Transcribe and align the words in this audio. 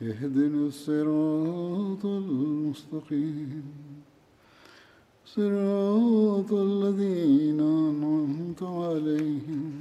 اهدنا 0.00 0.66
الصراط 0.66 2.04
المستقيم 2.06 3.64
صراط 5.26 6.50
الذين 6.52 7.60
أنعمت 7.60 8.62
عليهم 8.62 9.72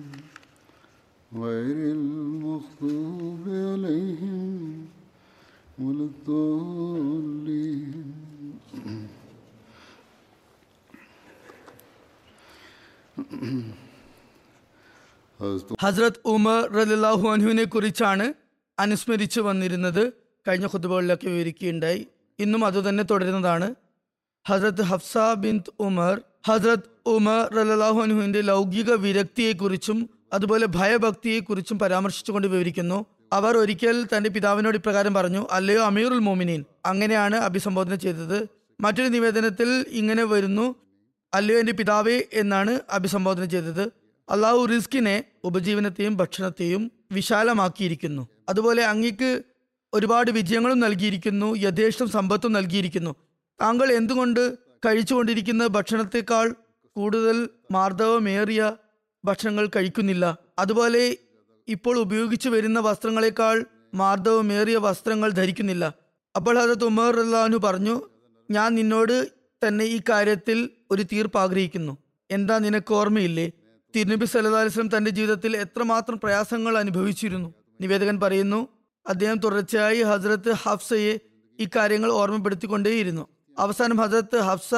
غير 1.32 1.78
المغضوب 1.92 3.44
عليهم 3.48 4.52
ولا 5.80 6.06
الضالين 6.06 7.94
ഹസ്തു 15.40 15.76
ഹസ്രത് 15.84 16.20
ഉമർ 16.34 16.60
റലില്ലാഹു 16.80 17.26
അൻഹുവിനെ 17.36 17.66
കുറിച്ചാണ് 17.66 18.26
അനുസ്മരിച്ചു 18.79 19.41
വന്നിരുന്നത് 19.41 20.13
കഴിഞ്ഞ 20.49 20.67
ഖുതുബകളിലൊക്കെ 20.67 21.27
വിവരിക്കുകയുണ്ടായി. 21.27 22.07
ഇന്നും 22.39 22.65
അതുതന്നെ 22.65 23.05
തുടരുന്നതാണ്. 23.05 23.75
ഹസ്രത്ത് 24.49 24.83
ഹഫ്സ 24.83 25.19
ബിന്ത് 25.35 25.73
ഉമർ 25.81 26.21
ഹസ്രത് 26.49 26.79
ഉമർ 27.07 27.55
റലാഹു 27.55 28.01
അൻഹുവിന്റെ 28.01 28.41
ലൗകിക 28.41 28.95
വിരക്തിയെക്കുറിച്ചും 28.95 30.11
അതുപോലെ 30.33 30.67
ഭയഭക്തിയെക്കുറിച്ചും 30.67 31.79
പരാമർശിച്ചുകൊണ്ട് 31.79 32.49
വിവരിക്കുന്നു. 32.49 33.07
അവർ 33.33 33.57
ഒരിക്കൽ 33.57 34.07
തന്റെ 34.17 34.31
പിതാവിനോട് 34.31 34.77
ഇപ്രകാരം 34.77 35.15
പറഞ്ഞു 35.15 35.47
അല്ലയോ 35.51 35.83
അമീറുൽ 35.83 36.19
മോമിനീൻ 36.19 36.65
അങ്ങനെയാണ് 36.87 37.37
അഭിസംബോധന 37.37 37.95
ചെയ്തത്. 37.95 38.49
മറ്റൊരു 38.81 39.09
നിവേദനത്തിൽ 39.09 39.85
ഇങ്ങനെ 39.89 40.25
വരുന്നു 40.25 40.75
അല്ലയോ 41.35 41.61
എന്റെ 41.61 41.73
പിതാവേ 41.73 42.23
എന്നാണ് 42.33 42.81
അഭിസംബോധന 42.91 43.45
ചെയ്തത്. 43.45 43.93
അള്ളാഹു 44.31 44.65
റിസ്കിനെ 44.65 45.25
ഉപജീവനത്തെയും 45.45 46.17
ഭക്ഷണത്തെയും 46.17 46.93
വിശാലമാക്കിയിരിക്കുന്നു. 47.13 48.29
അതുപോലെ 48.49 48.85
അങ്ങക്ക് 48.85 49.43
ഒരുപാട് 49.95 50.31
വിജയങ്ങളും 50.31 50.79
നൽകിയിരിക്കുന്നു 50.81 51.57
യഥേഷ്ടം 51.57 52.09
സമ്പത്തും 52.11 52.53
നൽകിയിരിക്കുന്നു. 52.53 53.15
താങ്കൾ 53.61 53.93
എന്തുകൊണ്ട് 53.93 54.59
കഴിച്ചുകൊണ്ടിരിക്കുന്ന 54.87 55.67
ഭക്ഷണത്തെക്കാൾ 55.67 56.55
കൂടുതൽ 56.97 57.49
മാർദ്ദവമേറിയ 57.71 58.73
ഭക്ഷണങ്ങൾ 59.25 59.67
കഴിക്കുന്നില്ല? 59.67 60.39
അതുപോലെ 60.59 61.17
ഇപ്പോൾ 61.69 61.99
ഉപയോഗിച്ചു 61.99 62.49
വരുന്ന 62.49 62.81
വസ്ത്രങ്ങളെക്കാൾ 62.81 63.65
മാർദ്ദവമേറിയ 63.95 64.77
വസ്ത്രങ്ങൾ 64.77 65.31
ധരിക്കുന്നില്ല. 65.31 65.95
അപ്പോൾ 66.37 66.59
ഹജത് 66.59 66.85
ഉമർ 66.85 67.15
പറഞ്ഞു 67.65 68.03
ഞാൻ 68.51 68.75
നിന്നോട് 68.75 69.29
തന്നെ 69.67 69.85
ഈ 69.85 70.01
കാര്യത്തിൽ 70.09 70.71
ഒരു 70.91 71.03
തീർപ്പ് 71.03 71.39
ആഗ്രഹിക്കുന്നു. 71.39 71.99
എന്താ 72.31 72.59
നിനക്ക് 72.59 72.95
ഓർമ്മയില്ലേ? 72.95 73.53
തിരുനബി 73.97 74.25
സല്ലല്ലാഹു 74.25 74.65
അലിസ്ലം 74.65 74.97
തന്റെ 74.97 75.11
ജീവിതത്തിൽ 75.11 75.57
എത്രമാത്രം 75.57 76.21
പ്രയാസങ്ങൾ 76.21 76.79
അനുഭവിച്ചിരുന്നു. 76.79 77.55
നിവേദകൻ 77.81 78.21
പറയുന്നു 78.21 78.69
അദ്ദേഹം 79.07 79.39
തുടർച്ചയായി 79.39 80.03
ഹസ്രത്ത് 80.03 80.53
ഹഫ്സയെ 80.53 81.13
ഇക്കാര്യങ്ങൾ 81.59 81.79
കാര്യങ്ങൾ 81.79 82.13
ഓർമ്മപ്പെടുത്തിക്കൊണ്ടേയിരുന്നു. 82.13 83.29
അവസാനം 83.59 83.97
ഹസ്രത്ത് 83.97 84.39
ഹഫ്സ 84.39 84.75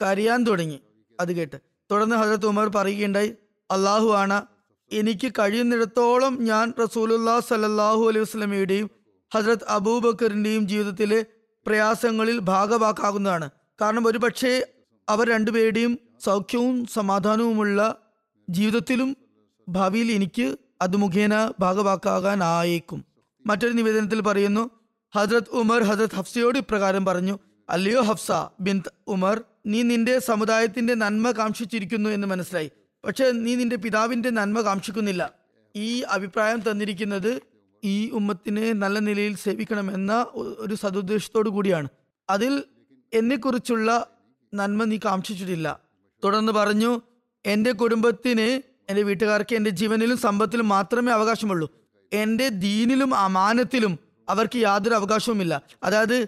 കരയാൻ 0.00 0.44
തുടങ്ങി. 0.44 0.80
അത് 1.20 1.32
കേട്ട് 1.32 1.56
തുടർന്ന് 1.90 2.16
ഹസരത്ത് 2.16 2.46
ഉമർ 2.46 2.68
പറയുകയുണ്ടായി 2.68 3.34
അള്ളാഹു 3.70 4.08
ആണ്. 4.08 4.46
എനിക്ക് 4.92 5.32
കഴിയുന്നിടത്തോളം 5.38 6.44
ഞാൻ 6.44 6.72
റസൂലുല്ലാ 6.82 7.40
സല്ലല്ലാഹു 7.40 8.02
അലൈഹി 8.08 8.22
വസ്ലമിയുടെയും 8.22 8.90
ഹസ്രത്ത് 9.34 9.68
അബൂബക്കറിന്റെയും 9.68 10.68
ജീവിതത്തിലെ 10.68 11.26
പ്രയാസങ്ങളിൽ 11.66 12.38
ഭാഗവാക്കാകുന്നതാണ്. 12.38 13.50
കാരണം 13.80 14.06
ഒരുപക്ഷെ 14.06 14.66
അവർ 15.08 15.28
രണ്ടുപേരുടെയും 15.28 15.98
സൗഖ്യവും 16.24 16.86
സമാധാനവുമുള്ള 16.86 17.98
ജീവിതത്തിലും 18.50 19.16
ഭാവിയിൽ 19.68 20.12
എനിക്ക് 20.12 20.56
അത് 20.82 20.96
മുഖേന 20.96 21.52
ഭാഗവാക്കാകാനായേക്കും. 21.60 23.04
മറ്റൊരു 23.46 23.72
നിവേദനത്തിൽ 23.72 24.20
പറയുന്നു 24.20 24.70
ഹജ്രത് 25.16 25.50
ഉമർ 25.50 25.82
ഹജ്രത് 25.82 26.14
ഹഫ്സയോട് 26.14 26.58
ഇപ്രകാരം 26.58 27.04
പറഞ്ഞു 27.04 27.38
അല്ലയോ 27.70 28.00
ഹഫ്സ 28.00 28.30
ബിൻ 28.60 28.82
ഉമർ 29.06 29.44
നീ 29.66 29.82
നിന്റെ 29.82 30.18
സമുദായത്തിന്റെ 30.18 30.94
നന്മ 30.94 31.30
കാക്ഷിച്ചിരിക്കുന്നു 31.30 32.10
എന്ന് 32.10 32.26
മനസ്സിലായി. 32.26 32.70
പക്ഷെ 33.04 33.30
നീ 33.30 33.54
നിന്റെ 33.54 33.76
പിതാവിന്റെ 33.76 34.30
നന്മ 34.30 34.60
കാക്ഷിക്കുന്നില്ല. 34.60 35.32
ഈ 35.76 36.00
അഭിപ്രായം 36.00 36.70
തന്നിരിക്കുന്നത് 36.70 37.40
ഈ 37.84 38.10
ഉമ്മത്തിനെ 38.10 38.72
നല്ല 38.72 38.98
നിലയിൽ 38.98 39.36
സേവിക്കണമെന്ന 39.36 40.26
ഒരു 40.34 40.74
സതുദ്ദേശത്തോടു 40.74 41.50
കൂടിയാണ്. 41.50 41.88
അതിൽ 42.30 42.64
എന്നെക്കുറിച്ചുള്ള 43.14 44.06
നന്മ 44.54 44.84
നീ 44.84 44.98
കാക്ഷിച്ചിട്ടില്ല. 45.04 45.80
തുടർന്ന് 46.24 46.52
പറഞ്ഞു 46.52 47.00
എന്റെ 47.46 47.72
കുടുംബത്തിന് 47.72 48.69
എന്റെ 48.90 49.02
വീട്ടുകാർക്ക് 49.02 49.56
എന്റെ 49.56 49.70
ജീവനിലും 49.70 50.18
സമ്പത്തിലും 50.18 50.68
മാത്രമേ 50.68 51.12
അവകാശമുള്ളൂ. 51.12 51.70
എന്റെ 52.12 52.48
ദീനിലും 52.48 53.14
അമാനത്തിലും 53.14 53.98
അവർക്ക് 54.28 54.56
യാതൊരു 54.56 54.94
അവകാശവുമില്ല. 54.94 55.62
അതായത് 55.82 56.26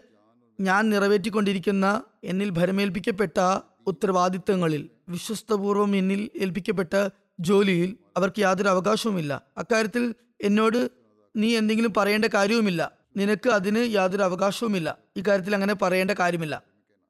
ഞാൻ 0.61 0.89
നിറവേറ്റിക്കൊണ്ടിരിക്കുന്ന 0.89 2.03
എന്നിൽ 2.25 2.51
ഭരമേൽപ്പിക്കപ്പെട്ട 2.51 3.61
ഉത്തരവാദിത്തങ്ങളിൽ 3.87 4.91
വിശ്വസ്തപൂർവം 5.09 5.97
എന്നിൽ 5.97 6.31
ഏൽപ്പിക്കപ്പെട്ട 6.41 7.09
ജോലിയിൽ 7.41 7.97
അവർക്ക് 8.17 8.41
യാതൊരു 8.41 8.69
അവകാശവുമില്ല. 8.69 9.43
അക്കാര്യത്തിൽ 9.59 10.15
എന്നോട് 10.43 10.91
നീ 11.37 11.56
എന്തെങ്കിലും 11.56 11.93
പറയേണ്ട 11.97 12.25
കാര്യവുമില്ല. 12.25 12.91
നിനക്ക് 13.17 13.49
അതിന് 13.49 13.93
യാതൊരു 13.93 14.22
അവകാശവുമില്ല. 14.22 14.99
ഇക്കാര്യത്തിൽ 15.17 15.55
അങ്ങനെ 15.55 15.75
പറയേണ്ട 15.75 16.11
കാര്യമില്ല. 16.11 16.62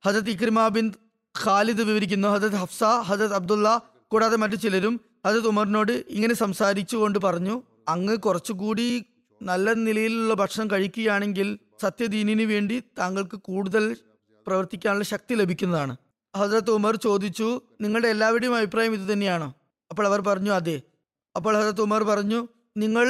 ഹജത് 0.06 0.30
ഇക്രിമ 0.30 0.68
ബിൻ 0.68 0.92
ഖാലിദ് 1.44 1.82
വിവരിക്കുന്നു. 1.82 2.28
ഹജത് 2.28 2.52
ഹഫ്സ 2.52 2.84
ഹജത് 2.84 3.34
അബ്ദുള്ള 3.34 3.80
കൂടാതെ 4.08 4.36
മറ്റു 4.36 4.54
ചിലരും 4.54 5.00
ഹജത് 5.24 5.48
ഉമറിനോട് 5.48 5.92
ഇങ്ങനെ 6.16 6.34
സംസാരിച്ചുകൊണ്ട് 6.34 7.18
പറഞ്ഞു 7.18 7.62
അങ്ങ് 7.88 8.16
കുറച്ചുകൂടി 8.16 8.86
നല്ല 9.40 9.72
നിലയിലുള്ള 9.72 10.34
ഭക്ഷണം 10.34 10.66
കഴിക്കുകയാണെങ്കിൽ 10.70 11.48
സത്യദീനിന് 11.82 12.42
വേണ്ടി 12.42 12.76
താങ്കൾക്ക് 12.98 13.36
കൂടുതൽ 13.48 13.84
പ്രവർത്തിക്കാനുള്ള 14.46 15.04
ശക്തി 15.04 15.34
ലഭിക്കുന്നതാണ്. 15.34 15.94
ഹസരത്ത് 16.34 16.70
ഉമർ 16.70 16.96
ചോദിച്ചു 16.96 17.48
നിങ്ങളുടെ 17.80 18.08
എല്ലാവരുടെയും 18.08 18.54
അഭിപ്രായം 18.56 18.94
ഇത് 18.94 19.12
തന്നെയാണോ? 19.12 19.48
അപ്പോൾ 19.90 20.06
അവർ 20.06 20.20
പറഞ്ഞു 20.20 20.52
അതെ. 20.52 20.76
അപ്പോൾ 21.34 21.52
ഹസരത്ത് 21.58 21.80
ഉമർ 21.80 22.02
പറഞ്ഞു 22.02 22.48
നിങ്ങൾ 22.76 23.06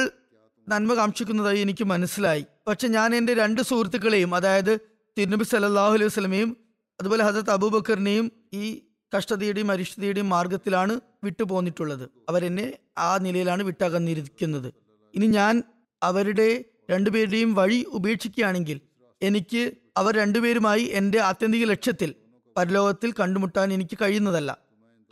നന്മ 0.67 0.93
കാക്ഷിക്കുന്നതായി 0.95 1.59
എനിക്ക് 1.59 1.83
മനസ്സിലായി. 1.83 2.43
പക്ഷെ 2.67 2.87
ഞാൻ 2.87 3.15
എന്റെ 3.15 3.33
രണ്ട് 3.33 3.61
സുഹൃത്തുക്കളെയും 3.61 4.35
അതായത് 4.35 4.73
തിരുനബി 5.17 5.43
സല്ലല്ലാഹു 5.43 5.93
അലൈഹി 5.93 6.09
വസ്ലമയും 6.11 6.57
അതുപോലെ 6.99 7.23
ഹസരത്ത് 7.23 7.49
അബൂബക്കറിനെയും 7.49 8.31
ഈ 8.53 8.65
കഷ്ടതയുടെയും 9.11 9.71
അരിഷ്ടതയുടെയും 9.71 10.29
മാർഗത്തിലാണ് 10.29 10.93
വിട്ടുപോന്നിട്ടുള്ളത്. 11.23 12.09
അവരെന്നെ 12.29 12.73
ആ 12.97 13.17
നിലയിലാണ് 13.17 13.63
വിട്ടകന്നിരിക്കുന്നത്. 13.63 14.73
ഇനി 15.15 15.25
ഞാൻ 15.25 15.63
അവരുടെ 16.03 16.65
രണ്ടുപേരുടെയും 16.89 17.53
വഴി 17.53 17.85
ഉപേക്ഷിക്കുകയാണെങ്കിൽ 17.89 18.81
എനിക്ക് 19.21 19.71
അവർ 19.97 20.15
രണ്ടുപേരുമായി 20.15 20.83
എന്റെ 20.83 21.19
ആത്യന്തിക 21.19 21.65
ലക്ഷ്യത്തിൽ 21.65 22.15
പരലോകത്തിൽ 22.57 23.13
കണ്ടുമുട്ടാൻ 23.19 23.73
എനിക്ക് 23.73 23.97
കഴിയുന്നതല്ല. 24.01 24.57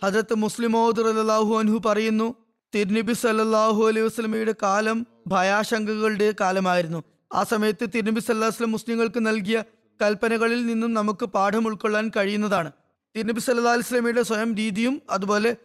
ഹജരത്ത് 0.04 0.36
മുസ്ലിമോദ് 0.36 1.02
അല്ലാഹു 1.02 1.60
അൻഹു 1.60 1.82
പറയുന്നു 1.86 2.36
തിരുനബി 2.76 3.14
സല്ലാഹു 3.14 3.88
അലൈഹി 3.88 4.06
വസ്ലമയുടെ 4.06 4.56
കാലം 4.64 5.08
ഭയാശങ്കകളുടെ 5.28 6.34
കാലമായിരുന്നു. 6.42 7.04
ആ 7.34 7.44
സമയത്ത് 7.44 7.90
തിരുനബി 7.96 8.20
സല്ലാഹു 8.20 8.48
വസ്ലം 8.48 8.72
മുസ്ലിങ്ങൾക്ക് 8.72 9.26
നൽകിയ 9.26 9.64
കൽപ്പനകളിൽ 10.02 10.66
നിന്നും 10.66 10.94
നമുക്ക് 10.94 11.26
പാഠം 11.26 11.68
ഉൾക്കൊള്ളാൻ 11.68 12.12
കഴിയുന്നതാണ്. 12.18 12.72
തിരുനബി 13.16 13.40
സല്ലാ 13.40 13.72
അലൈഹി 13.72 13.88
വസല്ലമയുടെ 13.88 14.22
സ്വയം 14.22 14.56
രീതിയും 14.56 15.02
അതുപോലെ 15.10 15.56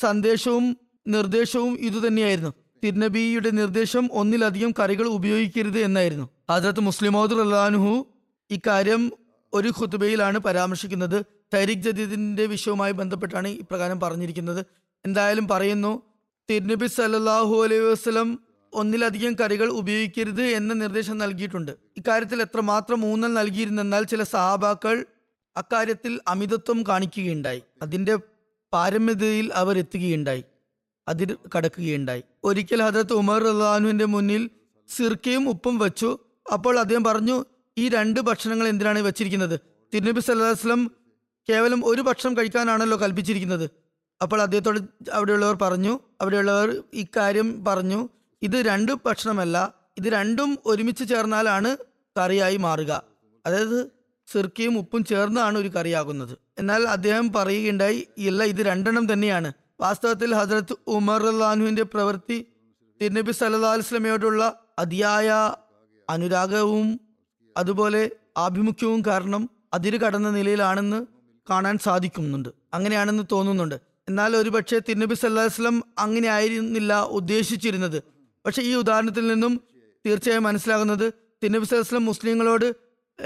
സന്ദേശവും 0.00 0.76
നിർദ്ദേശവും 1.06 1.78
ഇതുതന്നെയായിരുന്നു 1.80 2.54
തിരുനബിയുടെ 2.84 3.50
നിർദ്ദേശം 3.50 4.08
ഒന്നിലധികം 4.12 4.74
കറികൾ 4.80 5.06
ഉപയോഗിക്കരുത് 5.06 5.78
എന്നായിരുന്നു. 5.78 6.28
ഹജറത്ത് 6.50 6.80
മുസ്ലിമോദ് 6.80 7.34
അള്ളാനുഹു 7.34 8.06
ഇക്കാര്യം 8.50 9.12
ഒരു 9.52 9.68
ഖുതുബയിലാണ് 9.68 10.38
പരാമർശിക്കുന്നത്. 10.38 11.26
തൈരിഖ് 11.54 11.82
ജദീദിന്റെ 11.82 12.46
വിഷയവുമായി 12.46 12.92
ബന്ധപ്പെട്ടാണ് 12.92 13.48
ഇപ്രകാരം 13.48 14.00
പറഞ്ഞിരിക്കുന്നത്. 14.00 14.66
എന്തായാലും 15.06 15.48
പറയുന്നു 15.48 16.02
തിരുനബി 16.50 16.86
സല്ലാഹു 16.86 17.62
അലൈഹി 17.64 17.80
വസ്ലം 17.80 18.38
ഒന്നിലധികം 18.72 19.34
കറികൾ 19.34 19.68
ഉപയോഗിക്കരുത് 19.68 20.42
എന്ന 20.42 20.74
നിർദ്ദേശം 20.74 21.18
നൽകിയിട്ടുണ്ട്. 21.18 21.72
ഇക്കാര്യത്തിൽ 21.96 22.42
എത്രമാത്രം 22.42 23.04
ഊന്നൽ 23.04 23.32
നൽകിയിരുന്നെന്നാൽ 23.32 24.02
ചില 24.02 24.22
സഹാബാക്കൾ 24.22 25.06
അക്കാര്യത്തിൽ 25.56 26.20
അമിതത്വം 26.28 26.84
കാണിക്കുകയുണ്ടായി. 26.88 27.62
അതിന്റെ 27.82 28.18
പാരമ്യതയിൽ 28.76 29.46
അവർ 29.54 29.78
എത്തുകയുണ്ടായി. 29.78 30.44
അതിൽ 31.08 31.36
കടക്കുകയുണ്ടായി. 31.54 32.22
ഒരിക്കൽ 32.44 32.80
ഹജരത്ത് 32.82 33.12
ഉമർ 33.12 33.42
അള്ളാഹുവിന്റെ 33.48 34.04
മുന്നിൽ 34.04 34.50
സിർക്കയും 34.88 35.48
ഉപ്പും 35.48 35.78
വെച്ചു. 35.78 36.18
അപ്പോൾ 36.52 36.74
അദ്ദേഹം 36.78 37.04
പറഞ്ഞു 37.04 37.36
ഈ 37.78 37.88
രണ്ട് 37.88 38.20
ഭക്ഷണങ്ങൾ 38.20 38.68
എന്തിനാണ് 38.68 38.98
വെച്ചിരിക്കുന്നത്? 38.98 39.60
തിരുനബി 39.94 40.20
സല്ലാസ്ലം 40.20 40.90
കേവലം 41.48 41.80
ഒരു 41.84 42.02
ഭക്ഷണം 42.02 42.36
കഴിക്കാനാണല്ലോ 42.36 42.96
കൽപ്പിച്ചിരിക്കുന്നത്. 43.00 43.66
അപ്പോൾ 44.22 44.42
അദ്ദേഹത്തോട് 44.42 44.78
അവിടെയുള്ളവർ 45.12 45.56
പറഞ്ഞു 45.62 46.00
അവിടെയുള്ളവർ 46.20 46.82
ഇക്കാര്യം 46.94 47.64
പറഞ്ഞു 47.64 48.08
ഇത് 48.42 48.56
രണ്ട് 48.56 48.92
ഭക്ഷണമല്ല 49.06 49.74
ഇത് 49.98 50.08
രണ്ടും 50.12 50.58
ഒരുമിച്ച് 50.66 51.04
ചേർന്നാലാണ് 51.08 51.76
കറിയായി 52.16 52.56
മാറുക. 52.56 53.02
അതായത് 53.46 53.78
സിർക്കയും 54.32 54.78
ഉപ്പും 54.78 55.04
ചേർന്നാണ് 55.04 55.58
ഒരു 55.58 55.68
കറിയാകുന്നത്. 55.68 56.45
എന്നാൽ 56.58 56.88
അദ്ദേഹം 56.88 57.32
പറയുകയുണ്ടായി 57.32 58.08
ഇല്ല 58.18 58.44
ഇത് 58.44 58.56
രണ്ടെണ്ണം 58.56 59.12
തന്നെയാണ്. 59.12 59.52
വാസ്തവത്തിൽ 59.80 60.34
ഹസരത്ത് 60.34 60.76
ഉമർ 60.86 61.26
അള്ളാഹുവിന്റെ 61.26 61.82
പ്രവൃത്തി 61.82 62.46
തിരുനബി 63.02 63.32
സല്ലാ 63.32 63.72
വസ്ലമയോടുള്ള 63.72 64.60
അതിയായ 64.78 65.54
അനുരാഗവും 66.10 67.00
അതുപോലെ 67.56 68.10
ആഭിമുഖ്യവും 68.36 69.02
കാരണം 69.06 69.50
അതിര് 69.74 70.00
കടന്ന 70.00 70.30
നിലയിലാണെന്ന് 70.30 71.06
കാണാൻ 71.50 71.78
സാധിക്കുന്നുണ്ട്. 71.78 72.48
അങ്ങനെയാണെന്ന് 72.74 73.22
തോന്നുന്നുണ്ട്. 73.32 73.80
എന്നാൽ 74.08 74.36
ഒരുപക്ഷെ 74.36 74.78
തിരുനബി 74.78 75.14
സല്ലാഹു 75.14 75.46
വസ്ലം 75.46 75.84
അങ്ങനെ 75.98 76.28
ആയിരുന്നില്ല 76.28 77.02
ഉദ്ദേശിച്ചിരുന്നത്. 77.02 78.02
പക്ഷെ 78.46 78.62
ഈ 78.62 78.74
ഉദാഹരണത്തിൽ 78.74 79.26
നിന്നും 79.26 79.60
തീർച്ചയായും 80.06 80.42
മനസ്സിലാകുന്നത് 80.42 81.14
തിരുനബി 81.42 81.64
സല്ലാഹു 81.64 81.86
വസ്ലം 81.86 82.04
മുസ്ലിങ്ങളോട് 82.04 82.76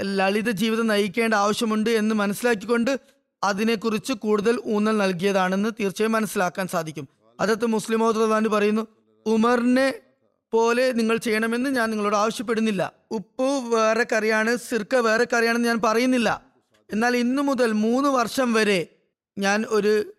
ലളിത 0.01 0.49
ജീവിതം 0.49 0.87
നയിക്കേണ്ട 0.87 1.33
ആവശ്യമുണ്ട് 1.33 1.89
എന്ന് 1.89 2.15
മനസ്സിലാക്കിക്കൊണ്ട് 2.15 2.99
അതിനെക്കുറിച്ച് 3.43 4.13
കൂടുതൽ 4.13 4.61
ഊന്നൽ 4.65 4.97
നൽകിയതാണെന്ന് 4.97 5.69
തീർച്ചയായും 5.79 6.11
മനസ്സിലാക്കാൻ 6.11 6.67
സാധിക്കും. 6.67 7.07
അതത് 7.39 7.65
മുസ്ലിം 7.65 7.99
പറയുന്നു 8.51 8.87
ഉമറിനെ 9.25 9.93
പോലെ 10.51 10.91
നിങ്ങൾ 10.91 11.17
ചെയ്യണമെന്ന് 11.17 11.69
ഞാൻ 11.69 11.89
നിങ്ങളോട് 11.89 12.15
ആവശ്യപ്പെടുന്നില്ല. 12.15 12.93
ഉപ്പ് 13.11 13.75
വേറെ 13.75 14.05
കറിയാണ് 14.13 14.57
സിർക്ക 14.57 14.95
വേറെ 14.95 15.27
കറിയാണെന്ന് 15.33 15.67
ഞാൻ 15.67 15.81
പറയുന്നില്ല. 15.83 16.41
എന്നാൽ 16.93 17.17
ഇന്നു 17.17 17.41
മുതൽ 17.41 17.71
മൂന്ന് 17.71 18.09
വർഷം 18.09 18.53
വരെ 18.53 18.87
ഞാൻ 19.37 19.65
ഒരു 19.69 20.13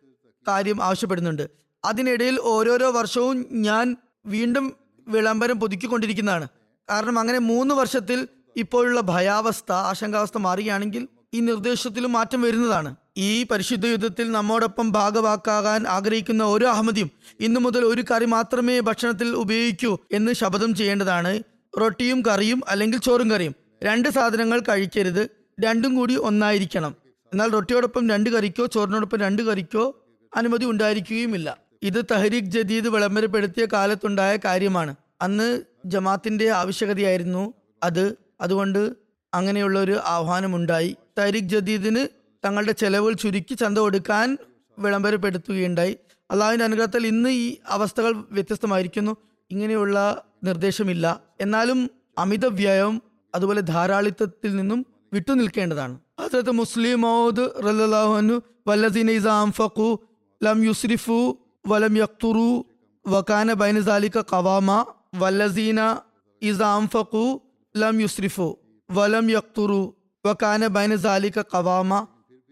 കാര്യം 0.49 0.83
ആവശ്യപ്പെടുന്നുണ്ട്. 0.83 1.51
അതിനിടയിൽ 1.85 2.39
ഓരോരോ 2.41 2.91
വർഷവും 2.91 3.47
ഞാൻ 3.51 3.97
വീണ്ടും 4.27 4.77
വിളംബരം 5.09 5.61
പുതുക്കിക്കൊണ്ടിരിക്കുന്നതാണ്. 5.61 6.49
കാരണം 6.91 7.19
അങ്ങനെ 7.19 7.39
മൂന്ന് 7.39 7.75
വർഷത്തിൽ 7.75 8.29
ഇപ്പോഴുള്ള 8.57 9.01
ഭയാവസ്ഥ 9.01 9.73
ആശങ്കാവസ്ഥ 9.73 10.39
മാറുകയാണെങ്കിൽ 10.39 11.09
ഈ 11.35 11.41
നിർദ്ദേശത്തിലും 11.41 12.13
മാറ്റം 12.13 12.43
വരുന്നതാണ്. 12.43 12.97
ഈ 13.17 13.47
പരിശുദ്ധ 13.51 13.87
യുദ്ധത്തിൽ 13.87 14.33
നമ്മോടൊപ്പം 14.33 14.93
ഭാഗവാക്കാകാൻ 14.93 15.87
ആഗ്രഹിക്കുന്ന 15.87 16.43
ഓരോ 16.43 16.69
അഹമ്മദിയും 16.69 17.11
ഇന്നു 17.41 17.61
മുതൽ 17.61 17.85
ഒരു 17.85 18.05
കറി 18.11 18.25
മാത്രമേ 18.25 18.81
ഭക്ഷണത്തിൽ 18.81 19.29
ഉപയോഗിക്കൂ 19.29 19.99
എന്ന് 20.13 20.33
ശപഥം 20.33 20.75
ചെയ്യേണ്ടതാണ്. 20.75 21.43
റൊട്ടിയും 21.81 22.23
കറിയും 22.23 22.63
അല്ലെങ്കിൽ 22.69 22.99
ചോറും 22.99 23.31
കറിയും. 23.31 23.55
രണ്ട് 23.85 24.09
സാധനങ്ങൾ 24.09 24.61
കഴിക്കരുത്. 24.61 25.29
രണ്ടും 25.61 25.95
കൂടി 25.95 26.17
ഒന്നായിരിക്കണം. 26.17 26.97
എന്നാൽ 27.33 27.51
റൊട്ടിയോടൊപ്പം 27.51 28.11
രണ്ട് 28.11 28.31
കറിക്കോ 28.31 28.67
ചോറിനോടൊപ്പം 28.67 29.21
രണ്ട് 29.21 29.43
കറിക്കോ 29.43 30.05
അനുമതി 30.37 30.65
ഉണ്ടായിരിക്കുകയുമില്ല. 30.65 31.57
ഇത് 31.83 32.05
തഹരീഖ് 32.11 32.45
ജദീദ് 32.45 32.89
വിളംബരപ്പെടുത്തിയ 32.89 33.67
കാലത്തുണ്ടായ 33.73 34.39
കാര്യമാണ്. 34.45 34.95
അന്ന് 35.23 35.63
ജമാത്തിന്റെ 35.87 36.51
ആവശ്യകതയായിരുന്നു 36.51 37.53
അത്. 37.83 38.17
അതുകൊണ്ട് 38.41 38.93
അങ്ങനെയുള്ള 39.35 39.79
ഒരു 39.79 40.01
ആഹ്വാനമുണ്ടായി. 40.05 40.97
തഹരീഖ് 41.19 41.45
ജദീദിന് 41.45 42.22
തങ്ങളുടെ 42.45 42.73
ചെലവുകൾ 42.73 43.13
ചുരുക്കി 43.13 43.55
ചന്ത 43.55 43.79
കൊടുക്കാൻ 43.79 44.39
വിളംബരപ്പെടുത്തുകയുണ്ടായി. 44.79 45.97
അള്ളാഹുവിന്റെ 46.31 46.65
അനുഗ്രഹത്തിൽ 46.65 47.07
ഇന്ന് 47.07 47.31
ഈ 47.31 47.57
അവസ്ഥകൾ 47.69 48.25
വ്യത്യസ്തമായിരിക്കുന്നു. 48.31 49.17
ഇങ്ങനെയുള്ള 49.51 50.25
നിർദ്ദേശമില്ല. 50.45 51.21
എന്നാലും 51.41 51.91
അമിത 52.19 52.47
വ്യയം 52.47 53.03
അതുപോലെ 53.35 53.61
ധാരാളിത്തത്തിൽ 53.61 54.57
നിന്നും 54.57 54.87
വിട്ടുനിൽക്കേണ്ടതാണ്. 55.13 55.99
അതായത് 56.19 56.51
മുസ്ലിം 56.51 57.01
മൗദ് 57.01 57.65
റല്ലാഹുനു 57.65 58.43
വല്ലസീന 58.67 59.11
ഇസാം 59.11 59.99
ലം 60.43 60.65
യുസ്രിഫു 60.65 61.39
വലം 61.67 61.99
യക്തുറു 61.99 62.65
വക്കാന 63.07 63.53
ബൈന 63.53 63.81
സാലിക 63.81 64.21
കവാമ 64.21 64.87
വല്ലസീന 65.15 65.99
ഇസാം 66.43 66.89
ഫഖു 66.89 67.41
ലം 67.77 68.01
യുസ്രിഫു 68.01 68.59
വലം 68.91 69.31
യക്തുറു 69.31 69.97
വക്കാന 70.27 70.67
ബൈന 70.67 70.97
സാലിക 70.97 71.43
കവാമ 71.43 72.07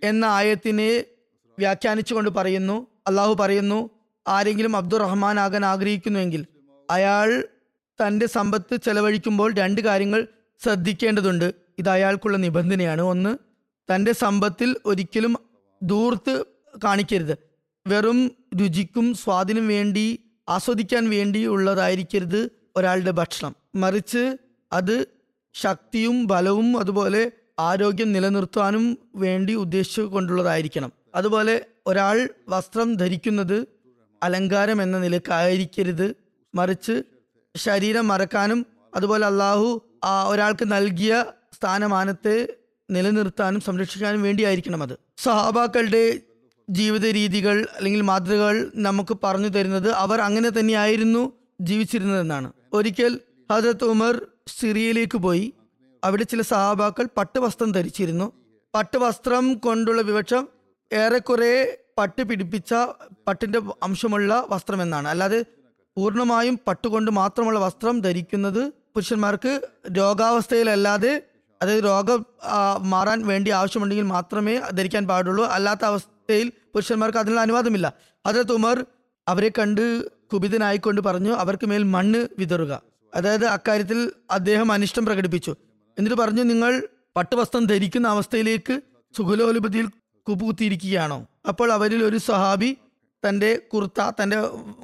എന്ന 0.05 0.25
ആയത്തിനെ 0.25 1.05
വ്യാഖ്യാനിച്ചുകൊണ്ട് 1.58 2.31
പറയുന്നു. 2.31 2.87
അള്ളാഹു 3.06 3.35
പറയുന്നു 3.35 3.91
ആരെങ്കിലും 4.29 4.76
അബ്ദുറഹ്മാൻ 4.76 5.41
ആകാൻ 5.41 5.64
ആഗ്രഹിക്കുന്നുവെങ്കിൽ 5.64 6.47
അയാൾ 6.91 7.44
തന്റെ 8.06 8.26
സമ്പത്ത് 8.26 8.76
ചെലവഴിക്കുമ്പോൾ 8.76 9.55
രണ്ട് 9.55 9.81
കാര്യങ്ങൾ 9.81 10.26
ശ്രദ്ധിക്കേണ്ടതുണ്ട്. 10.64 11.55
ഇത് 11.79 11.88
അയാൾക്കുള്ള 11.88 12.37
നിബന്ധനയാണ്. 12.37 13.02
ഒന്ന് 13.02 13.38
തന്റെ 13.94 14.12
സമ്പത്തിൽ 14.12 14.76
ഒരിക്കലും 14.85 15.37
ദൂർത്ത് 15.82 16.44
കാണിക്കരുത്. 16.85 17.38
വെറും 17.87 18.31
രുചിക്കും 18.61 19.14
സ്വാദിനും 19.14 19.69
വേണ്ടി 19.69 20.20
ആസ്വദിക്കാൻ 20.49 21.11
വേണ്ടി 21.11 21.47
ഉള്ളതായിരിക്കരുത് 21.47 22.50
ഒരാളുടെ 22.76 23.11
ഭക്ഷണം. 23.11 23.56
മറിച്ച് 23.75 24.37
അത് 24.73 25.06
ശക്തിയും 25.55 26.26
ബലവും 26.26 26.79
അതുപോലെ 26.79 27.32
ആരോഗ്യം 27.60 28.12
നിലനിർത്താനും 28.12 28.98
വേണ്ടി 29.14 29.52
ഉദ്ദേശിച്ചു 29.54 30.00
കൊണ്ടുള്ളതായിരിക്കണം 30.00 30.92
അതുപോലെ 31.14 31.54
ഒരാൾ 31.86 32.28
വസ്ത്രം 32.48 32.94
ധരിക്കുന്നത് 32.94 33.56
അലങ്കാരം 34.22 34.82
എന്ന 34.82 34.98
നിലക്കായിരിക്കരുത്. 34.98 36.16
മറിച്ച് 36.54 37.02
ശരീരം 37.56 38.08
മറക്കാനും 38.08 38.66
അതുപോലെ 38.96 39.26
അള്ളാഹു 39.26 39.68
ആ 40.04 40.28
ഒരാൾക്ക് 40.28 40.72
നൽകിയ 40.72 41.24
സ്ഥാനമാനത്തെ 41.52 42.37
നിലനിർത്താനും 42.90 43.61
സംരക്ഷിക്കാനും 43.61 44.23
വേണ്ടിയായിരിക്കണം 44.23 44.82
അത്. 44.82 44.94
സഹാബാക്കളുടെ 45.18 46.04
ജീവിത 46.70 47.06
രീതികൾ 47.06 47.66
അല്ലെങ്കിൽ 47.76 48.00
മാതൃകകൾ 48.00 48.73
നമുക്ക് 48.75 49.16
പറഞ്ഞു 49.25 49.49
തരുന്നത് 49.49 49.90
അവർ 49.90 50.20
അങ്ങനെ 50.20 50.50
തന്നെയായിരുന്നു 50.50 51.32
ജീവിച്ചിരുന്നതെന്നാണ്. 51.61 52.52
ഒരിക്കൽ 52.73 53.20
ഹജരത് 53.52 53.85
ഉമർ 53.85 54.14
സിറിയയിലേക്ക് 54.61 55.18
പോയി. 55.18 55.52
അവിടെ 56.04 56.23
ചില 56.23 56.42
സഹാബാക്കൾ 56.42 57.09
പട്ടുവസ്ത്രം 57.16 57.73
ധരിച്ചിരുന്നു. 57.73 58.33
പട്ടുവസ്ത്രം 58.75 59.54
കൊണ്ടുള്ള 59.54 60.02
വിവക്ഷം 60.02 60.49
ഏറെക്കുറെ 60.92 61.78
പട്ട് 61.99 62.23
പിടിപ്പിച്ച 62.23 62.75
പട്ടിന്റെ 63.28 63.61
അംശമുള്ള 63.83 64.47
വസ്ത്രം 64.49 64.83
എന്നാണ് 64.83 65.09
അല്ലാതെ 65.09 65.40
പൂർണമായും 65.97 66.59
പട്ടുകൊണ്ട് 66.66 67.11
മാത്രമുള്ള 67.11 67.59
വസ്ത്രം 67.59 68.00
ധരിക്കുന്നത് 68.00 68.69
പുരുഷന്മാർക്ക് 68.69 69.61
രോഗാവസ്ഥയിലല്ലാതെ 69.97 71.23
അതായത് 71.62 71.85
രോഗം 71.85 72.26
മാറാൻ 72.90 73.26
വേണ്ടി 73.26 73.50
ആവശ്യമുണ്ടെങ്കിൽ 73.50 74.04
മാത്രമേ 74.04 74.61
ധരിക്കാൻ 74.75 75.07
പാടുള്ളൂ. 75.07 75.45
അല്ലാത്ത 75.45 75.85
അവസ്ഥയിൽ 75.85 76.52
പുരുഷന്മാർക്ക് 76.75 77.19
അതിനുള്ള 77.19 77.40
അനുവാദമില്ല. 77.40 77.92
ഹജരത്ത് 78.26 78.52
ഉമർ 78.52 78.87
അവരെ 79.28 79.50
കണ്ട് 79.59 80.11
കുപിതനായിക്കൊണ്ട് 80.33 81.00
പറഞ്ഞു 81.00 81.33
അവർക്ക് 81.33 81.66
മേൽ 81.66 81.83
മണ്ണ് 81.83 82.28
വിതറുക. 82.38 82.83
അതായത് 83.14 83.47
അക്കാര്യത്തിൽ 83.47 84.12
അദ്ദേഹം 84.30 84.73
അനിഷ്ടം 84.73 85.04
പ്രകടിപ്പിച്ചു. 85.07 85.57
എന്നിട്ട് 86.00 86.19
പറഞ്ഞു 86.23 86.42
നിങ്ങൾ 86.42 86.73
പട്ടുവസ്ത്രം 87.16 87.64
ധരിക്കുന്ന 87.66 88.09
അവസ്ഥയിലേക്ക് 88.09 88.75
സുഖലോലുപതിയിൽ 89.16 89.87
കുപ്പുകുത്തിയിരിക്കുകയാണോ? 90.28 91.19
അപ്പോൾ 91.49 91.69
അവരിൽ 91.73 92.04
ഒരു 92.04 92.16
സഹാബി 92.16 92.71
തന്റെ 93.28 93.49
കുർത്ത 93.73 94.00
തന്റെ 94.19 94.38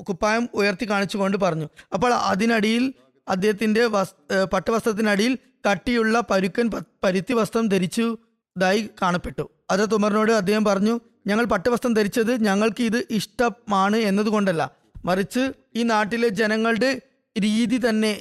കുപ്പായം 0.09 0.49
ഉയർത്തി 0.55 0.87
കാണിച്ചുകൊണ്ട് 0.91 1.37
പറഞ്ഞു. 1.37 1.67
അപ്പോൾ 1.95 2.13
അതിനടിയിൽ 2.15 2.95
അദ്ദേഹത്തിന്റെ 3.29 3.87
വസ് 3.87 4.15
പട്ടുവസ്ത്രത്തിനടിയിൽ 4.53 5.39
കട്ടിയുള്ള 5.67 6.17
പരുക്കൻ 6.31 6.67
പരുത്തി 7.05 7.35
വസ്ത്രം 7.35 7.69
ധരിച്ചതായി 7.69 8.83
കാണപ്പെട്ടു. 9.03 9.45
അത് 9.71 9.85
തുമറിനോട് 9.93 10.33
അദ്ദേഹം 10.33 10.65
പറഞ്ഞു 10.65 10.95
ഞങ്ങൾ 11.27 11.45
പട്ടുവസ്ത്രം 11.45 11.95
ധരിച്ചത് 11.95 12.33
ഞങ്ങൾക്ക് 12.45 12.83
ഇത് 12.83 12.99
ഇഷ്ടമാണ് 13.11 13.97
എന്നതുകൊണ്ടല്ല. 13.97 14.63
മറിച്ച് 15.05 15.53
ഈ 15.77 15.83
നാട്ടിലെ 15.83 16.29
ജനങ്ങളുടെ 16.41 16.91
രീതി 17.37 17.79
തന്നെ 17.89 18.13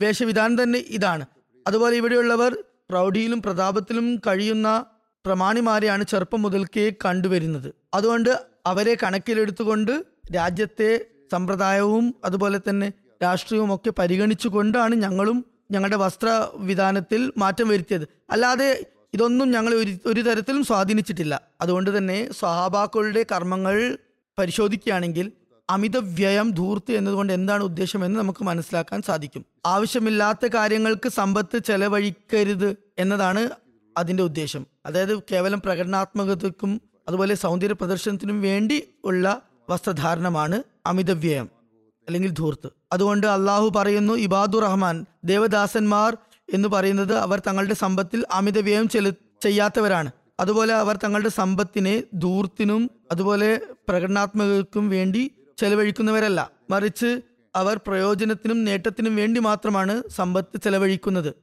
വേഷവിധാനം 0.00 0.62
തന്നെ 0.62 0.78
ഇതാണ്. 0.98 1.24
അതുപോലെ 1.66 1.96
ഇവിടെയുള്ളവർ 1.96 2.56
പ്രൗഢിയിലും 2.90 3.42
പ്രതാപത്തിലും 3.42 4.16
കഴിയുന്ന 4.16 4.84
പ്രമാണിമാരെയാണ് 5.26 6.04
ചെറുപ്പം 6.04 6.42
മുതൽക്കേ 6.42 6.92
കണ്ടുവരുന്നത്. 7.04 7.74
അതുകൊണ്ട് 7.94 8.42
അവരെ 8.66 8.96
കണക്കിലെടുത്തുകൊണ്ട് 9.02 10.04
രാജ്യത്തെ 10.36 11.00
സമ്പ്രദായവും 11.32 12.14
അതുപോലെ 12.24 12.60
തന്നെ 12.68 12.92
രാഷ്ട്രീയവും 13.22 13.74
ഒക്കെ 13.74 13.90
പരിഗണിച്ചുകൊണ്ടാണ് 13.98 14.94
ഞങ്ങളും 14.94 15.46
ഞങ്ങളുടെ 15.70 15.96
വസ്ത്രവിധാനത്തിൽ 15.96 17.32
മാറ്റം 17.38 17.68
വരുത്തിയത്. 17.68 18.08
അല്ലാതെ 18.30 18.86
ഇതൊന്നും 19.14 19.50
ഞങ്ങൾ 19.50 19.74
ഒരു 19.74 19.92
ഒരു 20.06 20.20
തരത്തിലും 20.20 20.64
സ്വാധീനിച്ചിട്ടില്ല. 20.64 21.42
അതുകൊണ്ട് 21.60 21.98
തന്നെ 21.98 22.32
സ്വഹാബാക്കളുടെ 22.32 23.26
കർമ്മങ്ങൾ 23.32 23.98
പരിശോധിക്കുകയാണെങ്കിൽ 24.38 25.32
അമിത 25.70 25.96
വ്യയം 25.98 26.50
ധൂർത്ത് 26.50 26.92
എന്നതുകൊണ്ട് 26.92 27.32
എന്താണ് 27.32 27.62
ഉദ്ദേശമെന്ന് 27.62 28.20
നമുക്ക് 28.20 28.44
മനസ്സിലാക്കാൻ 28.44 29.02
സാധിക്കും. 29.02 29.46
ആവശ്യമില്ലാത്ത 29.66 30.46
കാര്യങ്ങൾക്ക് 30.46 31.08
സമ്പത്ത് 31.08 31.58
ചെലവഴിക്കരുത് 31.58 32.76
എന്നതാണ് 32.98 33.48
അതിന്റെ 33.96 34.22
ഉദ്ദേശം. 34.22 34.66
അതായത് 34.86 35.22
കേവലം 35.22 35.60
പ്രകടനാത്മകതയ്ക്കും 35.60 36.80
അതുപോലെ 37.08 37.34
സൗന്ദര്യ 37.34 37.74
പ്രദർശനത്തിനും 37.74 38.42
വേണ്ടി 38.42 38.88
ഉള്ള 39.04 39.42
വസ്ത്രധാരണമാണ് 39.70 40.62
അമിതവ്യയം 40.86 41.48
അല്ലെങ്കിൽ 42.06 42.30
ധൂർത്ത്. 42.30 42.68
അതുകൊണ്ട് 42.92 43.26
അള്ളാഹു 43.26 43.72
പറയുന്നു 43.76 44.14
ഇബാദു 44.14 44.58
റഹ്മാൻ 44.58 45.06
ദേവദാസന്മാർ 45.24 46.16
എന്ന് 46.52 46.68
പറയുന്നത് 46.68 47.14
അവർ 47.14 47.42
തങ്ങളുടെ 47.46 47.74
സമ്പത്തിൽ 47.74 48.24
അമിതവ്യയം 48.30 48.88
ചെലു 48.88 49.10
ചെയ്യാത്തവരാണ്. 49.42 50.10
അതുപോലെ 50.40 50.74
അവർ 50.74 50.96
തങ്ങളുടെ 50.96 51.28
സമ്പത്തിനെ 51.28 52.02
ധൂർത്തിനും 52.14 52.90
അതുപോലെ 53.12 53.60
പ്രകടനാത്മകതയ്ക്കും 53.88 54.88
വേണ്ടി 54.88 55.30
ചെലവഴിക്കുന്നവരല്ല. 55.58 56.50
മറിച്ച് 56.70 57.20
അവർ 57.54 57.80
പ്രയോജനത്തിനും 57.86 58.64
നേട്ടത്തിനും 58.64 59.16
വേണ്ടി 59.16 59.40
മാത്രമാണ് 59.40 60.02
സമ്പത്ത് 60.08 60.60
ചെലവഴിക്കുന്നത്. 60.64 61.34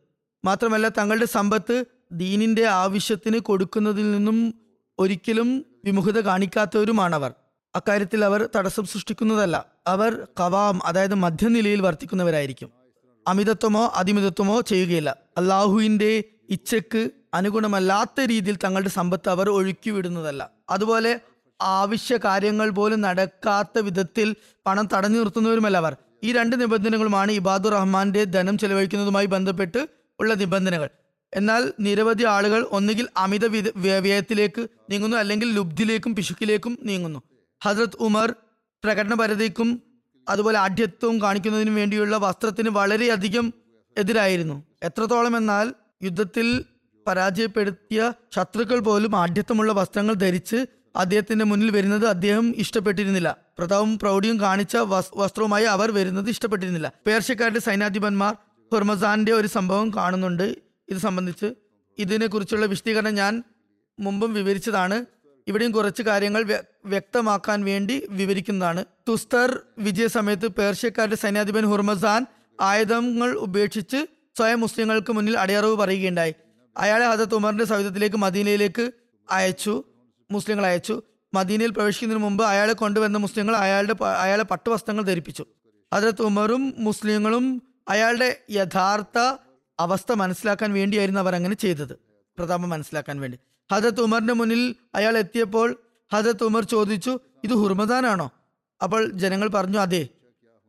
മാത്രമല്ല 0.46 0.88
തങ്ങളുടെ 0.88 1.26
സമ്പത്ത് 1.26 1.84
ദീനിന്റെ 2.12 2.66
ആവശ്യത്തിന് 2.66 3.40
കൊടുക്കുന്നതിൽ 3.40 4.12
നിന്നും 4.12 4.54
ഒരിക്കലും 5.00 5.66
വിമുഖത 5.86 6.20
കാണിക്കാത്തവരുമാണവർ. 6.20 7.34
അക്കാര്യത്തിൽ 7.76 8.26
അവർ 8.26 8.50
തടസ്സം 8.56 8.86
സൃഷ്ടിക്കുന്നതല്ല. 8.86 9.66
അവർ 9.88 10.28
കവാം 10.40 10.86
അതായത് 10.86 11.14
മധ്യനിലയിൽ 11.14 11.82
വർത്തിക്കുന്നവരായിരിക്കും. 11.82 12.70
അമിതത്വമോ 13.28 13.92
അതിമിതത്വമോ 13.96 14.62
ചെയ്യുകയില്ല. 14.62 15.18
അള്ളാഹുവിന്റെ 15.38 16.24
ഇച്ഛക്ക് 16.50 17.10
അനുഗുണമല്ലാത്ത 17.34 18.22
രീതിയിൽ 18.22 18.58
തങ്ങളുടെ 18.64 18.90
സമ്പത്ത് 18.90 19.30
അവർ 19.30 19.50
ഒഴുക്കിവിടുന്നതല്ല. 19.50 20.50
അതുപോലെ 20.70 21.20
ആവശ്യ 21.62 22.18
കാര്യങ്ങൾ 22.18 22.70
പോലും 22.70 23.02
നടക്കാത്ത 23.02 23.80
വിധത്തിൽ 23.80 24.36
പണം 24.66 24.90
തടഞ്ഞു 24.94 25.18
നിർത്തുന്നവരുമല്ല 25.18 25.78
അവർ. 25.78 25.96
ഈ 26.24 26.32
രണ്ട് 26.32 26.62
നിബന്ധനകളുമാണ് 26.62 27.32
ഇബാദുർ 27.32 27.72
റഹ്മാന്റെ 27.72 28.24
ധനം 28.24 28.58
ചെലവഴിക്കുന്നതുമായി 28.58 29.26
ബന്ധപ്പെട്ട് 29.26 29.88
ഉള്ള 30.20 30.34
നിബന്ധനകൾ. 30.34 30.90
എന്നാൽ 31.36 31.74
നിരവധി 31.80 32.24
ആളുകൾ 32.24 32.68
ഒന്നുകിൽ 32.72 33.08
അമിത 33.18 33.46
വ്യയത്തിലേക്ക് 34.00 34.68
നീങ്ങുന്നു 34.90 35.18
അല്ലെങ്കിൽ 35.18 35.54
ലുബ്ധിലേക്കും 35.54 36.16
പിശുക്കിലേക്കും 36.16 36.80
നീങ്ങുന്നു. 36.84 37.20
ഹസ്രത് 37.64 37.98
ഉമർ 38.00 38.36
പ്രകടനപരതയ്ക്കും 38.84 39.84
അതുപോലെ 40.30 40.58
ആഢ്യത്വവും 40.58 41.22
കാണിക്കുന്നതിനും 41.22 41.76
വേണ്ടിയുള്ള 41.76 42.18
വസ്ത്രത്തിന് 42.18 42.70
വളരെയധികം 42.70 43.54
എതിരായിരുന്നു. 43.98 44.64
എത്രത്തോളം 44.84 45.38
എന്നാൽ 45.38 45.74
യുദ്ധത്തിൽ 46.04 46.64
പരാജയപ്പെടുത്തിയ 47.08 48.14
ശത്രുക്കൾ 48.36 48.80
പോലും 48.80 49.16
ആഢ്യത്വമുള്ള 49.16 49.74
വസ്ത്രങ്ങൾ 49.74 50.14
ധരിച്ച് 50.14 50.66
അദ്ദേഹത്തിന്റെ 50.96 51.46
മുന്നിൽ 51.46 51.72
വരുന്നത് 51.72 52.06
അദ്ദേഹം 52.06 52.54
ഇഷ്ടപ്പെട്ടിരുന്നില്ല. 52.56 53.38
പ്രതാവും 53.58 54.00
പ്രൗഢിയും 54.00 54.40
കാണിച്ച 54.40 54.78
വസ്ത്രവുമായി 54.78 55.66
അവർ 55.66 55.92
വരുന്നത് 55.92 56.30
ഇഷ്ടപ്പെട്ടിരുന്നില്ല. 56.30 56.92
പേർഷ്യക്കാരുടെ 57.08 57.60
സൈന്യാധിപന്മാർ 57.60 58.36
ഹുർമസാന്റെ 58.74 59.32
ഒരു 59.32 59.48
സംഭവം 59.48 59.94
കാണുന്നുണ്ട്. 59.96 60.56
ഇത് 60.90 60.98
സംബന്ധിച്ച് 60.98 61.54
ഇതിനെക്കുറിച്ചുള്ള 61.98 62.66
വിശദീകരണം 62.66 63.16
ഞാൻ 63.16 63.44
മുമ്പും 64.00 64.34
വിവരിച്ചതാണ്. 64.34 65.06
ഇവിടെയും 65.48 65.72
കുറച്ച് 65.72 66.02
കാര്യങ്ങൾ 66.02 66.62
വ്യക്തമാക്കാൻ 66.86 67.66
വേണ്ടി 67.66 68.08
വിവരിക്കുന്നതാണ്. 68.10 68.86
തുസ്തർ 69.08 69.60
വിജയ 69.80 70.08
സമയത്ത് 70.08 70.48
പേർഷ്യക്കാരുടെ 70.48 71.16
സൈന്യാധിപൻ 71.16 71.66
ഹുർമസാൻ 71.66 72.26
ആയുധങ്ങൾ 72.62 73.32
ഉപേക്ഷിച്ച് 73.32 74.06
സ്വയം 74.38 74.60
മുസ്ലിങ്ങൾക്ക് 74.60 75.12
മുന്നിൽ 75.14 75.38
അടയറവ് 75.38 75.76
പറയുകയുണ്ടായി. 75.76 76.34
അയാളെ 76.78 77.06
ഹജത് 77.08 77.36
ഉമറിന്റെ 77.36 77.66
സവിധത്തിലേക്ക് 77.66 78.16
മദീനയിലേക്ക് 78.16 78.92
അയച്ചു. 79.32 79.84
മുസ്ലിങ്ങൾ 80.32 80.66
അയച്ചു. 80.66 81.04
മദീനയിൽ 81.34 81.72
പ്രവേശിക്കുന്നതിന് 81.72 82.24
മുമ്പ് 82.24 82.44
അയാളെ 82.44 82.74
കൊണ്ടുവന്ന 82.74 83.18
മുസ്ലിങ്ങൾ 83.18 83.56
അയാളുടെ 83.56 84.04
അയാളെ 84.04 84.44
പട്ടുവസ്ത്രങ്ങൾ 84.44 85.04
ധരിപ്പിച്ചു. 85.04 85.46
അതിലത്ത് 85.94 86.22
ഉമറും 86.22 86.74
മുസ്ലിങ്ങളും 86.78 87.62
അയാളുടെ 87.90 88.42
യഥാർത്ഥ 88.52 89.38
അവസ്ഥ 89.80 90.12
മനസ്സിലാക്കാൻ 90.14 90.74
വേണ്ടിയായിരുന്നു 90.74 91.20
അവർ 91.20 91.36
അങ്ങനെ 91.36 91.56
ചെയ്തത്. 91.56 91.94
പ്രതാപം 92.38 92.70
മനസ്സിലാക്കാൻ 92.70 93.20
വേണ്ടി. 93.20 93.40
ഹജരത്ത് 93.72 94.02
ഉമറിന്റെ 94.02 94.34
മുന്നിൽ 94.34 94.76
അയാൾ 94.96 95.18
എത്തിയപ്പോൾ 95.18 95.82
ഹജരത്ത് 96.14 96.44
ഉമർ 96.44 96.64
ചോദിച്ചു 96.64 97.20
ഇത് 97.44 97.52
ഹുർമദാനാണോ? 97.52 98.32
അപ്പോൾ 98.84 99.12
ജനങ്ങൾ 99.12 99.48
പറഞ്ഞു 99.48 99.80
അതെ. 99.80 100.08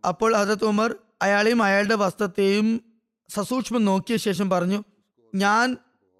അപ്പോൾ 0.08 0.36
ഹജരത്ത് 0.36 0.64
ഉമർ 0.64 0.94
അയാളെയും 1.22 1.62
അയാളുടെ 1.62 1.94
വസ്ത്രത്തെയും 1.94 2.80
സസൂക്ഷ്മം 3.28 3.84
നോക്കിയ 3.84 4.16
ശേഷം 4.16 4.50
പറഞ്ഞു 4.50 4.84
ഞാൻ 5.34 5.76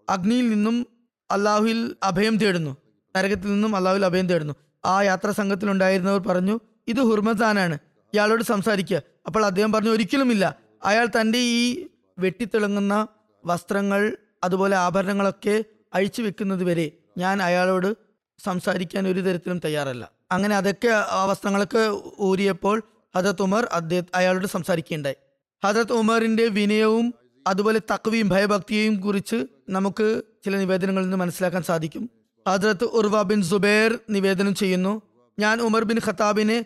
അഗ്നിയിൽ 0.09 0.51
നിന്നും 0.51 0.87
അള്ളാഹുവിൽ 1.31 1.97
അഭയം 2.03 2.37
തേടുന്നു. 2.37 2.77
നരകത്തിൽ 3.17 3.49
നിന്നും 3.53 3.77
അള്ളാഹുവിൽ 3.77 4.05
അഭയം 4.05 4.27
തേടുന്നു. 4.27 4.55
ആ 4.85 5.03
യാത്രാ 5.03 5.33
സംഘത്തിലുണ്ടായിരുന്നവർ 5.33 6.21
പറഞ്ഞു 6.21 6.61
ഇത് 6.89 7.01
ഹുർമസാനാണ്. 7.01 7.79
ഇയാളോട് 8.15 8.43
സംസാരിക്കുക 8.43 9.03
അപ്പോൾ 9.27 9.47
അദ്ദേഹം 9.47 9.73
പറഞ്ഞു 9.73 9.91
ഒരിക്കലുമില്ല. 9.91 10.57
അയാൾ 10.85 11.09
തന്റെ 11.21 11.39
ഈ 11.39 11.87
വെട്ടിത്തിളങ്ങുന്ന 12.19 13.07
വസ്ത്രങ്ങൾ 13.45 14.17
അതുപോലെ 14.45 14.77
ആഭരണങ്ങളൊക്കെ 14.77 15.65
അഴിച്ചു 15.95 16.23
വെക്കുന്നത് 16.23 16.65
വരെ 16.65 16.93
ഞാൻ 17.19 17.43
അയാളോട് 17.43 17.97
സംസാരിക്കാൻ 18.39 19.09
ഒരു 19.09 19.21
തരത്തിലും 19.21 19.61
തയ്യാറല്ല. 19.65 20.13
അങ്ങനെ 20.33 20.57
അതൊക്കെ 20.57 20.89
ആ 20.89 21.25
വസ്ത്രങ്ങളൊക്കെ 21.25 22.01
ഊരിയപ്പോൾ 22.21 22.83
ഹജറത്ത് 23.17 23.43
ഉമർ 23.43 23.69
അദ്ദേഹം 23.73 24.05
അയാളോട് 24.15 24.47
സംസാരിക്കുകയുണ്ടായി. 24.47 25.17
ഹജറത്ത് 25.65 25.93
ഉമറിന്റെ 25.93 26.47
വിനയവും 26.47 27.15
അതുപോലെ 27.47 27.79
തക്വയും 27.79 28.29
ഭയഭക്തിയെയും 28.29 29.01
കുറിച്ച് 29.01 29.47
നമുക്ക് 29.69 30.23
ചില 30.45 30.57
നിവേദനങ്ങളിൽ 30.57 31.05
നിന്ന് 31.05 31.17
മനസ്സിലാക്കാൻ 31.17 31.63
സാധിക്കും. 31.63 32.11
ഹജരത്ത് 32.47 32.85
ഉർവ 32.85 33.23
ബിൻ 33.23 33.41
സുബൈർ 33.43 33.91
നിവേദനം 34.11 34.55
ചെയ്യുന്നു. 34.55 35.03
ഞാൻ 35.39 35.61
ഉമർ 35.61 35.83
ബിൻ 35.85 35.99
ഖത്താബിനെ 36.07 36.59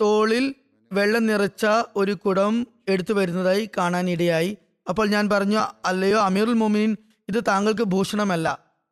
തോളിൽ 0.00 0.54
വെള്ളം 0.92 1.26
നിറച്ച 1.26 1.66
ഒരു 1.96 2.12
കുടം 2.12 2.66
എടുത്തു 2.88 3.12
വരുന്നതായി 3.12 3.70
കാണാനിടയായി. 3.78 4.56
അപ്പോൾ 4.88 5.06
ഞാൻ 5.08 5.24
പറഞ്ഞു 5.32 5.60
അല്ലയോ 5.84 6.18
അമീറുൽ 6.18 6.54
മോമിനിൻ 6.54 6.96
ഇത് 7.28 7.40
താങ്കൾക്ക് 7.48 7.82
ഭൂഷണമല്ല. 7.82 8.48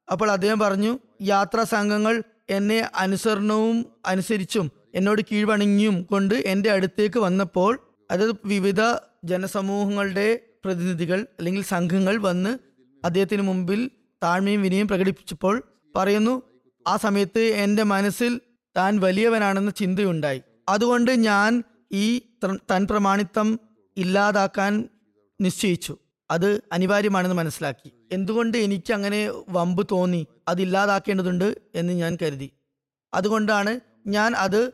അപ്പോൾ 0.08 0.30
അദ്ദേഹം 0.30 0.58
പറഞ്ഞു 0.58 0.92
യാത്രാ 1.22 1.64
സംഘങ്ങൾ 1.64 2.22
എന്നെ 2.50 2.90
അനുസരണവും 2.94 3.86
അനുസരിച്ചും 4.06 4.70
എന്നോട് 4.94 5.20
കീഴ്വണങ്ങിയും 5.30 5.96
കൊണ്ട് 6.02 6.34
എന്റെ 6.34 6.70
അടുത്തേക്ക് 6.70 7.18
വന്നപ്പോൾ 7.18 7.72
അത് 8.10 8.24
വിവിധ 8.44 8.80
ജനസമൂഹങ്ങളുടെ 9.24 10.28
പ്രതിനിധികൾ 10.64 11.26
അല്ലെങ്കിൽ 11.38 11.62
സംഘങ്ങൾ 11.62 12.16
വന്ന് 12.18 12.52
അദ്ദേഹത്തിന് 13.04 13.42
മുമ്പിൽ 13.42 13.90
താഴ്മയും 14.22 14.62
വിനയും 14.62 14.88
പ്രകടിപ്പിച്ചപ്പോൾ 14.88 15.54
പറയുന്നു 15.96 16.42
ആ 16.86 16.96
സമയത്ത് 16.96 17.40
എന്റെ 17.40 17.82
മനസ്സിൽ 17.82 18.40
താൻ 18.76 19.00
വലിയവനാണെന്ന 19.00 19.70
ചിന്തയുണ്ടായി. 19.70 20.42
അതുകൊണ്ട് 20.68 21.10
ഞാൻ 21.10 21.62
ഈ 21.92 22.18
തൻ 22.70 22.86
പ്രമാണിത്വം 22.86 23.60
ഇല്ലാതാക്കാൻ 23.96 24.88
നിശ്ചയിച്ചു. 25.40 25.96
അത് 26.30 26.62
അനിവാര്യമാണെന്ന് 26.72 27.36
മനസ്സിലാക്കി. 27.36 27.92
എന്തുകൊണ്ട് 28.12 28.58
എനിക്ക് 28.58 28.92
അങ്ങനെ 28.92 29.30
വമ്പ് 29.48 29.86
തോന്നി? 29.92 30.26
അത് 30.48 30.62
ഇല്ലാതാക്കേണ്ടതുണ്ട് 30.62 31.58
എന്ന് 31.74 31.92
ഞാൻ 31.92 32.18
കരുതി. 32.22 32.50
അതുകൊണ്ടാണ് 33.14 33.80
ഞാൻ 34.06 34.36
അത് 34.36 34.72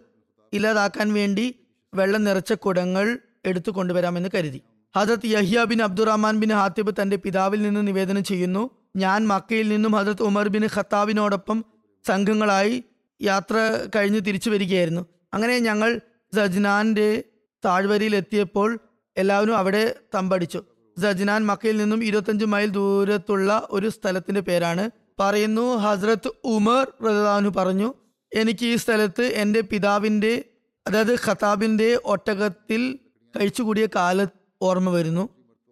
ഇല്ലാതാക്കാൻ 0.53 1.13
വേണ്ടി 1.13 1.55
വെള്ളം 1.95 2.25
നിറച്ച 2.25 2.53
കുടങ്ങൾ 2.53 3.19
എടുത്തു 3.45 3.71
കൊണ്ടുവരാമെന്ന് 3.71 4.29
കരുതി. 4.35 4.63
ഹജരത് 4.97 5.27
Yahya 5.27 5.65
bin 5.65 5.83
Abdurrahman 5.83 6.41
bin 6.41 6.53
Hatib 6.53 6.95
തന്റെ 7.03 7.17
പിതാവിൽ 7.17 7.63
നിന്ന് 7.63 7.87
നിവേദനം 7.87 8.25
ചെയ്യുന്നു 8.25 8.71
ഞാൻ 8.97 9.27
മക്കയിൽ 9.27 9.69
നിന്നും 9.69 9.93
ഹജരത് 9.93 10.23
ഉമർ 10.23 10.49
ബിൻ 10.49 10.69
ഖത്താബിനോടൊപ്പം 10.77 11.65
സംഘങ്ങളായി 12.07 12.85
യാത്ര 13.23 13.87
കഴിഞ്ഞ് 13.97 14.21
തിരിച്ചു 14.21 14.51
വരികയായിരുന്നു. 14.51 15.07
അങ്ങനെ 15.35 15.59
ഞങ്ങൾ 15.59 16.01
സജ്നാന്റെ 16.35 17.25
താഴ്വരയിൽ 17.65 18.17
എത്തിയപ്പോൾ 18.17 18.79
എല്ലാവരും 19.17 19.57
അവിടെ 19.57 19.95
തമ്പടിച്ചു. 20.15 20.65
സജ്നാൻ 21.03 21.47
മക്കയിൽ 21.47 21.77
നിന്നും 21.77 22.05
ഇരുപത്തഞ്ച് 22.05 22.45
മൈൽ 22.45 22.69
ദൂരത്തുള്ള 22.69 23.69
ഒരു 23.71 23.89
സ്ഥലത്തിന്റെ 23.89 24.41
പേരാണ്. 24.41 24.91
പറയുന്നു 25.21 25.77
ഹസ്രത്ത് 25.77 26.31
ഉമർ 26.45 26.93
റദാനു 27.07 27.49
പറഞ്ഞു 27.49 27.95
എനിക്ക് 28.33 28.67
ഈ 28.67 28.77
സ്ഥലത്ത് 28.77 29.23
എന്റെ 29.23 29.61
പിതാവിന്റെ 29.61 30.45
അതായത് 30.87 31.15
ഖത്താബിന്റെ 31.27 32.01
ഒട്ടകത്തിൽ 32.05 32.99
കഴിച്ചുകൂടിയ 33.37 33.87
കാല 33.95 34.27
ഓർമ്മ 34.63 34.91
വരുന്നു. 34.91 35.29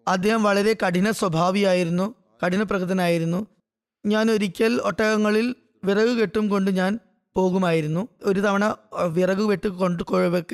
അദ്ദേഹം 0.09 0.43
വളരെ 0.43 0.77
കഠിന 0.87 1.11
സ്വഭാവിയായിരുന്നു. 1.11 2.15
കഠിന 2.47 2.63
പ്രകൃതനായിരുന്നു 2.63 3.47
ഞാൻ 4.07 4.31
ഒരിക്കൽ 4.31 4.81
ഒട്ടകങ്ങളിൽ 4.85 5.55
വിറക് 5.85 6.17
കെട്ടും 6.19 6.49
കൊണ്ട് 6.49 6.71
ഞാൻ 6.71 6.99
പോകുമായിരുന്നു. 7.37 8.09
ഒരു 8.23 8.41
തവണ 8.41 8.75
വിറക് 9.07 9.43
വെട്ട് 9.43 9.69
കൊണ്ട് 9.69 10.03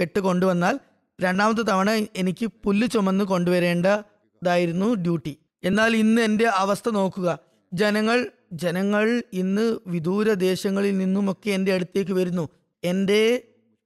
കെട്ട് 0.00 0.20
കൊണ്ടുവന്നാൽ 0.20 0.80
രണ്ടാമത്തെ 1.20 1.62
തവണ 1.62 1.90
എനിക്ക് 1.90 2.47
പുല്ല് 2.64 2.88
ചുമന്ന് 2.88 3.25
കൊണ്ടുവരേണ്ടതായിരുന്നു 3.25 4.94
ഡ്യൂട്ടി. 4.94 5.37
എന്നാൽ 5.64 5.97
ഇന്ന് 5.97 6.23
എന്റെ 6.23 6.47
അവസ്ഥ 6.47 6.90
നോക്കുക. 6.90 7.38
ജനങ്ങൾ 7.73 8.26
ജനങ്ങൾ 8.52 9.23
ഇന്ന് 9.32 9.78
വിദൂര 9.87 10.32
ദേശങ്ങളിൽ 10.32 10.99
നിന്നുമൊക്കെ 10.99 11.50
എന്റെ 11.50 11.75
അടുത്തേക്ക് 11.75 12.12
വരുന്നു. 12.12 12.49
എന്റെ 12.85 13.42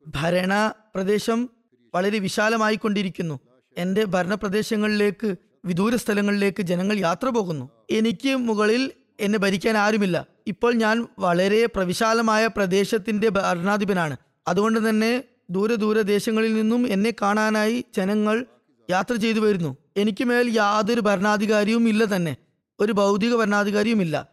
ഭരണ 0.06 0.72
പ്രദേശം 0.94 1.50
വളരെ 1.94 2.18
വിശാലമായി 2.18 2.76
കൊണ്ടിരിക്കുന്നു 2.76 3.40
എന്റെ 3.78 4.04
ഭരണപ്രദേശങ്ങളിലേക്ക് 4.04 5.34
വിദൂര 5.64 5.96
സ്ഥലങ്ങളിലേക്ക് 5.96 6.62
ജനങ്ങൾ 6.62 6.98
യാത്ര 6.98 7.28
പോകുന്നു. 7.28 7.70
എനിക്ക് 7.90 8.36
മുകളിൽ 8.36 8.90
എന്നെ 9.20 9.38
ഭരിക്കാൻ 9.38 9.76
ആരുമില്ല. 9.76 10.26
ഇപ്പോൾ 10.46 10.74
ഞാൻ 10.74 11.06
വളരെ 11.18 11.66
പ്രവിശാലമായ 11.66 12.46
പ്രദേശത്തിന്റെ 12.46 13.28
ഭരണാധിപനാണ്. 13.28 14.16
അതുകൊണ്ട് 14.48 14.88
തന്നെ 14.88 15.24
ദൂരെ 15.50 15.74
ദൂരെ 15.74 16.02
ദേശങ്ങളിൽ 16.02 16.54
നിന്നും 16.54 16.86
എന്നെ 16.86 17.14
കാണാനായി 17.22 17.84
ജനങ്ങൾ 17.96 18.44
യാത്ര 18.90 19.14
ചെയ്തു 19.14 19.40
വരുന്നു. 19.40 19.76
എനിക്ക് 19.96 20.24
മേൽ 20.24 20.50
യാതൊരു 20.56 21.00
ഭരണാധികാരിയും 21.00 21.88
ഇല്ല 21.88 22.16
തന്നെ. 22.16 22.36
ഒരു 22.80 22.92
ഭൗതിക 22.92 23.36
ഭരണാധികാരിയും 23.36 24.02
ഇല്ല. 24.02 24.26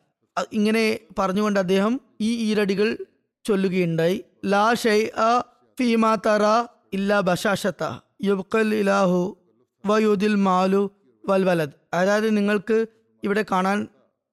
ഇങ്ങനെ 0.54 1.00
പറഞ്ഞുകൊണ്ട് 1.20 1.60
അദ്ദേഹം 1.60 2.02
ഈ 2.22 2.52
ഈരടികൾ 2.52 2.98
ചൊല്ലുകയുണ്ടായി. 3.46 4.24
ലാ 4.46 4.74
ഷൈ 4.74 5.06
അ 5.06 5.40
ഫീമാ 5.80 6.16
തറ 6.16 6.68
ഇല്ല 6.94 7.20
ബഷാഷത്ത 7.20 8.00
യുബ്കൽ 8.24 8.76
ഇലാഹു 8.76 9.38
വയുദിൽ 9.86 10.36
മാലു 10.36 10.92
വൽ 11.30 11.44
വലത് 11.44 11.70
അതായത് 11.94 12.38
നിങ്ങൾക്ക് 12.38 12.86
ഇവിടെ 13.24 13.46
കാണാൻ 13.52 13.88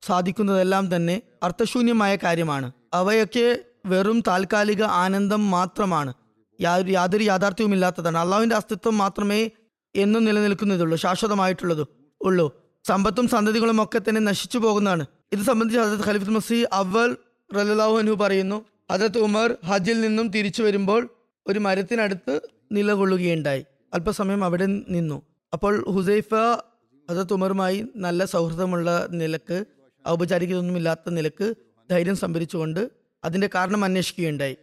സാധിക്കുന്നതെല്ലാം 0.06 0.96
തന്നെ 0.96 1.22
അർത്ഥശൂന്യമായ 1.42 2.16
കാര്യമാണ്. 2.16 2.72
അവയൊക്കെ 2.94 3.58
വെറും 3.86 4.22
താൽക്കാലിക 4.28 4.82
ആനന്ദം 4.82 5.50
മാത്രമാണ്. 5.50 6.14
യാതൊരു 6.60 6.90
യാതൊരു 6.90 7.22
യാഥാർത്ഥ്യവുമില്ലാത്തതാണ്. 7.22 8.18
അള്ളാഹുവിന്റെ 8.18 8.56
അസ്തിത്വം 8.56 8.98
മാത്രമേ 8.98 9.50
എന്നും 9.96 10.24
നിലനിൽക്കുന്നതുള്ളൂ 10.24 10.96
ശാശ്വതമായിട്ടുള്ളത് 10.96 11.86
ഉള്ളൂ. 12.20 12.68
സമ്പത്തും 12.84 13.28
സന്തതികളും 13.28 13.82
ഒക്കെ 13.82 13.98
തന്നെ 13.98 14.20
നശിച്ചു 14.20 14.58
പോകുന്നതാണ്. 14.58 15.06
ഇത് 15.32 15.40
സംബന്ധിച്ച് 15.40 15.80
ഹസരത്ത് 15.80 16.08
ഖലീഫ് 16.08 16.30
മസീ 16.30 16.64
അവൽ 16.72 17.16
റലാഹു 17.56 17.98
അനു 17.98 18.12
പറയുന്നു. 18.12 18.64
ഹജരത്ത് 18.92 19.18
ഉമർ 19.18 19.56
ഹജിൽ 19.64 20.00
നിന്നും 20.00 20.28
തിരിച്ചു 20.28 20.62
വരുമ്പോൾ 20.62 21.08
ഒരു 21.46 21.58
മരത്തിനടുത്ത് 21.58 22.40
നിലകൊള്ളുകയുണ്ടായി. 22.72 23.64
അല്പസമയം 23.94 24.44
അവിടെ 24.44 24.66
നിന്നു. 24.66 25.22
അപ്പോൾ 25.52 25.84
ഹുസൈഫ 25.90 26.34
ഹസരത്ത് 27.10 27.32
ഉമറുമായി 27.32 27.86
നല്ല 27.96 28.24
സൗഹൃദമുള്ള 28.24 29.08
നിലയ്ക്ക് 29.10 29.64
ഔപചാരികതൊന്നുമില്ലാത്ത 30.08 31.10
നിലയ്ക്ക് 31.10 31.54
ധൈര്യം 31.90 32.16
സംഭരിച്ചുകൊണ്ട് 32.16 32.90
അതിന്റെ 33.24 33.50
കാരണം 33.54 33.84
അന്വേഷിക്കുകയുണ്ടായി. 33.84 34.56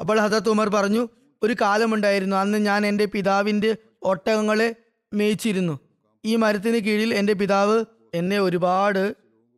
അപ്പോൾ 0.00 0.20
ഹസരത്ത് 0.20 0.48
ഉമർ 0.48 0.68
പറഞ്ഞു 0.68 1.08
ഒരു 1.42 1.56
കാലമുണ്ടായിരുന്നു. 1.60 2.36
അന്ന് 2.36 2.58
ഞാൻ 2.58 2.86
എന്റെ 2.86 3.04
പിതാവിന്റെ 3.04 3.76
ഒട്ടകങ്ങളെ 4.02 4.74
മേയിച്ചിരുന്നു. 5.12 5.78
ഈ 6.24 6.36
മരത്തിന് 6.36 6.76
കീഴിൽ 6.76 7.14
എന്റെ 7.14 7.32
പിതാവ് 7.32 7.84
എന്നെ 8.14 8.40
ഒരുപാട് 8.40 9.14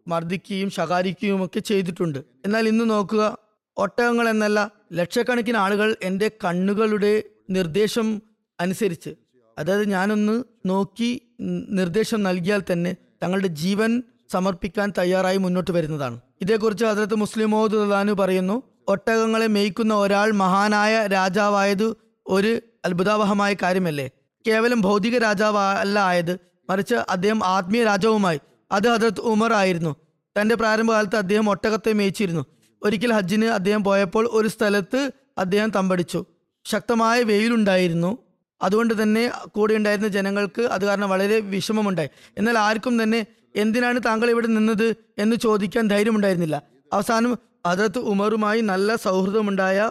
മർദ്ദിക്കുകയും 0.08 0.70
ശകാരിക്കുകയും 0.70 1.44
ഒക്കെ 1.44 1.60
ചെയ്തിട്ടുണ്ട്. 1.60 2.18
എന്നാൽ 2.18 2.68
ഇന്ന് 2.68 2.90
നോക്കുക 2.90 3.38
ഒട്ടകങ്ങൾ 3.76 4.28
എന്നല്ല 4.28 4.70
ലക്ഷക്കണക്കിന് 4.92 5.56
ആളുകൾ 5.56 5.96
എന്റെ 6.02 6.30
കണ്ണുകളുടെ 6.44 7.22
നിർദ്ദേശം 7.50 8.22
അനുസരിച്ച്. 8.60 9.10
അതായത് 9.58 9.84
ഞാനൊന്ന് 9.90 10.44
നോക്കി 10.66 11.29
നിർദ്ദേശം 11.70 12.22
നൽകിയാൽ 12.22 12.62
തന്നെ 12.72 12.96
തങ്ങളുടെ 13.22 13.46
ജീവൻ 13.46 14.02
സമർപ്പിക്കാൻ 14.32 14.92
തയ്യാറായി 14.98 15.36
മുന്നോട്ട് 15.36 15.70
വരുന്നതാണ്. 15.70 16.20
ഇതേക്കുറിച്ച് 16.40 16.84
ഹസരത്ത് 16.84 17.14
മുസ്ലിം 17.14 17.50
മോഹദ്ദാനു 17.50 18.12
പറയുന്നു 18.12 18.62
ഒട്ടകങ്ങളെ 18.88 19.46
മേയ്ക്കുന്ന 19.46 19.94
ഒരാൾ 19.94 20.32
മഹാനായ 20.32 21.06
രാജാവായത് 21.06 21.94
ഒരു 22.26 22.60
അത്ഭുതാവഹമായ 22.84 23.54
കാര്യമല്ലേ? 23.62 24.10
കേവലം 24.46 24.80
ഭൗതിക 24.80 25.18
രാജാവ് 25.18 25.56
അല്ല 25.56 26.00
ആയത് 26.00 26.38
മറിച്ച് 26.70 26.94
അദ്ദേഹം 26.94 27.44
ആത്മീയ 27.44 27.84
രാജാവുമായി. 27.84 28.40
അത് 28.72 28.88
ഹജരത് 28.88 29.20
ഉമർ 29.20 29.52
ആയിരുന്നു. 29.52 29.96
തന്റെ 30.40 30.54
പ്രാരംഭകാലത്ത് 30.54 31.16
അദ്ദേഹം 31.16 31.50
ഒട്ടകത്തെ 31.50 31.92
മേയിച്ചിരുന്നു. 31.92 32.46
ഒരിക്കൽ 32.82 33.12
ഹജ്ജിന് 33.12 33.44
അദ്ദേഹം 33.44 33.84
പോയപ്പോൾ 33.84 34.28
ഒരു 34.32 34.48
സ്ഥലത്ത് 34.48 35.10
അദ്ദേഹം 35.38 35.70
തമ്പടിച്ചു. 35.70 36.24
ശക്തമായ 36.64 37.22
വെയിലുണ്ടായിരുന്നു. 37.22 38.18
അതുകൊണ്ട് 38.62 39.02
തന്നെ 39.02 39.32
കൂടെ 39.46 39.74
ഉണ്ടായിരുന്ന 39.74 40.08
ജനങ്ങൾക്ക് 40.08 40.62
അത് 40.62 40.84
കാരണം 40.84 41.10
വളരെ 41.10 41.40
വിഷമമുണ്ടായി. 41.40 42.10
എന്നാൽ 42.38 42.58
ആർക്കും 42.58 43.02
തന്നെ 43.02 43.26
എന്തിനാണ് 43.56 44.00
താങ്കൾ 44.06 44.30
ഇവിടെ 44.30 44.46
നിന്നത് 44.46 44.96
എന്ന് 45.18 45.36
ചോദിക്കാൻ 45.36 45.88
ധൈര്യമുണ്ടായിരുന്നില്ല. 45.88 46.62
അവസാനം 46.92 47.38
അതത് 47.66 47.98
ഉമറുമായി 47.98 48.60
നല്ല 48.60 48.96
സൗഹൃദമുണ്ടായ 48.96 49.90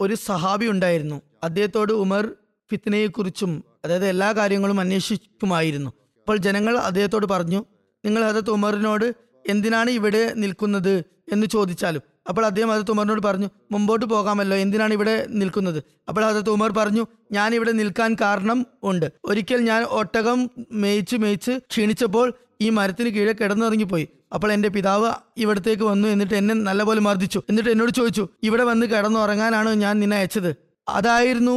ഒരു 0.00 0.14
സഹാബി 0.14 0.66
ഉണ്ടായിരുന്നു. 0.66 1.22
അദ്ദേഹത്തോട് 1.42 1.92
ഉമർ 1.92 2.34
ഫിത്നയെക്കുറിച്ചും 2.72 3.64
അതായത് 3.84 4.06
എല്ലാ 4.06 4.32
കാര്യങ്ങളും 4.32 4.80
അന്വേഷിക്കുമായിരുന്നു. 4.80 5.90
അപ്പോൾ 6.18 6.36
ജനങ്ങൾ 6.36 6.76
അദ്ദേഹത്തോട് 6.78 7.26
പറഞ്ഞു 7.26 7.64
നിങ്ങൾ 8.04 8.24
അതത് 8.24 8.50
ഉമറിനോട് 8.50 9.14
എന്തിനാണ് 9.48 9.90
ഇവിടെ 9.90 10.32
നിൽക്കുന്നത്? 10.36 11.04
എന്ന് 11.32 11.46
ചോദിച്ചാലും 11.46 12.02
അപ്പോൾ 12.28 12.44
അദ്ദേഹം 12.46 12.70
ഹജരത്ത് 12.72 12.92
ഉമറിനോട് 12.94 13.22
പറഞ്ഞു 13.26 13.48
മുമ്പോട്ട് 13.72 14.06
പോകാമല്ലോ 14.12 14.56
എന്തിനാണ് 14.64 14.92
ഇവിടെ 14.98 15.14
നിൽക്കുന്നത്? 15.40 15.78
അപ്പോൾ 16.08 16.22
ഹജരത്ത് 16.28 16.52
ഉമർ 16.56 16.70
പറഞ്ഞു 16.78 17.04
ഞാൻ 17.36 17.54
ഇവിടെ 17.54 17.72
നിൽക്കാൻ 17.80 18.10
കാരണം 18.20 18.58
ഉണ്ട്. 18.90 19.06
ഒരിക്കൽ 19.24 19.60
ഞാൻ 19.70 19.82
ഒട്ടകം 20.00 20.40
മേയിച്ച് 20.82 21.16
മേയിച്ച് 21.24 21.54
ക്ഷീണിച്ചപ്പോൾ 21.70 22.26
ഈ 22.60 22.68
മരത്തിന് 22.78 23.10
കീഴെ 23.14 23.32
കിടന്നുറങ്ങിപ്പോയി. 23.32 24.06
അപ്പോൾ 24.34 24.50
എന്റെ 24.52 24.68
പിതാവ് 24.76 25.10
ഇവിടത്തേക്ക് 25.42 25.82
വന്നു 25.82 26.06
എന്നിട്ട് 26.08 26.34
എന്നെ 26.34 26.54
നല്ലപോലെ 26.68 27.00
മർദ്ദിച്ചു. 27.00 27.40
എന്നിട്ട് 27.50 27.70
എന്നോട് 27.74 27.92
ചോദിച്ചു 27.98 28.24
ഇവിടെ 28.48 28.64
വന്ന് 28.70 28.86
കിടന്നുറങ്ങാനാണ് 28.86 29.70
ഞാൻ 29.84 29.94
നിന്നെ 30.02 30.16
അയച്ചത്? 30.16 30.50
അതായിരുന്നു 30.88 31.56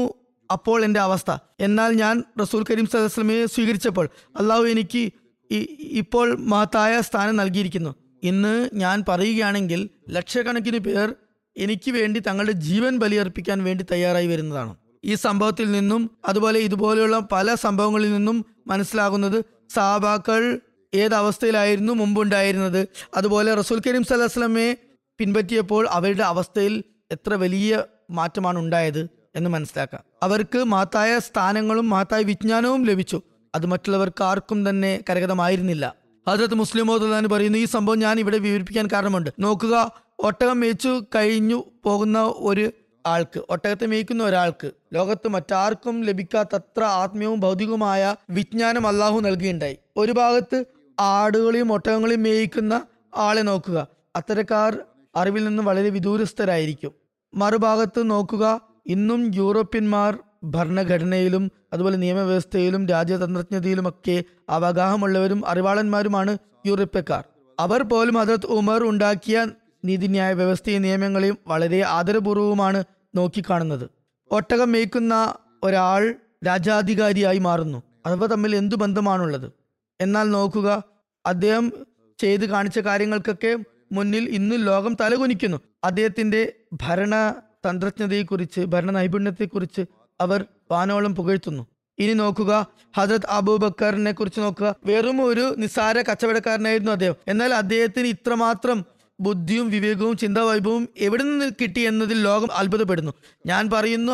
അപ്പോൾ 0.49 0.77
എന്റെ 0.85 0.99
അവസ്ഥ. 0.99 1.31
എന്നാൽ 1.67 1.89
ഞാൻ 2.03 2.15
റസൂൽ 2.41 2.61
കരീം 2.69 2.85
സദസ്ലമയെ 2.93 3.45
സ്വീകരിച്ചപ്പോൾ 3.45 4.05
അള്ളാഹു 4.39 4.63
എനിക്ക് 4.73 5.01
ഇപ്പോൾ 6.01 6.27
മഹത്തായ 6.51 6.93
സ്ഥാനം 7.07 7.35
നൽകിയിരിക്കുന്നു. 7.35 7.91
ഇന്ന് 8.23 8.69
ഞാൻ 8.73 9.03
പറയുകയാണെങ്കിൽ 9.07 9.89
ലക്ഷക്കണക്കിന് 10.09 10.77
പേർ 10.77 11.15
എനിക്ക് 11.57 11.91
വേണ്ടി 11.91 12.19
തങ്ങളുടെ 12.19 12.51
ജീവൻ 12.51 12.97
ബലിയർപ്പിക്കാൻ 12.97 13.63
വേണ്ടി 13.63 13.85
തയ്യാറായി 13.91 14.27
വരുന്നതാണ്. 14.27 14.75
ഈ 15.03 15.13
സംഭവത്തിൽ 15.13 15.71
നിന്നും 15.71 16.11
അതുപോലെ 16.27 16.59
ഇതുപോലെയുള്ള 16.59 17.19
പല 17.19 17.55
സംഭവങ്ങളിൽ 17.55 18.13
നിന്നും 18.13 18.45
മനസ്സിലാകുന്നത് 18.67 19.45
സാബാക്കൾ 19.73 20.59
ഏതവസ്ഥയിലായിരുന്നു 20.93 21.93
മുമ്പുണ്ടായിരുന്നത്. 21.93 22.87
അതുപോലെ 23.17 23.53
റസൂൽ 23.53 23.81
കരീം 23.87 24.03
സലഹ്സ്ലമയെ 24.03 24.75
പിൻപറ്റിയപ്പോൾ 25.19 25.87
അവരുടെ 25.89 26.23
അവസ്ഥയിൽ 26.23 26.83
എത്ര 27.11 27.33
വലിയ 27.33 27.83
മാറ്റമാണ് 28.11 28.59
ഉണ്ടായത് 28.59 29.09
എന്ന് 29.35 29.49
മനസ്സിലാക്കാം. 29.49 30.03
അവർക്ക് 30.23 30.63
മാത്തായ 30.63 31.19
സ്ഥാനങ്ങളും 31.19 31.89
മാത്തായ 31.89 32.21
വിജ്ഞാനവും 32.21 32.85
ലഭിച്ചു. 32.85 33.21
അത് 33.55 33.65
മറ്റുള്ളവർക്ക് 33.65 34.23
ആർക്കും 34.23 34.69
തന്നെ 34.69 35.03
കരഗതമായിരുന്നില്ല. 35.09 35.98
ഹജരത്ത് 36.27 36.55
മുസ്ലിം 36.55 36.87
മോദാൻ 36.87 37.29
പറയുന്നു 37.29 37.57
ഈ 37.57 37.65
സംഭവം 37.65 37.99
ഞാൻ 37.99 38.19
ഇവിടെ 38.19 38.37
വിവരിപ്പിക്കാൻ 38.37 38.87
കാരണമുണ്ട്. 38.93 39.29
നോക്കുക 39.39 39.91
ഒട്ടകം 40.19 40.59
മേച്ചു 40.59 41.01
കഴിഞ്ഞു 41.15 41.63
പോകുന്ന 41.83 42.33
ഒരു 42.37 42.71
ആൾക്ക് 43.05 43.41
ഒട്ടകത്തെ 43.49 43.85
മേയ്ക്കുന്ന 43.85 44.23
ഒരാൾക്ക് 44.23 44.71
ലോകത്ത് 44.93 45.27
മറ്റാർക്കും 45.27 46.01
ലഭിക്കാത്തത്ര 46.01 46.83
ആത്മീയവും 46.83 47.39
ഭൗതികവുമായ 47.39 48.15
വിജ്ഞാനം 48.29 48.87
അള്ളാഹു 48.87 49.19
നൽകുകയുണ്ടായി 49.19 49.77
ഒരു 49.97 50.11
ഭാഗത്ത് 50.11 50.65
ആടുകളെയും 50.99 51.73
ഒട്ടകങ്ങളെയും 51.73 52.23
മേയിക്കുന്ന 52.23 52.85
ആളെ 53.15 53.41
നോക്കുക. 53.41 53.87
അത്തരക്കാർ 54.15 54.77
അറിവിൽ 55.15 55.45
നിന്നും 55.45 55.65
വളരെ 55.65 55.89
വിദൂരസ്ഥരായിരിക്കും. 55.89 56.91
മറുഭാഗത്ത് 57.33 58.09
നോക്കുക 58.09 58.61
ഇന്നും 58.85 59.31
യൂറോപ്യന്മാർ 59.35 60.19
ഭരണഘടനയിലും 60.43 61.51
അതുപോലെ 61.73 61.97
നിയമവ്യവസ്ഥയിലും 61.97 62.87
രാജ്യതന്ത്രജ്ഞതയിലുമൊക്കെ 62.87 64.23
അവഗാഹമുള്ളവരും 64.49 65.47
അറിവാളന്മാരുമാണ് 65.47 66.37
യൂറോപ്യക്കാർ. 66.65 67.23
അവർ 67.59 67.83
പോലും 67.83 68.13
ഹജരത് 68.13 68.45
ഉമർ 68.45 68.83
ഉണ്ടാക്കിയ 68.83 69.47
നീതിന്യായ 69.85 70.33
വ്യവസ്ഥയും 70.33 70.81
നിയമങ്ങളെയും 70.81 71.37
വളരെ 71.47 71.81
ആദരപൂർവമാണ് 71.81 72.83
നോക്കിക്കാണുന്നത്. 73.15 73.89
ഒട്ടകം 74.31 74.71
മേയ്ക്കുന്ന 74.71 75.33
ഒരാൾ 75.63 76.15
രാജാധികാരിയായി 76.47 77.37
മാറുന്നു. 77.37 77.83
അവ 78.05 78.25
തമ്മിൽ 78.25 78.55
എന്തു 78.55 78.75
ബന്ധമാണുള്ളത്? 78.75 79.51
എന്നാൽ 80.01 80.31
നോക്കുക 80.31 80.83
അദ്ദേഹം 81.25 81.71
ചെയ്ത് 82.19 82.45
കാണിച്ച 82.45 82.79
കാര്യങ്ങൾക്കൊക്കെ 82.79 83.57
മുന്നിൽ 83.91 84.29
ഇന്നും 84.29 84.63
ലോകം 84.63 84.97
തലകുനിക്കുന്നു. 85.01 85.57
അദ്ദേഹത്തിന്റെ 85.83 86.53
ഭരണ 86.73 87.33
തന്ത്രജ്ഞതയെക്കുറിച്ച് 87.69 88.61
ഭരണ 88.61 88.91
നൈപുണ്യത്തെക്കുറിച്ച് 88.91 89.81
അവർ 90.21 90.45
വാനോളം 90.71 91.15
പുകഴ്ത്തുന്നു. 91.15 91.67
ഇനി 91.99 92.13
നോക്കുക 92.13 92.67
ഹജരത് 92.97 93.27
അബൂബക്കറിനെ 93.29 94.11
കുറിച്ച് 94.11 94.39
നോക്കുക. 94.39 94.75
വെറും 94.85 95.25
ഒരു 95.25 95.55
നിസ്സാര 95.57 96.01
കച്ചവടക്കാരനായിരുന്നു 96.01 96.91
അദ്ദേഹം. 96.91 97.15
എന്നാൽ 97.27 97.53
അദ്ദേഹത്തിന് 97.53 98.07
ഇത്രമാത്രം 98.07 98.85
ബുദ്ധിയും 99.19 99.69
വിവേകവും 99.69 100.17
ചിന്താവൈഭവവും 100.17 100.89
എവിടെ 100.97 101.23
നിന്ന് 101.23 101.51
കിട്ടി 101.61 101.81
എന്നതിൽ 101.81 102.21
ലോകം 102.21 102.51
അത്ഭുതപ്പെടുന്നു. 102.51 103.11
ഞാൻ 103.45 103.69
പറയുന്നു 103.69 104.13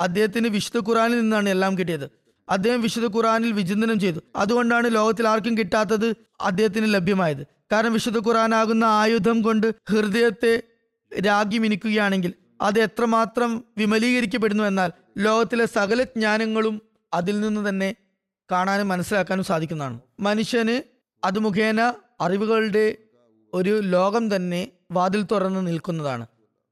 അദ്ദേഹത്തിന് 0.00 0.48
വിശുദ്ധ 0.48 0.88
ഖുറാനിൽ 0.88 1.20
നിന്നാണ് 1.20 1.48
എല്ലാം 1.48 1.78
കിട്ടിയത്. 1.78 2.10
അദ്ദേഹം 2.48 2.82
വിശുദ്ധ 2.82 3.16
ഖുറാനിൽ 3.16 3.52
വിചിന്തനം 3.52 4.00
ചെയ്തു. 4.00 4.20
അതുകൊണ്ടാണ് 4.36 4.94
ലോകത്തിൽ 4.94 5.28
ആർക്കും 5.28 5.58
കിട്ടാത്തത് 5.58 6.14
അദ്ദേഹത്തിന് 6.40 6.94
ലഭ്യമായത്. 6.94 7.46
കാരണം 7.72 7.92
വിശുദ്ധ 7.92 8.28
ഖുറാനാകുന്ന 8.28 8.84
ആയുധം 8.84 9.42
കൊണ്ട് 9.42 9.74
ഹൃദയത്തെ 9.90 10.62
രാഗി 11.26 11.58
മിനിക്കുകയാണെങ്കിൽ 11.58 12.34
അത് 12.60 12.78
എത്രമാത്രം 12.78 13.64
വിമലീകരിക്കപ്പെടുന്നു 13.78 14.64
എന്നാൽ 14.64 14.92
ലോകത്തിലെ 15.18 15.66
സകല 15.66 16.02
ജ്ഞാനങ്ങളും 16.02 16.82
അതിൽ 17.14 17.40
നിന്ന് 17.40 17.68
തന്നെ 17.68 17.94
കാണാനും 18.50 18.88
മനസ്സിലാക്കാനും 18.88 19.44
സാധിക്കുന്നതാണ്. 19.44 20.00
മനുഷ്യന് 20.20 20.82
അത് 21.26 21.38
മുഖേന 21.38 21.92
അറിവുകളുടെ 22.20 22.96
ഒരു 23.54 23.80
ലോകം 23.80 24.36
തന്നെ 24.36 24.68
വാതിൽ 24.92 25.22
തുറന്ന് 25.22 25.66
നിൽക്കുന്നതാണ്. 25.66 26.26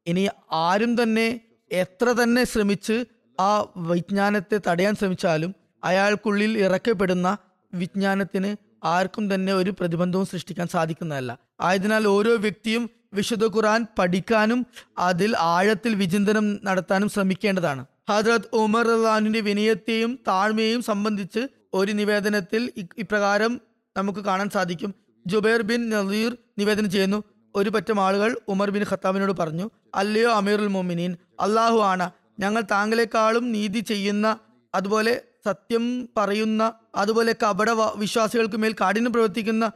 ഇനി 0.06 0.28
ആരും 0.52 1.02
തന്നെ 1.02 1.40
എത്ര 1.72 2.04
തന്നെ 2.04 2.44
ശ്രമിച്ച് 2.44 3.04
ആ 3.40 3.72
വിജ്ഞാനത്തെ 3.76 4.60
തടയാൻ 4.68 4.94
ശ്രമിച്ചാലും 4.94 5.54
അയാൾക്കുള്ളിൽ 5.84 6.58
ഇറക്കപ്പെടുന്ന 6.58 7.38
വിജ്ഞാനത്തിന് 7.74 8.56
ആർക്കും 8.84 9.34
തന്നെ 9.34 9.52
ഒരു 9.52 9.70
പ്രതിബന്ധവും 9.70 10.26
സൃഷ്ടിക്കാൻ 10.26 10.68
സാധിക്കുന്നതല്ല. 10.68 11.38
ആയതിനാൽ 11.60 12.06
ഓരോ 12.06 12.36
വ്യക്തിയും 12.36 12.90
വിശുദ്ധ 13.14 13.46
ഖുറാൻ 13.46 13.86
പഠിക്കാനും 13.98 14.66
അതിൽ 14.98 15.36
ആഴത്തിൽ 15.36 15.94
വിചിന്തനം 15.94 16.64
നടത്താനും 16.64 17.08
ശ്രമിക്കേണ്ടതാണ്. 17.08 17.86
ഹജ്രത് 18.10 18.48
ഉമർ 18.52 18.86
റഹ്ലാനിന്റെ 18.86 19.40
വിനയത്തെയും 19.40 20.18
താഴ്മയെയും 20.28 20.82
സംബന്ധിച്ച് 20.82 21.46
ഒരു 21.74 21.92
നിവേദനത്തിൽ 21.92 22.72
ഇപ്രകാരം 22.98 23.60
നമുക്ക് 23.96 24.18
കാണാൻ 24.18 24.50
സാധിക്കും. 24.50 24.94
ജുബൈർ 25.26 25.62
ബിൻ 25.62 25.90
നസീർ 25.90 26.36
നിവേദനം 26.58 26.90
ചെയ്യുന്നു. 26.90 27.24
ഒരു 27.54 27.70
പറ്റം 27.70 28.00
ആളുകൾ 28.00 28.36
ഉമർ 28.48 28.70
ബിൻ 28.70 28.84
ഖത്താബിനോട് 28.90 29.32
പറഞ്ഞു 29.32 29.70
അല്ലയോ 29.94 30.30
അമീറുൽ 30.32 30.66
മൊമിനീൻ 30.66 31.16
അള്ളാഹു 31.40 31.78
ആണ്. 31.78 32.10
ഞങ്ങൾ 32.38 32.62
താങ്കളെക്കാളും 32.70 33.52
നീതി 33.52 33.80
ചെയ്യുന്ന 33.80 34.38
അതുപോലെ 34.74 35.22
സത്യം 35.46 36.08
പറയുന്ന 36.16 36.72
അതുപോലെ 36.94 37.34
കപട 37.42 37.70
വിശ്വാസികൾക്ക് 37.70 38.56
മേൽ 38.56 38.74
കാഠിന്യം 38.80 39.12
പ്രവർത്തിക്കുന്ന 39.12 39.72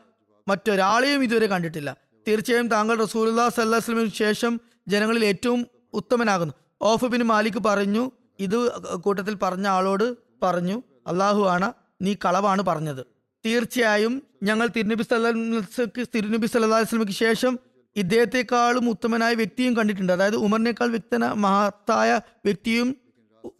മറ്റൊരാളെയും 0.48 1.22
ഇതുവരെ 1.22 1.46
കണ്ടിട്ടില്ല. 1.46 1.96
തീർച്ചയായും 2.28 2.68
താങ്കൾ 2.68 2.96
റസൂലുല്ലാ 2.98 3.48
സല്ലാസ്ലമിന് 3.48 4.10
ശേഷം 4.10 4.60
ജനങ്ങളിൽ 4.88 5.24
ഏറ്റവും 5.24 5.66
ഉത്തമനാകുന്നു. 5.92 6.54
ഓഫ് 6.80 7.06
ബിൻ 7.06 7.22
മാലിക് 7.22 7.60
പറഞ്ഞു 7.66 8.10
ഇത് 8.40 8.56
കൂട്ടത്തിൽ 8.96 9.34
പറഞ്ഞ 9.42 9.66
ആളോട് 9.66 10.16
പറഞ്ഞു 10.42 10.82
അള്ളാഹു 11.06 11.40
ആണ് 11.40 11.72
നീ 12.02 12.14
കളവാണ് 12.14 12.62
പറഞ്ഞത്. 12.62 13.06
തീർച്ചയായും 13.46 14.22
ഞങ്ങൾ 14.42 14.66
തിരുനബി 14.76 15.02
സല്ലാസ്ക്ക് 15.02 16.06
തിരുനബി 16.14 16.46
സല്ലാ 16.46 16.78
വസ്ലമിക്ക് 16.78 17.12
ശേഷം 17.12 17.58
ഇദ്ദേഹത്തെക്കാളും 17.96 18.90
ഉത്തമനായ 18.90 19.34
വ്യക്തിയും 19.34 19.76
കണ്ടിട്ടുണ്ട്. 19.76 20.12
അതായത് 20.12 20.36
ഉമറിനേക്കാൾ 20.36 20.88
വ്യക്തന 20.88 21.32
മഹത്തായ 21.32 22.20
വ്യക്തിയും 22.44 22.96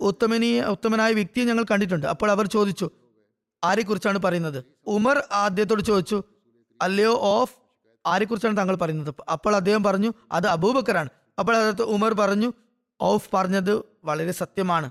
ഉത്തമനീയ 0.01 0.63
ഉത്തമനായ 0.63 1.13
വ്യക്തിയും 1.13 1.49
ഞങ്ങൾ 1.49 1.65
കണ്ടിട്ടുണ്ട്. 1.71 2.07
അപ്പോൾ 2.07 2.31
അവർ 2.31 2.47
ചോദിച്ചു 2.47 2.91
ആരെക്കുറിച്ചാണ് 3.65 4.19
പറയുന്നത്? 4.19 4.65
ഉമർ 4.87 5.23
ആദ്യത്തോട് 5.33 5.83
ചോദിച്ചു 5.83 6.25
അല്ലയോ 6.83 7.13
ഓഫ് 7.13 7.55
ആരെക്കുറിച്ചാണ് 8.07 8.57
താങ്കൾ 8.57 8.77
പറയുന്നത്? 8.77 9.15
അപ്പോൾ 9.29 9.57
അദ്ദേഹം 9.57 9.85
പറഞ്ഞു 9.85 10.15
അത് 10.33 10.47
അബൂബക്കറാണ്. 10.47 11.09
അപ്പോൾ 11.39 11.57
അദ്ദേഹത്തെ 11.57 11.83
ഉമർ 11.83 12.15
പറഞ്ഞു 12.15 12.53
ഔഫ് 13.03 13.31
പറഞ്ഞത് 13.35 13.83
വളരെ 14.05 14.33
സത്യമാണ്. 14.33 14.91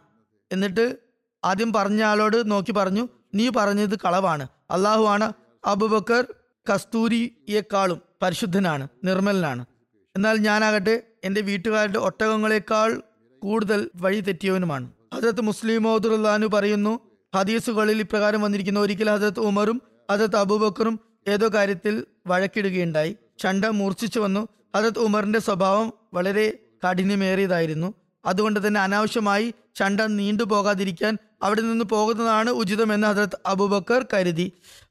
എന്നിട്ട് 0.52 0.98
ആദ്യം 1.46 1.74
പറഞ്ഞ 1.74 2.04
ആളോട് 2.04 2.52
നോക്കി 2.52 2.72
പറഞ്ഞു 2.72 3.08
നീ 3.36 3.50
പറഞ്ഞത് 3.50 3.96
കളവാണ്. 3.96 4.48
അള്ളാഹു 4.72 5.06
ആണ് 5.06 5.34
അബുബക്കർ 5.66 6.34
കസ്തൂരിയേക്കാളും 6.74 8.02
പരിശുദ്ധനാണ് 8.22 8.88
നിർമ്മലനാണ്. 9.04 9.66
എന്നാൽ 10.16 10.38
ഞാനാകട്ടെ 10.38 11.04
എന്റെ 11.24 11.42
വീട്ടുകാരുടെ 11.42 12.00
ഒട്ടകങ്ങളെക്കാൾ 12.00 13.02
കൂടുതൽ 13.40 13.90
വഴി 13.96 14.20
തെറ്റിയവനുമാണ്. 14.20 14.92
ഹജരത്ത് 15.14 15.42
മുസ്ലിം 15.42 15.84
മൗദുറുല്ലാനു 15.84 16.48
പറയുന്നു 16.48 17.00
ഹദീസുകളിൽ 17.36 18.00
ഇപ്രകാരം 18.00 18.42
വന്നിരിക്കുന്ന 18.42 18.80
ഒരിക്കൽ 18.80 19.10
ഹജരത്ത് 19.10 19.40
ഉമറും 19.40 19.82
ഹജരത്ത് 20.12 20.36
അബൂബക്കറും 20.36 21.00
ഏതോ 21.28 21.48
കാര്യത്തിൽ 21.48 22.06
വഴക്കിടുകയുണ്ടായി. 22.28 23.18
ചണ്ട 23.40 23.66
മൂർച്ഛിച്ചു 23.66 24.20
വന്നു. 24.20 24.48
ഹജരത്ത് 24.76 25.00
ഉമറിന്റെ 25.00 25.40
സ്വഭാവം 25.40 25.94
വളരെ 26.14 26.65
കാഠിന്യമേറിയതായിരുന്നു 26.86 27.90
അതുകൊണ്ട് 28.26 28.60
തന്നെ 28.68 28.80
അനാവശ്യമായി 28.82 29.48
ചണ്ട 29.80 30.02
നീണ്ടുപോകാതിരിക്കാൻ 30.20 31.14
അവിടെ 31.44 31.62
നിന്ന് 31.62 31.86
പോകുന്നതാണ് 31.86 32.50
ഉചിതമെന്ന് 32.62 33.08
ഹജറത്ത് 33.08 33.38
അബൂബക്കർ 33.46 34.02
കരുതി. 34.14 34.46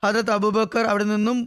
ഹജറത്ത് 0.05 0.31
അബൂബക്കർ 0.31 0.85
അവിടെ 0.93 1.05
നിന്നും 1.05 1.39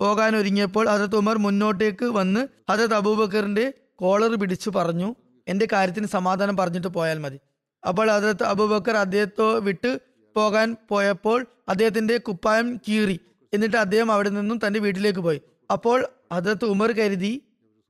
പോകാൻ 0.00 0.32
ഒരുങ്ങിയപ്പോൾ 0.36 0.84
ഹജരത്ത് 0.92 1.18
ഉമർ 1.22 1.36
മുന്നോട്ടേക്ക് 1.46 2.06
വന്ന് 2.18 2.40
ഹജറത്ത് 2.70 2.94
അബൂബക്കറിന്റെ 2.94 3.64
കോളർ 3.94 4.32
പിടിച്ചു 4.42 4.70
പറഞ്ഞു 4.76 5.08
എന്റെ 5.46 5.66
കാര്യത്തിന് 5.72 6.08
സമാധാനം 6.14 6.56
പറഞ്ഞിട്ട് 6.56 6.90
പോയാൽ 6.96 7.18
മതി. 7.24 7.38
അപ്പോൾ 7.82 8.06
ഹജറത്ത് 8.14 8.44
അബൂബക്കർ 8.52 8.96
അദ്ദേഹത്തെ 8.96 9.48
വിട്ട് 9.68 9.90
പോകാൻ 10.36 10.68
പോയപ്പോൾ 10.90 11.38
അദ്ദേഹത്തിന്റെ 11.68 12.16
കുപ്പായം 12.28 12.68
കീറി. 12.88 13.18
എന്നിട്ട് 13.52 13.76
അദ്ദേഹം 13.76 14.08
അവിടെ 14.12 14.30
നിന്നും 14.38 14.56
തന്റെ 14.66 14.78
വീട്ടിലേക്ക് 14.86 15.22
പോയി. 15.28 15.40
അപ്പോൾ 15.72 15.98
ഹജരത്ത് 16.32 16.66
ഉമർ 16.74 16.92
കരുതി 16.92 17.32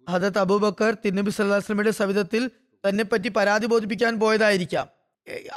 ഹജരത്ത് 0.09 0.39
അബൂബക്കർ 0.39 0.97
തിരുനബി 1.05 1.31
സല്ലാസ്ലമിയുടെ 1.31 1.91
സവിധത്തിൽ 1.91 2.51
തന്നെ 2.89 3.05
പറ്റി 3.05 3.29
പരാതി 3.29 3.67
ബോധിപ്പിക്കാൻ 3.67 4.21
പോയതായിരിക്കാം. 4.21 4.87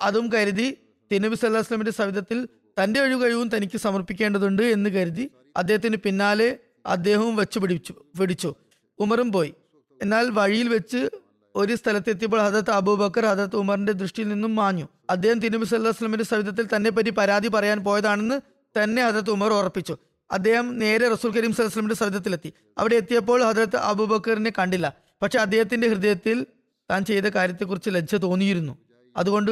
അതും 0.01 0.31
കരുതി 0.31 0.77
തിരുനബി 1.11 1.35
സല്ലാസ്ലമിന്റെ 1.35 1.91
സവിധത്തിൽ 1.91 2.47
തന്റെ 2.83 2.99
ഒരു 2.99 3.13
കഴിവും 3.13 3.55
തനിക്ക് 3.55 3.77
സമർപ്പിക്കേണ്ടതുണ്ട് 3.77 4.63
എന്ന് 4.63 4.89
കരുതി 4.89 5.31
അദ്ദേഹത്തിന് 5.57 5.95
പിന്നാലെ 5.95 6.59
അദ്ദേഹവും 6.85 7.35
വെച്ചു 7.35 7.59
പിടിച്ചു 7.59 7.93
പിടിച്ചു. 8.19 8.55
ഉമറും 8.99 9.31
പോയി. 9.31 9.53
എന്നാൽ 10.01 10.29
വഴിയിൽ 10.29 10.69
വെച്ച് 10.69 11.09
ഒരു 11.55 11.75
സ്ഥലത്തെത്തിയപ്പോൾ 11.75 12.41
ഹദത്ത് 12.41 12.69
അബൂബക്കർ 12.69 13.25
ഹദത്ത് 13.25 13.55
ഉമറിന്റെ 13.55 13.91
ദൃഷ്ടിയിൽ 13.91 14.27
നിന്നും 14.27 14.55
മാഞ്ഞു. 14.55 14.87
അദ്ദേഹം 15.09 15.39
തിരുനബി 15.39 15.65
സല്ലാസ്ലമിന്റെ 15.65 16.25
സവിധത്തിൽ 16.25 16.67
തന്നെ 16.75 16.89
പറ്റി 16.89 17.09
പരാതി 17.09 17.47
പറയാൻ 17.47 17.83
പോയതാണെന്ന് 17.83 18.41
തന്നെ 18.79 19.03
ഹദത്ത് 19.03 19.29
ഉമർ 19.29 19.53
ഉറപ്പിച്ചു. 19.53 19.97
അദ്ദേഹം 20.31 20.79
നേരെ 20.79 21.09
റസൂൽ 21.09 21.31
കരീം 21.31 21.53
സലഹ്സ്ലമിന്റെ 21.53 21.95
സവിധത്തിലെത്തി 21.95 22.53
അവിടെ 22.77 22.95
എത്തിയപ്പോൾ 22.95 23.43
ഹജരത്ത് 23.43 23.75
അബൂബക്കറിനെ 23.75 24.51
കണ്ടില്ല. 24.57 24.93
പക്ഷെ 25.21 25.39
അദ്ദേഹത്തിന്റെ 25.39 25.87
ഹൃദയത്തിൽ 25.87 26.45
താൻ 26.91 27.05
ചെയ്ത 27.05 27.23
കാര്യത്തെക്കുറിച്ച് 27.23 27.89
ലജ്ജ 27.89 28.15
തോന്നിയിരുന്നു. 28.15 28.77
അതുകൊണ്ട് 29.17 29.51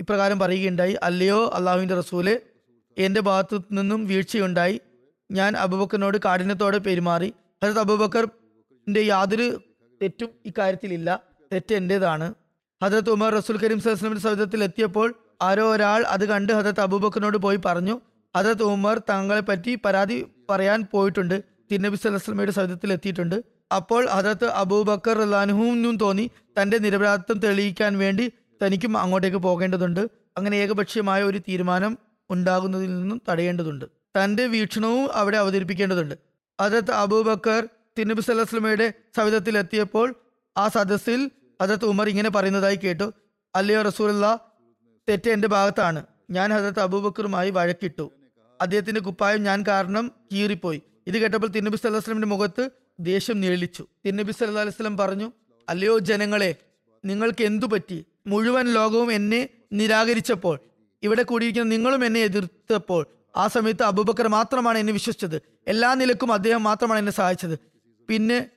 ഇപ്രകാരം 0.00 0.38
പറയുകയുണ്ടായി 0.38 0.92
അല്ലയോ 0.92 1.50
അള്ളാഹുവിന്റെ 1.54 1.94
റസൂലെ 1.94 2.40
എന്റെ 2.98 3.20
ഭാഗത്തു 3.20 3.64
നിന്നും 3.72 4.06
വീഴ്ചയുണ്ടായി. 4.06 4.80
ഞാൻ 5.30 5.56
അബൂബക്കറിനോട് 5.56 6.18
കാഠിന്യത്തോടെ 6.24 6.78
പെരുമാറി. 6.78 7.32
ഹജരത് 7.64 7.78
അബൂബക്കറിന്റെ 7.78 9.00
യാതൊരു 9.00 9.60
തെറ്റും 10.02 10.28
ഇക്കാര്യത്തിലില്ല. 10.46 11.22
തെറ്റ് 11.52 11.74
എന്റേതാണ്. 11.74 12.34
ഹജരത് 12.82 13.10
ഉമർ 13.10 13.34
റസൂൽ 13.34 13.56
കരീം 13.56 13.80
സലഹ്സ്ലമിന്റെ 13.80 14.22
സവിധത്തിൽ 14.22 14.64
എത്തിയപ്പോൾ 14.64 15.14
ആരോ 15.42 15.72
ഒരാൾ 15.72 16.02
അത് 16.02 16.28
കണ്ട് 16.28 16.52
ഹജരത് 16.52 16.80
അബൂബക്കറിനോട് 16.80 17.36
പോയി 17.36 17.56
പറഞ്ഞു 17.64 18.00
ഹജരത്ത് 18.36 18.62
ഉമർ 18.62 19.02
തങ്ങളെ 19.10 19.40
പറ്റി 19.40 19.78
പരാതി 19.84 20.26
പറയാൻ 20.50 20.86
പോയിട്ടുണ്ട്. 20.92 21.42
തിരുനബി 21.70 21.96
സലഹ്സ്ലമയുടെ 21.96 22.52
സവിധത്തിൽ 22.52 22.92
എത്തിയിട്ടുണ്ട് 22.92 23.44
അപ്പോൾ 23.74 24.08
അതത് 24.08 24.44
അബൂബക്കർ 24.44 25.16
റഹ്ലാനുഹും 25.18 25.96
തോന്നി 25.96 26.30
തന്റെ 26.60 26.78
നിരപരാധിത്വം 26.78 27.38
തെളിയിക്കാൻ 27.38 27.98
വേണ്ടി 27.98 28.32
തനിക്കും 28.64 28.98
അങ്ങോട്ടേക്ക് 28.98 29.36
പോകേണ്ടതുണ്ട്. 29.36 30.10
അങ്ങനെ 30.36 30.56
ഏകപക്ഷീയമായ 30.56 31.22
ഒരു 31.22 31.38
തീരുമാനം 31.38 31.98
ഉണ്ടാകുന്നതിൽ 32.30 32.98
നിന്നും 32.98 33.22
തടയേണ്ടതുണ്ട്. 33.28 33.84
തന്റെ 33.84 34.46
വീക്ഷണവും 34.46 35.12
അവിടെ 35.12 35.36
അവതരിപ്പിക്കേണ്ടതുണ്ട്. 35.36 36.14
അതത് 36.60 36.90
അബൂബക്കർ 36.90 37.68
തിരുനബി 37.98 38.20
സല്ലാസ്ലമയുടെ 38.20 38.92
സവിധത്തിൽ 39.16 39.58
എത്തിയപ്പോൾ 39.58 40.14
ആ 40.56 40.68
സദസ്സിൽ 40.68 41.30
അതത് 41.60 41.84
ഉമർ 41.84 42.08
ഇങ്ങനെ 42.08 42.30
പറയുന്നതായി 42.30 42.76
കേട്ടു. 42.76 43.12
അല്ലയോ 43.56 43.82
റസൂലുള്ള 43.82 44.38
തെറ്റ് 45.08 45.30
എന്റെ 45.30 45.48
ഭാഗത്താണ്. 45.48 46.06
ഞാൻ 46.30 46.50
ഹജരത്ത് 46.50 46.80
അബൂബക്കറുമായി 46.80 47.50
വഴക്കിട്ടു. 47.50 48.12
അദ്ദേഹത്തിന്റെ 48.62 49.00
കുപ്പായം 49.00 49.42
ഞാൻ 49.42 49.64
കാരണം 49.68 50.12
കീറിപ്പോയി. 50.32 50.82
ഇത് 51.06 51.18
കേട്ടപ്പോൾ 51.18 51.46
തിന്നബി 51.46 51.76
തിരുനബി 51.76 51.76
സല്ലാസ്ലമിന്റെ 51.76 52.26
മുഖത്ത് 52.26 52.70
ദേഷ്യം 53.00 53.36
തിന്നബി 54.06 54.32
തിരുനബി 54.32 54.32
അലൈഹി 54.42 54.60
അലൈവലം 54.60 54.96
പറഞ്ഞു 54.96 55.32
അല്ലയോ 55.68 55.98
ജനങ്ങളെ 55.98 56.54
നിങ്ങൾക്ക് 57.04 57.42
എന്തു 57.44 57.66
പറ്റി? 57.66 58.04
മുഴുവൻ 58.26 58.66
ലോകവും 58.66 59.12
എന്നെ 59.12 59.48
നിരാകരിച്ചപ്പോൾ 59.72 60.58
ഇവിടെ 61.02 61.22
കൂടിയിരിക്കുന്ന 61.22 61.70
നിങ്ങളും 61.70 62.04
എന്നെ 62.04 62.20
എതിർത്തപ്പോൾ 62.20 63.06
ആ 63.36 63.46
സമയത്ത് 63.46 63.82
അബൂബക്കർ 63.82 64.28
മാത്രമാണ് 64.28 64.78
എന്നെ 64.78 64.92
വിശ്വസിച്ചത്. 64.92 65.42
എല്ലാ 65.68 65.94
നിലക്കും 65.94 66.32
അദ്ദേഹം 66.32 66.62
മാത്രമാണ് 66.62 66.98
എന്നെ 66.98 67.12
സഹായിച്ചത്. 67.12 67.58
പിന്നെ 68.08 68.50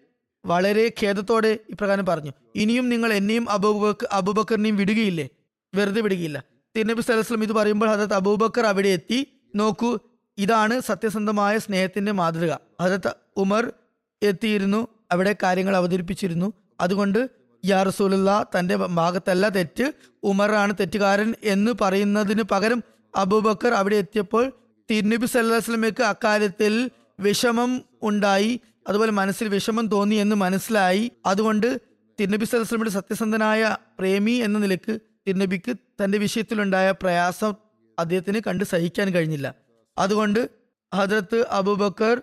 വളരെ 0.46 0.92
ഖേദത്തോടെ 1.02 1.60
ഇപ്രകാരം 1.70 2.06
പറഞ്ഞു 2.06 2.32
ഇനിയും 2.56 2.90
നിങ്ങൾ 2.90 3.14
എന്നെയും 3.14 3.50
അബൂബക്കർ 3.50 4.08
അബൂബക്കറിനെയും 4.12 4.78
വിടുകയില്ലേ? 4.78 5.30
വെറുതെ 5.76 6.02
വിടുകയില്ല. 6.02 6.44
തിരുനബി 6.76 7.02
സലഹ്സ്ലം 7.02 7.44
ഇത് 7.44 7.54
പറയുമ്പോൾ 7.54 7.90
ഹജരത്ത് 7.90 8.14
അബൂബക്കർ 8.14 8.66
അവിടെ 8.66 8.88
എത്തി 8.88 9.20
നോക്കൂ 9.56 9.98
ഇതാണ് 10.38 10.80
സത്യസന്ധമായ 10.80 11.58
സ്നേഹത്തിന്റെ 11.58 12.12
മാതൃക. 12.12 12.58
ഹജരത്ത് 12.82 13.16
ഉമർ 13.38 13.74
എത്തിയിരുന്നു 14.22 14.88
അവിടെ 15.12 15.36
കാര്യങ്ങൾ 15.44 15.76
അവതരിപ്പിച്ചിരുന്നു. 15.76 16.54
അതുകൊണ്ട് 16.80 17.30
യാ 17.66 17.84
റസൂലുള്ള 17.84 18.46
തന്റെ 18.60 18.76
ഭാഗത്തല്ല 18.76 19.50
തെറ്റ് 19.50 19.94
ഉമറാണ് 20.24 20.74
തെറ്റുകാരൻ 20.80 21.36
എന്ന് 21.44 21.72
പറയുന്നതിന് 21.82 22.44
പകരം 22.44 22.84
അബൂബക്കർ 23.16 23.74
അവിടെ 23.74 23.96
എത്തിയപ്പോൾ 23.96 24.52
തിരുനബി 24.92 25.26
സല്ലല്ലാഹു 25.26 25.56
അലൈഹി 25.56 25.72
വസല്ലമയ്ക്ക് 25.72 26.04
അക്കാര്യത്തിൽ 26.04 26.92
വിഷമം 27.20 27.82
ഉണ്ടായി. 28.02 28.62
അതുപോലെ 28.88 29.12
മനസ്സിൽ 29.12 29.48
വിഷമം 29.48 29.88
തോന്നി 29.88 30.16
എന്ന് 30.16 30.36
മനസ്സിലായി. 30.36 31.12
അതുകൊണ്ട് 31.26 31.82
തിരുനബി 32.20 32.46
സല്ലാസ്ലമിയുടെ 32.46 32.90
സത്യസന്ധനായ 32.90 33.78
പ്രേമി 34.00 34.32
എന്ന 34.32 34.60
നിലയ്ക്ക് 34.60 35.00
തിരുനബിക്ക് 35.28 35.76
തന്റെ 36.04 36.18
വിഷയത്തിലുണ്ടായ 36.18 36.92
പ്രയാസം 36.92 37.54
അദ്ദേഹത്തിന് 38.00 38.42
കണ്ട് 38.48 38.64
സഹിക്കാൻ 38.64 39.10
കഴിഞ്ഞില്ല. 39.10 39.56
അതുകൊണ്ട് 39.98 40.50
ഹജ്രത്ത് 40.94 41.48
അബൂബക്കർ 41.50 42.22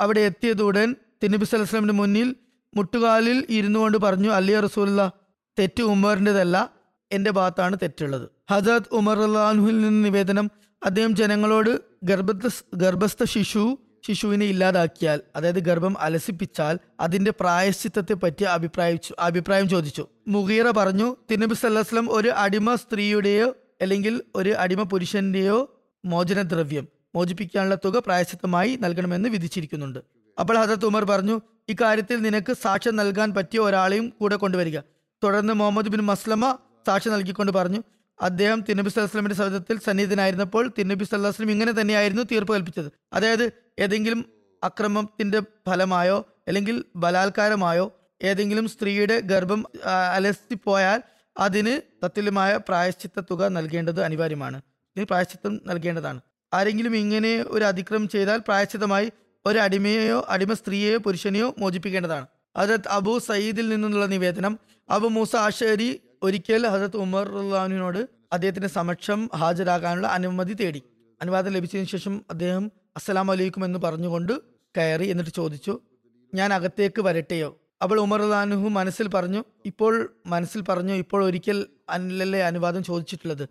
അവിടെ 0.00 0.20
എത്തിയതുടൻ 0.20 0.96
തിരുനബി 1.22 1.44
സലഹ്സ്ലമിന് 1.44 1.92
മുന്നിൽ 1.92 2.36
മുട്ടുകാലിൽ 2.74 3.46
ഇരുന്നു 3.48 3.80
കൊണ്ട് 3.80 3.98
പറഞ്ഞു 3.98 4.28
അലിയ 4.28 4.60
റസൂലുള്ള 4.60 5.12
തെറ്റ് 5.58 5.82
ഉമറിന്റെതല്ല 5.82 6.70
എന്റെ 7.12 7.30
ഭാഗത്താണ് 7.30 7.76
തെറ്റുള്ളത്. 7.82 8.28
ഹജറത് 8.50 8.88
ഉമർ 8.92 9.22
അള്ളാഹുവിൽ 9.22 9.80
നിന്ന് 9.80 10.04
നിവേദനം 10.04 10.50
അദ്ദേഹം 10.84 11.16
ജനങ്ങളോട് 11.16 11.80
ഗർഭസ്ഥ 12.04 12.62
ഗർഭസ്ഥ 12.74 13.24
ശിശു 13.24 13.78
ശിശുവിനെ 14.06 14.46
ഇല്ലാതാക്കിയാൽ 14.46 15.20
അതായത് 15.36 15.58
ഗർഭം 15.58 15.98
അലസിപ്പിച്ചാൽ 15.98 16.78
അതിന്റെ 17.00 17.30
പ്രായശ്ചിത്തത്തെ 17.40 18.12
പറ്റി 18.12 18.44
അഭിപ്രായിച്ചു 18.44 19.14
അഭിപ്രായം 19.18 19.68
ചോദിച്ചു. 19.68 20.08
മുഗീറ 20.28 20.70
പറഞ്ഞു 20.70 21.16
തിരുനബി 21.30 21.54
സല്ലാസ്ലം 21.54 22.06
ഒരു 22.10 22.28
അടിമ 22.28 22.74
സ്ത്രീയുടെയോ 22.74 23.56
അല്ലെങ്കിൽ 23.80 24.22
ഒരു 24.34 24.50
അടിമ 24.50 24.82
പുരുഷന്റെയോ 24.82 25.78
മോചനദ്രവ്യം 26.04 26.88
മോചിപ്പിക്കാനുള്ള 27.14 27.74
തുക 27.74 27.98
പ്രായശ്ചിത്തമായി 27.98 28.76
നൽകണമെന്ന് 28.76 29.28
വിധിച്ചിരിക്കുന്നുണ്ട്. 29.28 29.98
അപ്പോൾ 30.40 30.58
ഹസരത്ത് 30.58 30.84
ഉമർ 30.84 31.04
പറഞ്ഞു 31.04 31.40
ഇക്കാര്യത്തിൽ 31.68 32.16
നിനക്ക് 32.16 32.52
സാക്ഷ്യം 32.52 32.96
നൽകാൻ 32.96 33.34
പറ്റിയ 33.34 33.60
ഒരാളെയും 33.60 34.12
കൂടെ 34.20 34.36
കൊണ്ടുവരിക. 34.36 34.78
തുടർന്ന് 35.24 35.52
മുഹമ്മദ് 35.52 35.88
ബിൻ 35.88 36.00
മസ്ലമ 36.00 36.58
സാക്ഷ്യം 36.86 37.12
നൽകിക്കൊണ്ട് 37.12 37.52
പറഞ്ഞു 37.52 37.82
അദ്ദേഹം 38.20 38.60
തിരുനബി 38.60 38.88
സല്ലാസ്ലമിന്റെ 38.88 39.34
സൗദത്തിൽ 39.34 39.78
സന്നിഹിതനായിരുന്നപ്പോൾ 39.78 40.72
തിരുനബി 40.78 41.04
സല്ലാസ്ലം 41.04 41.50
ഇങ്ങനെ 41.50 41.72
തന്നെയായിരുന്നു 41.80 42.22
തീർപ്പ് 42.22 42.52
കൽപ്പിച്ചത്. 42.52 42.92
അതായത് 43.12 43.52
ഏതെങ്കിലും 43.78 44.32
അക്രമത്തിന്റെ 44.64 45.40
ഫലമായോ 45.40 46.26
അല്ലെങ്കിൽ 46.48 46.84
ബലാത്കാരമായോ 46.96 47.92
ഏതെങ്കിലും 48.22 48.68
സ്ത്രീയുടെ 48.68 49.20
ഗർഭം 49.20 49.64
അലസി 50.14 50.38
അലസിപ്പോയാൽ 50.38 51.02
അതിന് 51.38 52.04
തത്തുല്യമായ 52.04 52.56
പ്രായശ്ചിത്ത 52.56 53.20
തുക 53.30 53.48
നൽകേണ്ടത് 53.48 54.02
അനിവാര്യമാണ്. 54.02 54.56
ഇതിന് 54.56 55.04
പ്രായശ്ചിത്തം 55.04 55.60
നൽകേണ്ടതാണ്. 55.66 56.20
ആരെങ്കിലും 56.54 56.96
ഇങ്ങനെ 56.96 57.44
ഒരു 57.48 57.64
അതിക്രമം 57.64 58.08
ചെയ്താൽ 58.08 58.38
പ്രായശ്ചിത്തമായി 58.38 59.12
ഒരു 59.46 59.58
അടിമയെയോ 59.58 60.26
അടിമ 60.28 60.52
സ്ത്രീയെയോ 60.52 60.98
പുരുഷനെയോ 60.98 61.54
മോചിപ്പിക്കേണ്ടതാണ്. 61.58 62.26
ഹജരത് 62.58 62.88
അബു 62.88 63.18
സയ്യിദിൽ 63.18 63.68
നിന്നുള്ള 63.68 64.06
നിവേദനം. 64.06 64.58
അബു 64.90 65.08
മൂസ 65.08 65.36
ആഷരി 65.36 66.00
ഒരിക്കൽ 66.22 66.66
ഹജരത് 66.66 66.96
ഉമർ 66.96 67.28
റുല്ലാനുവിനോട് 67.28 68.08
അദ്ദേഹത്തിന്റെ 68.32 68.68
സമക്ഷം 68.68 69.30
ഹാജരാകാനുള്ള 69.36 70.06
അനുമതി 70.06 70.52
തേടി. 70.52 70.82
അനുവാദം 71.22 71.52
ലഭിച്ചതിന് 71.52 71.86
ശേഷം 71.86 72.24
അദ്ദേഹം 72.30 72.72
അസ്സലാം 72.96 73.30
അലൈക്കും 73.30 73.64
എന്ന് 73.64 73.78
പറഞ്ഞുകൊണ്ട് 73.78 74.32
കയറി 74.76 75.06
എന്നിട്ട് 75.08 75.30
ചോദിച്ചു 75.30 75.80
ഞാൻ 76.34 76.52
അകത്തേക്ക് 76.52 77.02
വരട്ടെയോ? 77.02 77.56
അപ്പോൾ 77.82 78.00
ഉമർ 78.00 78.20
റുല്ലാനുഹു 78.20 78.68
മനസ്സിൽ 78.68 79.08
പറഞ്ഞു 79.08 79.44
ഇപ്പോൾ 79.66 80.12
മനസ്സിൽ 80.26 80.60
പറഞ്ഞു 80.60 80.92
ഇപ്പോൾ 80.92 81.24
ഒരിക്കൽ 81.24 81.66
അനിലല്ലേ 81.88 82.40
അനുവാദം 82.40 82.82
ചോദിച്ചിട്ടുള്ളത്. 82.82 83.42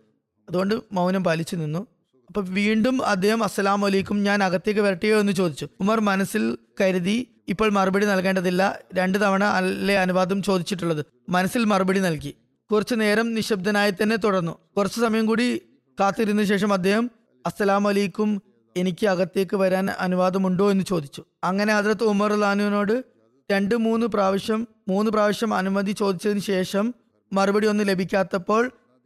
അതുകൊണ്ട് 0.50 0.82
മൗനം 0.92 1.24
പാലിച്ചു 1.24 1.56
നിന്നു. 1.56 1.88
അപ്പൊ 2.28 2.42
വീണ്ടും 2.42 3.06
അദ്ദേഹം 3.06 3.44
അസ്സലാം 3.44 3.82
വലൈക്കും 3.82 4.24
ഞാൻ 4.24 4.44
അകത്തേക്ക് 4.44 4.82
വരട്ടെയോ? 4.82 5.20
എന്ന് 5.20 5.32
ചോദിച്ചു. 5.32 5.68
ഉമർ 5.80 6.00
മനസ്സിൽ 6.00 6.58
കരുതി 6.82 7.28
ഇപ്പോൾ 7.48 7.70
മറുപടി 7.70 8.06
നൽകേണ്ടതില്ല. 8.06 8.80
രണ്ട് 8.94 9.22
തവണ 9.22 9.44
അല്ലേ 9.44 9.96
അനുവാദം 9.96 10.44
ചോദിച്ചിട്ടുള്ളത്. 10.44 11.06
മനസ്സിൽ 11.30 11.64
മറുപടി 11.64 12.00
നൽകി. 12.00 12.36
കുറച്ചു 12.72 12.96
നേരം 12.96 13.34
നിശബ്ദനായി 13.34 13.92
തന്നെ 13.92 14.16
തുടർന്നു. 14.16 14.58
കുറച്ചു 14.78 15.00
സമയം 15.00 15.26
കൂടി 15.26 15.62
കാത്തിരുന്ന 16.00 16.44
ശേഷം 16.44 16.74
അദ്ദേഹം 16.74 17.12
അസ്സലാം 17.46 17.84
വലൈക്കും 17.84 18.42
എനിക്ക് 18.78 19.08
അകത്തേക്ക് 19.08 19.56
വരാൻ 19.56 19.90
അനുവാദമുണ്ടോ? 19.90 20.72
എന്ന് 20.72 20.84
ചോദിച്ചു. 20.84 21.24
അങ്ങനെ 21.44 21.74
ഹജറത്ത് 21.74 22.04
ഉമർ 22.04 22.34
ലാനുവിനോട് 22.34 23.17
രണ്ട് 23.50 23.76
മൂന്ന് 23.76 24.06
പ്രാവശ്യം 24.06 24.68
മൂന്ന് 24.88 25.12
പ്രാവശ്യം 25.12 25.54
അനുമതി 25.54 25.92
ചോദിച്ചതിന് 25.92 26.40
ശേഷം 26.40 26.86
മറുപടി 27.32 27.68
ഒന്നും 27.68 27.86
ലഭിക്കാത്തപ്പോൾ 27.88 28.64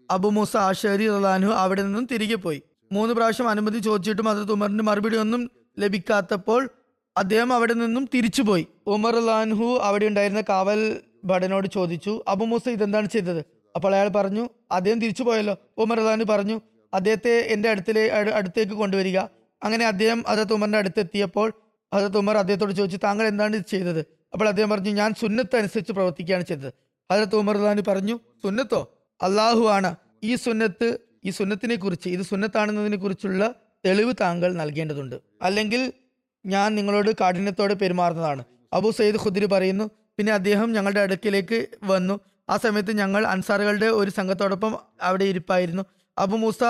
അബു 0.10 0.27
മൂസ 0.27 0.58
ആഷരി 0.58 1.06
റലാനു 1.10 1.49
അവിടെ 1.63 1.82
നിന്നും 1.84 2.06
തിരികെ 2.12 2.36
പോയി. 2.36 2.60
മൂന്ന് 2.91 3.13
പ്രാവശ്യം 3.13 3.47
അനുമതി 3.49 3.80
ചോദിച്ചിട്ടും 3.80 4.30
അത് 4.30 4.51
ഉമറിന് 4.51 4.82
മറുപടി 4.82 5.17
ഒന്നും 5.17 5.41
ലഭിക്കാത്തപ്പോൾ 5.80 6.62
അദ്ദേഹം 7.15 7.54
അവിടെ 7.54 7.73
നിന്നും 7.73 8.04
തിരിച്ചുപോയി 8.13 8.67
ഉമർ 8.88 9.15
ലാൻഹു 9.27 9.67
അവിടെ 9.88 10.06
ഉണ്ടായിരുന്ന 10.06 10.41
കാവൽ 10.49 10.82
ഭടനോട് 11.25 11.67
ചോദിച്ചു 11.67 12.13
അബു 12.27 12.45
മൂസ 12.45 12.69
ഇതെന്താണ് 12.69 13.10
ചെയ്തത്? 13.10 13.41
അപ്പോൾ 13.75 13.95
അയാൾ 13.95 14.08
പറഞ്ഞു 14.08 14.43
അദ്ദേഹം 14.71 14.99
തിരിച്ചു 14.99 15.23
പോയല്ലോ. 15.23 15.56
ഉമർ 15.77 15.99
ലാൻഹു 16.08 16.27
പറഞ്ഞു 16.34 16.58
അദ്ദേഹത്തെ 16.93 17.34
എന്റെ 17.54 17.69
അടുത്തിലെ 17.69 18.04
അടുത്തേക്ക് 18.39 18.71
കൊണ്ടുവരിക. 18.71 19.17
അങ്ങനെ 19.62 19.86
അദ്ദേഹം 19.86 20.23
അതത് 20.27 20.54
ഉമറിന്റെ 20.54 20.77
അടുത്തെത്തിയപ്പോൾ 20.77 21.47
അതത് 21.93 22.17
ഉമർ 22.17 22.38
അദ്ദേഹത്തോട് 22.38 22.73
ചോദിച്ചു 22.73 22.99
താങ്കൾ 23.04 23.25
എന്താണ് 23.27 23.56
ഇത് 23.56 23.67
ചെയ്തത്? 23.69 24.01
അപ്പോൾ 24.34 24.48
അദ്ദേഹം 24.48 24.70
പറഞ്ഞു 24.70 24.89
ഞാൻ 24.89 25.13
സുന്നത്ത് 25.13 25.56
അനുസരിച്ച് 25.56 25.94
പ്രവർത്തിക്കുകയാണ് 25.94 26.46
ചെയ്തത്. 26.46 26.74
ഹജറത്ത് 27.12 27.36
ഉമർ 27.36 27.58
ലാൻഹു 27.58 27.84
പറഞ്ഞു 27.88 28.20
സുന്നത്തോ? 28.44 29.08
അള്ളാഹു 29.22 29.65
ആണ്. 29.67 29.96
ഈ 30.24 30.36
സുന്നത്ത് 30.36 30.98
ഈ 31.26 31.30
സുന്നത്തിനെ 31.30 31.76
കുറിച്ച് 31.76 32.10
ഇത് 32.10 32.22
സുന്നത്താണെന്നതിനെ 32.22 32.98
കുറിച്ചുള്ള 32.98 33.56
തെളിവ് 33.86 34.13
താങ്കൾ 34.22 34.54
നൽകേണ്ടതുണ്ട്. 34.54 35.15
അല്ലെങ്കിൽ 35.41 35.94
ഞാൻ 36.46 36.76
നിങ്ങളോട് 36.76 37.12
കാഠിന്യത്തോടെ 37.22 37.74
പെരുമാറുന്നതാണ്. 37.74 38.44
അബു 38.74 38.91
സയ്യിദ് 38.91 39.15
ഖുദ്രി 39.15 39.46
പറയുന്നു 39.46 39.89
പിന്നെ 40.17 40.34
അദ്ദേഹം 40.34 40.72
ഞങ്ങളുടെ 40.72 41.00
അടുക്കിലേക്ക് 41.00 41.67
വന്നു. 41.84 42.20
ആ 42.50 42.58
സമയത്ത് 42.58 42.91
ഞങ്ങൾ 42.91 43.28
അൻസാറുകളുടെ 43.28 43.86
ഒരു 43.86 44.12
സംഘത്തോടൊപ്പം 44.12 44.80
അവിടെ 45.02 45.24
ഇരിപ്പായിരുന്നു. 45.24 45.84
അബു 46.17 46.38
മൂസ 46.38 46.63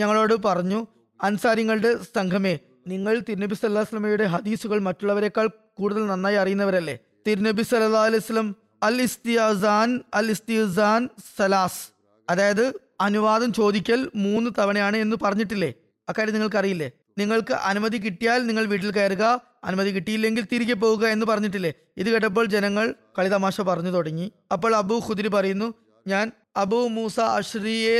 ഞങ്ങളോട് 0.00 0.34
പറഞ്ഞു 0.42 0.86
അൻസാരിങ്ങളുടെ 1.22 1.96
സംഘമേ 2.14 2.58
നിങ്ങൾ 2.86 3.18
തിരുനബി 3.28 3.54
സല്ലാഹ് 3.54 3.86
വസ്ലമയുടെ 3.88 4.24
ഹദീസുകൾ 4.24 4.78
മറ്റുള്ളവരെക്കാൾ 4.80 5.50
കൂടുതൽ 5.78 6.06
നന്നായി 6.06 6.36
അറിയുന്നവരല്ലേ? 6.42 6.98
തിരുനബി 7.26 7.62
സല്ലാ 7.62 8.02
അലൈഹി 8.08 8.22
വസല്ലം 8.24 8.48
അൽ 8.82 8.98
ഇസ്തിയാസാൻ 9.06 9.90
അൽ 10.14 10.28
ഇസ്തിയാൻ 10.34 11.08
സലാസ്. 11.36 11.82
അതായത് 12.30 12.64
അനുവാദം 13.00 13.52
ചോദിക്കൽ 13.52 14.00
മൂന്ന് 14.14 14.50
തവണയാണ് 14.58 14.96
എന്ന് 14.96 15.16
പറഞ്ഞിട്ടില്ലേ? 15.24 15.70
അക്കാര്യം 16.08 16.34
നിങ്ങൾക്ക് 16.34 16.58
അറിയില്ലേ 16.62 16.88
നിങ്ങൾക്ക് 17.18 17.54
അനുമതി 17.70 17.98
കിട്ടിയാൽ 18.04 18.40
നിങ്ങൾ 18.46 18.64
വീട്ടിൽ 18.72 18.90
കയറുക 18.96 19.24
അനുമതി 19.64 19.90
കിട്ടിയില്ലെങ്കിൽ 19.90 20.44
തിരികെ 20.52 20.74
പോവുക 20.74 21.04
എന്ന് 21.14 21.26
പറഞ്ഞിട്ടില്ലേ? 21.26 21.72
ഇത് 22.00 22.08
കേട്ടപ്പോൾ 22.14 22.44
ജനങ്ങൾ 22.54 22.94
കളിതമാശ 23.18 23.60
പറഞ്ഞു 23.60 23.90
തുടങ്ങി. 23.90 24.32
അപ്പോൾ 24.52 24.72
അബു 24.76 24.96
ഖുദിരി 25.06 25.28
പറയുന്നു 25.28 25.68
ഞാൻ 26.06 26.32
അബു 26.56 26.88
മൂസ 26.96 27.16
അഷ്രിയെ 27.20 27.96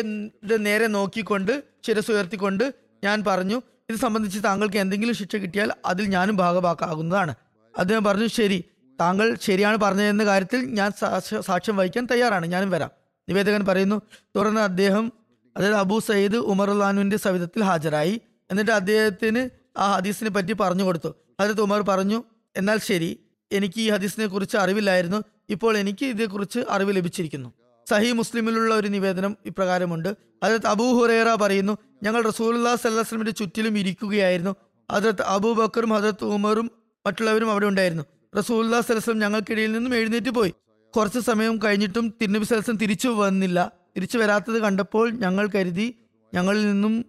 നേരെ 0.66 0.86
നോക്കിക്കൊണ്ട് 0.86 1.64
ശിരസ് 1.86 2.10
ഉയർത്തിക്കൊണ്ട് 2.10 2.64
ഞാൻ 3.04 3.24
പറഞ്ഞു 3.26 3.58
ഇത് 3.90 3.96
സംബന്ധിച്ച് 3.96 4.38
താങ്കൾക്ക് 4.44 4.76
എന്തെങ്കിലും 4.76 5.14
ശിക്ഷ 5.14 5.36
കിട്ടിയാൽ 5.36 5.72
അതിൽ 5.84 6.04
ഞാനും 6.06 6.36
ഭാഗമാക്കാകുന്നതാണ് 6.36 7.34
അദ്ദേഹം 7.78 8.04
പറഞ്ഞു 8.04 8.26
ശരി 8.26 8.64
താങ്കൾ 9.00 9.36
ശരിയാണ് 9.42 9.76
പറഞ്ഞതെന്ന 9.76 10.24
കാര്യത്തിൽ 10.24 10.64
ഞാൻ 10.64 10.92
സാക്ഷ്യം 11.40 11.76
വഹിക്കാൻ 11.76 12.06
തയ്യാറാണ്. 12.10 12.46
ഞാനും 12.46 12.70
വരാം. 12.70 12.90
നിവേദകൻ 13.28 13.66
പറയുന്നു 13.66 14.02
തുടർന്ന് 14.36 14.60
അദ്ദേഹം 14.60 15.12
അതായത് 15.56 15.74
അബൂ 15.74 15.98
സയ്യിദ് 15.98 16.36
ഉമർലാനുവിന്റെ 16.36 17.16
സവിധത്തിൽ 17.16 17.62
ഹാജരായി. 17.62 18.20
എന്നിട്ട് 18.50 18.70
അദ്ദേഹത്തിന് 18.70 19.48
ആ 19.78 19.96
ഹദീസിനെ 19.96 20.30
പറ്റി 20.30 20.52
പറഞ്ഞു 20.52 20.84
കൊടുത്തു. 20.84 21.14
ഹജരത്ത് 21.40 21.60
ഉമർ 21.60 21.80
പറഞ്ഞു 21.82 22.24
എന്നാൽ 22.56 22.78
ശരി 22.78 23.20
എനിക്ക് 23.52 23.80
ഈ 23.80 23.90
ഹദീസിനെ 23.90 24.26
കുറിച്ച് 24.26 24.56
അറിവില്ലായിരുന്നു. 24.56 25.24
ഇപ്പോൾ 25.50 25.78
എനിക്ക് 25.78 26.04
ഇതേക്കുറിച്ച് 26.04 26.60
അറിവ് 26.70 26.96
ലഭിച്ചിരിക്കുന്നു. 26.96 27.52
സഹി 27.90 28.12
മുസ്ലിമിലുള്ള 28.12 28.74
ഒരു 28.74 28.88
നിവേദനം 28.88 29.36
ഇപ്രകാരമുണ്ട്. 29.46 30.16
ഹജരത്ത് 30.44 30.66
അബൂ 30.66 31.00
ഹുറേറ 31.00 31.34
പറയുന്നു 31.34 31.78
ഞങ്ങൾ 32.02 32.22
റസൂലുല്ലാ 32.22 32.74
സല്ലാസ്ലമിന്റെ 32.74 33.32
ചുറ്റിലും 33.32 33.78
ഇരിക്കുകയായിരുന്നു. 33.78 34.56
ഹജരത്ത് 34.92 35.22
അബൂബക്കറും 35.22 35.90
ഹജരത്ത് 35.90 36.24
ഉമറും 36.24 36.70
മറ്റുള്ളവരും 37.06 37.50
അവിടെ 37.50 37.66
ഉണ്ടായിരുന്നു. 37.66 38.02
റസൂല്ലാ 38.38 38.80
സലസ്ലം 38.80 39.18
ഞങ്ങൾക്കിടയിൽ 39.18 39.72
നിന്നും 39.72 39.96
എഴുന്നേറ്റ് 39.96 40.30
പോയി. 40.30 40.54
കുറച്ച് 40.96 41.18
സമയം 41.18 41.58
കഴിഞ്ഞിട്ടും 41.64 42.14
തിരുനബി 42.22 42.44
സലസ്ലം 42.44 42.76
തിരിച്ചു 42.76 43.08
വന്നില്ല. 43.08 43.72
തിരിച്ചു 43.96 44.18
വരാത്തത് 44.18 44.58
കണ്ടപ്പോൾ 44.58 45.10
ഞങ്ങൾ 45.10 45.48
കരുതി 45.54 45.94
ഞങ്ങളിൽ 46.34 46.66
നിന്നും 46.66 47.04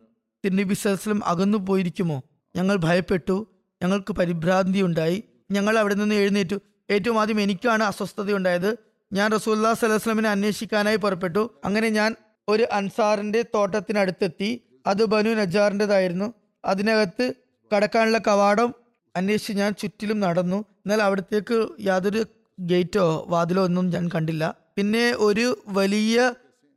തിരുനബി 0.46 0.74
സലസ്ലം 0.74 1.26
അകന്നു 1.26 1.58
പോയിരിക്കുമോ? 1.58 2.24
ഞങ്ങൾ 2.56 2.76
ഭയപ്പെട്ടു. 2.76 3.48
ഞങ്ങൾക്ക് 3.84 4.14
പരിഭ്രാന്തി 4.14 4.82
ഉണ്ടായി. 4.82 5.24
ഞങ്ങൾ 5.52 5.80
അവിടെ 5.80 5.94
നിന്ന് 5.94 6.16
എഴുന്നേറ്റു. 6.16 6.60
ഏറ്റവും 6.92 7.22
ആദ്യം 7.22 7.42
എനിക്കാണ് 7.42 7.84
അസ്വസ്ഥതയുണ്ടായത് 7.84 8.78
ഞാൻ 9.14 9.32
റസൂല്ലാ 9.32 9.74
സലഹ്സ്ലമിനെ 9.74 10.30
അന്വേഷിക്കാനായി 10.30 10.96
പുറപ്പെട്ടു. 10.96 11.52
അങ്ങനെ 11.66 11.90
ഞാൻ 11.90 12.16
ഒരു 12.48 12.68
അൻസാറിന്റെ 12.72 13.42
തോട്ടത്തിനടുത്തെത്തി. 13.42 14.62
അത് 14.88 15.06
ബനു 15.06 15.30
നജാറിന്റെതായിരുന്നു 15.30 16.34
അതിനകത്ത് 16.66 17.34
കടക്കാനുള്ള 17.76 18.18
കവാടം 18.18 18.74
അന്വേഷിച്ച് 19.18 19.54
ഞാൻ 19.54 19.72
ചുറ്റിലും 19.82 20.20
നടന്നു. 20.20 20.56
എന്നാൽ 20.56 21.02
അവിടത്തേക്ക് 21.02 21.58
യാതൊരു 21.82 22.22
ഗേറ്റോ 22.60 23.06
വാതിലോ 23.28 23.64
ഒന്നും 23.64 23.86
ഞാൻ 23.90 24.06
കണ്ടില്ല. 24.16 24.44
പിന്നെ 24.78 25.06
ഒരു 25.18 25.46
വലിയ 25.68 26.34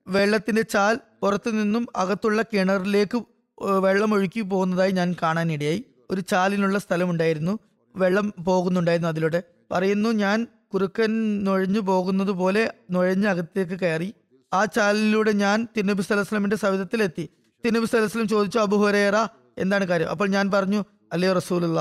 വെള്ളത്തിന്റെ 0.09 0.63
ചാൽ 0.63 0.95
പുറത്തു 1.23 1.51
നിന്നും 1.51 1.87
അകത്തുള്ള 1.97 2.43
കിണറിലേക്ക് 2.43 3.19
വെള്ളം 3.63 4.15
ഒഴുക്കി 4.15 4.41
പോകുന്നതായി 4.41 4.93
ഞാൻ 4.99 5.09
കാണാനിടയായി. 5.23 5.85
ഒരു 6.11 6.21
ചാലിനുള്ള 6.21 6.79
സ്ഥലമുണ്ടായിരുന്നു. 6.79 7.59
വെള്ളം 7.97 8.27
പോകുന്നുണ്ടായിരുന്നു 8.47 9.09
അതിലൂടെ. 9.09 9.43
പറയുന്നു 9.73 10.09
ഞാൻ 10.23 10.47
കുറുക്കൻ 10.75 11.13
നുഴഞ്ഞു 11.45 11.81
പോകുന്നത് 11.81 12.33
പോലെ 12.41 12.63
നുഴഞ്ഞ് 12.91 13.29
അകത്തേക്ക് 13.29 13.77
കയറി. 13.81 14.15
ആ 14.53 14.65
ചാലിലൂടെ 14.65 15.33
ഞാൻ 15.43 15.69
തിരുനബി 15.77 16.03
സലഹ്സ്ലമിന്റെ 16.03 16.57
സവിധത്തിലെത്തി. 16.57 17.25
തിരുനബി 17.65 17.87
സലഹ്സ്ലം 17.87 18.29
ചോദിച്ചു 18.29 18.59
അബുഹുറേറ 18.59 19.17
എന്താണ് 19.59 19.85
കാര്യം? 19.85 20.09
അപ്പോൾ 20.09 20.29
ഞാൻ 20.29 20.51
പറഞ്ഞു 20.51 20.85
അല്ലയോ 21.13 21.33
റസൂലുള്ള 21.33 21.81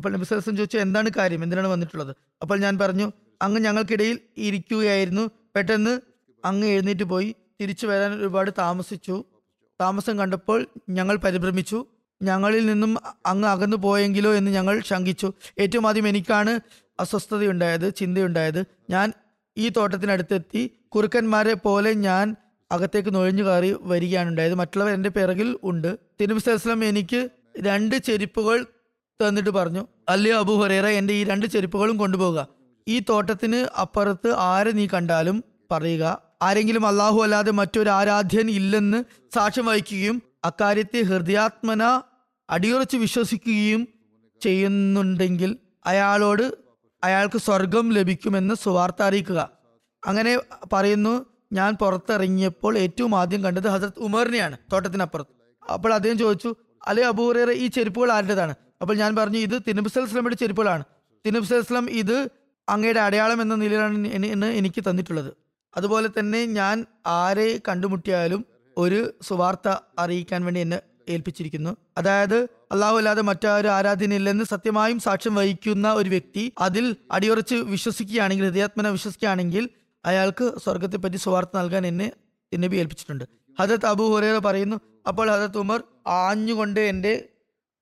അപ്പോൾ 0.00 0.12
നബി 0.12 0.24
സലഹ്സ്ലം 0.24 0.56
ചോദിച്ചു 0.56 0.78
എന്താണ് 0.78 1.10
കാര്യം? 1.16 1.42
എന്തിനാണ് 1.42 1.68
വന്നിട്ടുള്ളത്? 1.68 2.16
അപ്പോൾ 2.42 2.58
ഞാൻ 2.58 2.78
പറഞ്ഞു 2.78 3.12
അങ്ങ് 3.42 3.60
ഞങ്ങൾക്കിടയിൽ 3.60 4.18
ഇരിക്കുകയായിരുന്നു. 4.36 5.30
പെട്ടെന്ന് 5.56 6.00
അങ്ങ് 6.44 6.66
എഴുന്നേറ്റ് 6.66 7.04
പോയി. 7.04 7.34
തിരിച്ചു 7.60 7.86
വരാൻ 7.86 8.12
ഒരുപാട് 8.12 8.50
താമസിച്ചു. 8.58 9.24
താമസം 9.80 10.18
കണ്ടപ്പോൾ 10.18 10.66
ഞങ്ങൾ 10.88 11.16
പരിഭ്രമിച്ചു. 11.16 11.84
ഞങ്ങളിൽ 12.22 12.66
നിന്നും 12.66 12.96
അങ്ങ് 13.26 13.48
അകന്നു 13.48 13.76
പോയെങ്കിലോ 13.76 14.34
എന്ന് 14.34 14.50
ഞങ്ങൾ 14.50 14.80
ശങ്കിച്ചു. 14.80 15.32
ഏറ്റവും 15.58 15.88
ആദ്യം 15.88 16.08
എനിക്കാണ് 16.08 16.60
അസ്വസ്ഥതയുണ്ടായത് 17.00 17.94
ചിന്തയുണ്ടായത്. 17.94 18.64
ഞാൻ 18.90 19.12
ഈ 19.56 19.68
തോട്ടത്തിനടുത്തെത്തി 19.68 20.70
കുറുക്കന്മാരെ 20.88 21.54
പോലെ 21.54 21.92
ഞാൻ 21.92 22.36
അകത്തേക്ക് 22.72 23.14
നുഴഞ്ഞു 23.14 23.42
കയറി 23.42 23.76
വരികയാണ് 23.80 24.28
ഉണ്ടായത്. 24.28 24.54
മറ്റുള്ളവർ 24.54 24.94
എന്റെ 24.94 25.08
പിറകിൽ 25.08 25.58
ഉണ്ട്. 25.62 25.98
സലഹ്സ്ലം 26.38 26.84
എനിക്ക് 26.84 27.28
രണ്ട് 27.60 27.96
ചെരുപ്പുകൾ 27.96 28.66
തന്നിട്ട് 29.28 29.50
പറഞ്ഞു 29.50 29.86
അല്ലയോ 30.08 30.38
അബു 30.38 30.52
ഹുറേറ 30.52 30.86
എന്റെ 30.86 31.14
ഈ 31.14 31.24
രണ്ട് 31.24 31.46
ചെരുപ്പുകളും 31.46 31.96
കൊണ്ടുപോകുക. 31.96 32.48
ഈ 32.88 33.02
തോട്ടത്തിന് 33.08 33.80
അപ്പുറത്ത് 33.80 34.34
ആരെ 34.36 34.70
നീ 34.70 34.86
കണ്ടാലും 34.86 35.44
പറയുക 35.70 36.22
ആരെങ്കിലും 36.42 36.86
അള്ളാഹു 36.86 37.22
അല്ലാതെ 37.22 37.50
മറ്റൊരു 37.50 37.90
ആരാധ്യൻ 37.90 38.50
ഇല്ലെന്ന് 38.50 39.04
സാക്ഷ്യം 39.34 39.66
വഹിക്കുകയും 39.66 40.22
അക്കാര്യത്തെ 40.44 41.00
ഹൃദയാത്മന 41.00 42.02
അടിയുറച്ച് 42.50 42.96
വിശ്വസിക്കുകയും 42.96 43.88
ചെയ്യുന്നുണ്ടെങ്കിൽ 44.40 45.56
അയാളോട് 45.86 46.54
അയാൾക്ക് 47.04 47.38
സ്വർഗം 47.38 47.92
ലഭിക്കുമെന്ന് 47.92 48.54
സുവാർത്ത 48.54 49.02
അറിയിക്കുക. 49.02 49.50
അങ്ങനെ 50.06 50.40
പറയുന്നു 50.72 51.26
ഞാൻ 51.52 51.76
പുറത്തിറങ്ങിയപ്പോൾ 51.80 52.78
ഏറ്റവും 52.78 53.14
ആദ്യം 53.14 53.44
കണ്ടത് 53.44 53.68
ഹസരത് 53.68 53.98
ഉമറിനെയാണ് 53.98 54.56
തോട്ടത്തിനപ്പുറത്ത്. 54.72 55.32
അപ്പോൾ 55.72 55.94
അദ്ദേഹം 55.94 56.18
ചോദിച്ചു 56.18 56.54
അല്ലെ 56.86 57.06
അബൂറേറെ 57.06 57.52
ഈ 57.52 57.66
ചെരുപ്പുകൾ 57.66 58.12
ആരുടേതാണ്? 58.12 58.54
അപ്പോൾ 58.82 58.94
ഞാൻ 58.94 59.16
പറഞ്ഞു 59.16 59.38
ഇത് 59.38 59.62
തിരുനബി 59.68 59.88
സ്വലമിയുടെ 59.88 60.34
ചെരുപ്പുകളാണ്. 60.34 60.84
തിരുനബി 61.26 61.60
സ്ലം 61.60 61.90
ഇത് 61.90 62.30
അങ്ങയുടെ 62.68 63.00
അടയാളം 63.00 63.42
എന്ന 63.42 63.54
നിലയിലാണ് 63.54 64.08
എന്നെ 64.08 64.28
എന്ന് 64.28 64.46
എനിക്ക് 64.46 64.80
തന്നിട്ടുള്ളത്. 64.90 65.32
അതുപോലെ 65.76 66.08
തന്നെ 66.18 66.46
ഞാൻ 66.46 66.86
ആരെ 67.06 67.60
കണ്ടുമുട്ടിയാലും 67.68 68.46
ഒരു 68.78 69.12
സുവാർത്ത 69.22 69.68
അറിയിക്കാൻ 69.98 70.44
വേണ്ടി 70.44 70.60
എന്നെ 70.60 70.80
ഏൽപ്പിച്ചിരിക്കുന്നു. 71.08 71.76
അതായത് 71.98 72.48
അള്ളാഹു 72.72 72.96
അല്ലാതെ 72.96 73.22
മറ്റാരും 73.22 73.70
ആരാധനയില്ലെന്ന് 73.70 74.44
സത്യമായും 74.44 75.00
സാക്ഷ്യം 75.00 75.34
വഹിക്കുന്ന 75.34 75.92
ഒരു 75.92 76.08
വ്യക്തി 76.08 76.52
അതിൽ 76.58 76.96
അടിയുറച്ച് 77.12 77.54
വിശ്വസിക്കുകയാണെങ്കിൽ 77.54 78.44
ഹൃദയാത്മന 78.44 78.88
വിശ്വസിക്കുകയാണെങ്കിൽ 78.88 79.70
അയാൾക്ക് 80.06 80.52
സ്വർഗത്തെപ്പറ്റി 80.64 81.16
സുവാർത്ത 81.16 81.50
നൽകാൻ 81.56 81.86
എന്നെ 81.86 82.12
നബി 82.58 82.76
ഏൽപ്പിച്ചിട്ടുണ്ട്. 82.76 83.24
ഹജത് 83.60 83.86
അബു 83.86 84.02
ഹുറേറ 84.02 84.38
പറയുന്നു 84.38 84.80
അപ്പോൾ 85.08 85.30
ഹജത് 85.30 85.58
ഉമർ 85.58 85.82
ആഞ്ഞുകൊണ്ട് 86.06 86.80
എന്റെ 86.80 87.29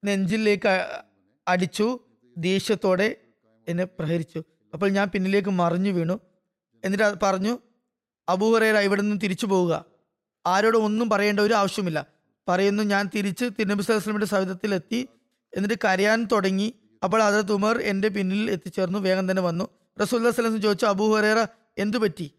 നെഞ്ചിലേക്ക് 0.05 1.01
അടിച്ചു 1.49 1.99
ദേഷ്യത്തോടെ 2.39 3.17
എന്നെ 3.69 3.85
പ്രഹരിച്ചു. 3.85 4.43
അപ്പോൾ 4.73 4.91
ഞാൻ 4.91 5.09
പിന്നിലേക്ക് 5.09 5.49
മറിഞ്ഞു 5.49 5.91
വീണു. 5.91 6.21
എന്നിട്ട് 6.85 7.15
പറഞ്ഞു 7.23 7.59
അബൂഹറേര 8.29 8.79
ഇവിടെ 8.79 9.03
നിന്ന് 9.03 9.21
തിരിച്ചു 9.21 9.47
പോവുക. 9.47 9.85
ആരോടും 10.47 10.85
ഒന്നും 10.85 11.11
പറയേണ്ട 11.11 11.41
ഒരു 11.41 11.55
ആവശ്യമില്ല. 11.55 12.07
പറയുന്നു 12.49 12.83
ഞാൻ 12.83 13.11
തിരിച്ച് 13.15 13.45
തിരുനബി 13.45 13.83
സ്വലമിന്റെ 13.83 14.27
സവിധത്തിലെത്തി. 14.27 15.09
എന്നിട്ട് 15.57 15.79
കരയാൻ 15.85 16.25
തുടങ്ങി. 16.33 16.75
അപ്പോൾ 17.05 17.23
അതത് 17.23 17.53
ഉമർ 17.53 17.79
എന്റെ 17.79 18.09
പിന്നിൽ 18.09 18.51
എത്തിച്ചേർന്നു. 18.51 18.99
വേഗം 18.99 19.31
തന്നെ 19.31 19.43
വന്നു. 19.43 19.69
റസൂല്ലാ 20.03 20.31
സ്വലം 20.31 20.63
ചോദിച്ചു 20.63 20.87
അബൂഹറേറ 20.87 21.47
എന്തു 21.79 21.99
പറ്റി? 21.99 22.31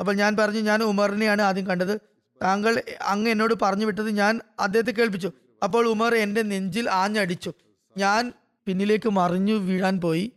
അപ്പോൾ 0.00 0.14
ഞാൻ 0.14 0.36
പറഞ്ഞു 0.36 0.60
ഞാൻ 0.60 0.82
ഉമറിനെയാണ് 0.82 1.42
ആദ്യം 1.42 1.66
കണ്ടത്. 1.66 2.00
താങ്കൾ 2.42 2.82
അങ്ങ് 3.02 3.30
എന്നോട് 3.30 3.54
പറഞ്ഞു 3.62 3.86
വിട്ടത് 3.86 4.10
ഞാൻ 4.10 4.40
അദ്ദേഹത്തെ 4.60 4.90
കേൾപ്പിച്ചു. 4.92 5.32
അപ്പോൾ 5.62 5.88
ഉമർ 5.88 6.14
എന്റെ 6.14 6.42
നെഞ്ചിൽ 6.42 6.90
ആഞ്ഞടിച്ചു. 6.90 7.52
ഞാൻ 7.96 8.32
പിന്നിലേക്ക് 8.66 9.08
മറിഞ്ഞു 9.08 9.54
വീഴാൻ 9.54 10.00
പോയി. 10.00 10.32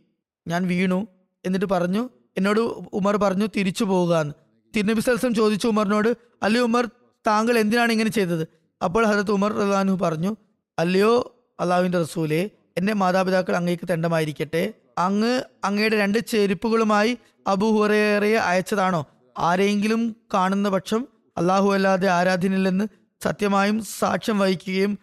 ഞാൻ 0.48 0.66
വീണു 0.66 1.08
എന്നിട്ട് 1.44 1.66
പറഞ്ഞു 1.66 2.10
എന്നോട് 2.36 2.60
ഉമർ 2.92 3.16
പറഞ്ഞു 3.16 3.46
തിരിച്ചു 3.56 3.84
പോകുക 3.84 4.20
എന്ന് 4.20 4.34
തിരുനബി 4.76 5.00
സൽസം 5.00 5.34
ചോദിച്ചു 5.34 5.66
ഉമറിനോട് 5.68 6.16
അല്ലയോ 6.42 6.64
ഉമർ 6.64 6.86
താങ്കൾ 7.26 7.58
എന്തിനാണ് 7.58 7.92
ഇങ്ങനെ 7.92 8.10
ചെയ്തത്? 8.10 8.48
അപ്പോൾ 8.82 9.06
ഹജരത്ത് 9.06 9.30
ഉമർ 9.30 9.52
റഹ്ലാനു 9.52 9.92
പറഞ്ഞു 10.02 10.36
അല്ലയോ 10.78 11.38
അള്ളാഹുവിന്റെ 11.60 12.00
റസൂലെ 12.00 12.50
എന്റെ 12.78 12.92
മാതാപിതാക്കൾ 12.92 13.56
അങ്ങേക്ക് 13.56 13.88
തെണ്ടമായിരിക്കട്ടെ. 13.90 14.74
അങ്ങ് 14.98 15.42
അങ്ങയുടെ 15.64 15.96
രണ്ട് 15.96 16.18
ചെരുപ്പുകളുമായി 16.18 17.18
അബുഹുറേറയെ 17.46 18.36
അയച്ചതാണോ? 18.36 19.06
ആരെങ്കിലും 19.38 20.16
കാണുന്ന 20.34 20.68
പക്ഷം 20.68 21.08
അള്ളാഹു 21.38 21.74
അല്ലാതെ 21.74 22.08
ആരാധനയില്ലെന്ന് 22.08 22.84
സത്യമായും 23.22 23.84
സാക്ഷ്യം 23.98 24.38
വഹിക്കുകയും 24.38 24.98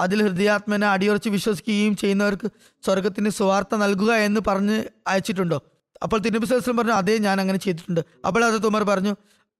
അതിൽ 0.00 0.22
ഹൃദയാത്മനെ 0.22 0.86
അടിയുറച്ച് 0.86 1.28
വിശ്വസിക്കുകയും 1.28 1.96
ചെയ്യുന്നവർക്ക് 1.96 2.48
സ്വർഗത്തിന് 2.84 3.28
സുവാർത്ത 3.28 3.76
നൽകുക 3.76 4.12
എന്ന് 4.12 4.40
പറഞ്ഞ് 4.46 4.84
അയച്ചിട്ടുണ്ടോ? 5.06 5.62
അപ്പോൾ 6.02 6.20
തിരുനബി 6.20 6.46
സലം 6.46 6.76
പറഞ്ഞു 6.76 6.92
അതേ 6.92 7.18
ഞാൻ 7.18 7.40
അങ്ങനെ 7.40 7.58
ചെയ്തിട്ടുണ്ട്. 7.58 8.00
അപ്പോൾ 8.26 8.44
അത് 8.44 8.66
ഉമർ 8.66 8.82
പറഞ്ഞു 8.82 9.16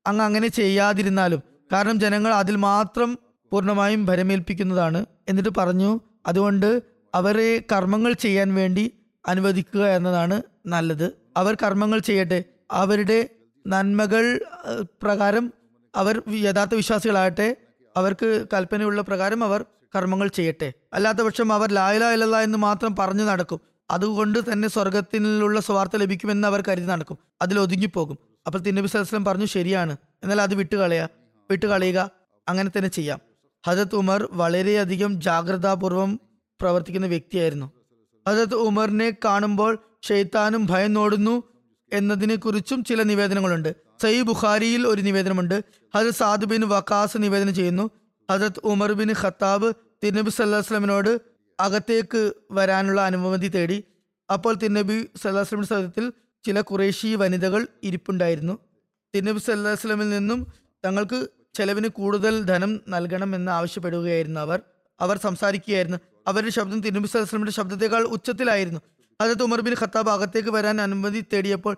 അങ്ങ് 0.07 0.25
അങ്ങനെ 0.25 0.49
ചെയ്യാതിരുന്നാലും 0.49 1.43
കാരണം 1.73 2.01
ജനങ്ങൾ 2.01 2.35
അതിൽ 2.35 2.57
മാത്രം 2.57 3.19
പൂർണമായും 3.53 4.07
ഭരമേൽപ്പിക്കുന്നതാണ്. 4.07 5.07
എന്നിട്ട് 5.29 5.49
പറഞ്ഞു 5.59 6.01
അതുകൊണ്ട് 6.27 6.83
അവരെ 7.15 7.63
കർമ്മങ്ങൾ 7.73 8.13
ചെയ്യാൻ 8.13 8.55
വേണ്ടി 8.55 8.93
അനുവദിക്കുക 9.29 9.87
എന്നതാണ് 9.87 10.43
നല്ലത്. 10.67 11.13
അവർ 11.37 11.55
കർമ്മങ്ങൾ 11.63 11.99
ചെയ്യട്ടെ. 11.99 12.45
അവരുടെ 12.71 13.29
നന്മകൾ 13.67 14.41
പ്രകാരം 15.03 15.53
അവർ 15.97 16.23
യഥാർത്ഥ 16.29 16.75
വിശ്വാസികളാകട്ടെ. 16.75 17.57
അവർക്ക് 17.97 18.47
കൽപ്പനയുള്ള 18.55 19.03
പ്രകാരം 19.03 19.45
അവർ 19.45 19.65
കർമ്മങ്ങൾ 19.95 20.29
ചെയ്യട്ടെ. 20.29 20.73
അല്ലാത്ത 20.93 21.19
പക്ഷം 21.19 21.53
അവർ 21.53 21.73
ലായലാ 21.73 22.13
ഇലല്ല 22.13 22.41
എന്ന് 22.41 22.59
മാത്രം 22.59 22.97
പറഞ്ഞു 22.97 23.25
നടക്കും. 23.25 23.61
അതുകൊണ്ട് 23.91 24.53
തന്നെ 24.53 24.69
സ്വർഗത്തിലുള്ള 24.69 25.61
സ്വാർത്ഥ 25.61 25.97
ലഭിക്കുമെന്ന് 25.97 26.49
അവർ 26.49 26.63
കരുതി 26.69 26.87
നടക്കും. 26.87 27.19
അതിൽ 27.43 27.61
ഒതുങ്ങിപ്പോകും. 27.61 28.19
അപ്പോൾ 28.47 28.59
തിന്നബി 28.59 28.87
സലസ്ലം 28.87 29.25
പറഞ്ഞു 29.25 29.45
ശരിയാണ്. 29.45 29.97
എന്നാൽ 30.23 30.43
അത് 30.43 30.55
വിട്ടുകളയുക 30.55 31.09
വിട്ടുകളയുക. 31.51 32.11
അങ്ങനെ 32.49 32.71
തന്നെ 32.77 32.89
ചെയ്യാം. 32.89 33.19
ഹജത് 33.67 33.95
ഉമർ 33.95 34.29
വളരെയധികം 34.33 35.21
ജാഗ്രതാപൂർവം 35.21 36.21
പ്രവർത്തിക്കുന്ന 36.61 37.07
വ്യക്തിയായിരുന്നു. 37.07 37.73
ഹജത് 38.29 38.55
ഉമറിനെ 38.55 39.17
കാണുമ്പോൾ 39.25 39.79
ഷെയ്ത്താനും 40.03 40.67
ഭയം 40.67 40.93
നോടുന്നു 40.93 41.43
എന്നതിനെ 41.93 42.37
കുറിച്ചും 42.37 42.85
ചില 42.85 43.03
നിവേദനങ്ങളുണ്ട്. 43.03 43.77
സൈ 44.03 44.23
ബുഖാരിയിൽ 44.23 44.87
ഒരു 44.87 45.03
നിവേദനമുണ്ട്. 45.03 45.65
ഹജത് 45.97 46.15
സാദ് 46.15 46.45
ബിൻ 46.45 46.69
വക്കാസ് 46.69 47.17
നിവേദനം 47.19 47.55
ചെയ്യുന്നു. 47.55 47.91
ഹജത് 48.31 48.61
ഉമർ 48.65 48.93
ബിൻ 48.93 49.15
ഖത്താബ് 49.23 49.73
തിരുനബി 50.05 50.31
സല്ലാസ്ലമിനോട് 50.31 51.21
അകത്തേക്ക് 51.61 52.33
വരാനുള്ള 52.51 53.01
അനുമതി 53.01 53.49
തേടി 53.49 53.85
അപ്പോൾ 54.31 54.55
തിരുനബി 54.55 55.09
സല്ലാസ്ലമിന്റെ 55.23 55.69
സദത്തിൽ 55.75 56.13
ചില 56.45 56.61
കുറേശി 56.61 57.15
വനിതകൾ 57.15 57.67
ഇരിപ്പുണ്ടായിരുന്നു. 57.83 58.59
തിരുനബി 59.15 59.39
സല്ലാസ്ലമിൽ 59.39 60.09
നിന്നും 60.09 60.47
തങ്ങൾക്ക് 60.85 61.29
ചെലവിന് 61.55 61.89
കൂടുതൽ 61.89 62.43
ധനം 62.43 62.81
നൽകണമെന്ന് 62.89 63.53
ആവശ്യപ്പെടുകയായിരുന്നു 63.53 64.41
അവർ. 64.41 64.61
അവർ 65.01 65.17
സംസാരിക്കുകയായിരുന്നു. 65.17 65.99
അവരുടെ 66.27 66.51
ശബ്ദം 66.51 66.81
തിരുനബി 66.81 67.07
സല്ലാസ്ലമിന്റെ 67.07 67.53
ശബ്ദത്തെക്കാൾ 67.53 68.03
ഉച്ചത്തിലായിരുന്നു. 68.03 68.81
ഹജത് 69.23 69.43
ഉമർ 69.43 69.61
ബിൻ 69.61 69.75
ഖത്താബ് 69.81 70.11
അകത്തേക്ക് 70.11 70.49
വരാൻ 70.49 70.81
അനുമതി 70.81 71.25
തേടിയപ്പോൾ 71.33 71.77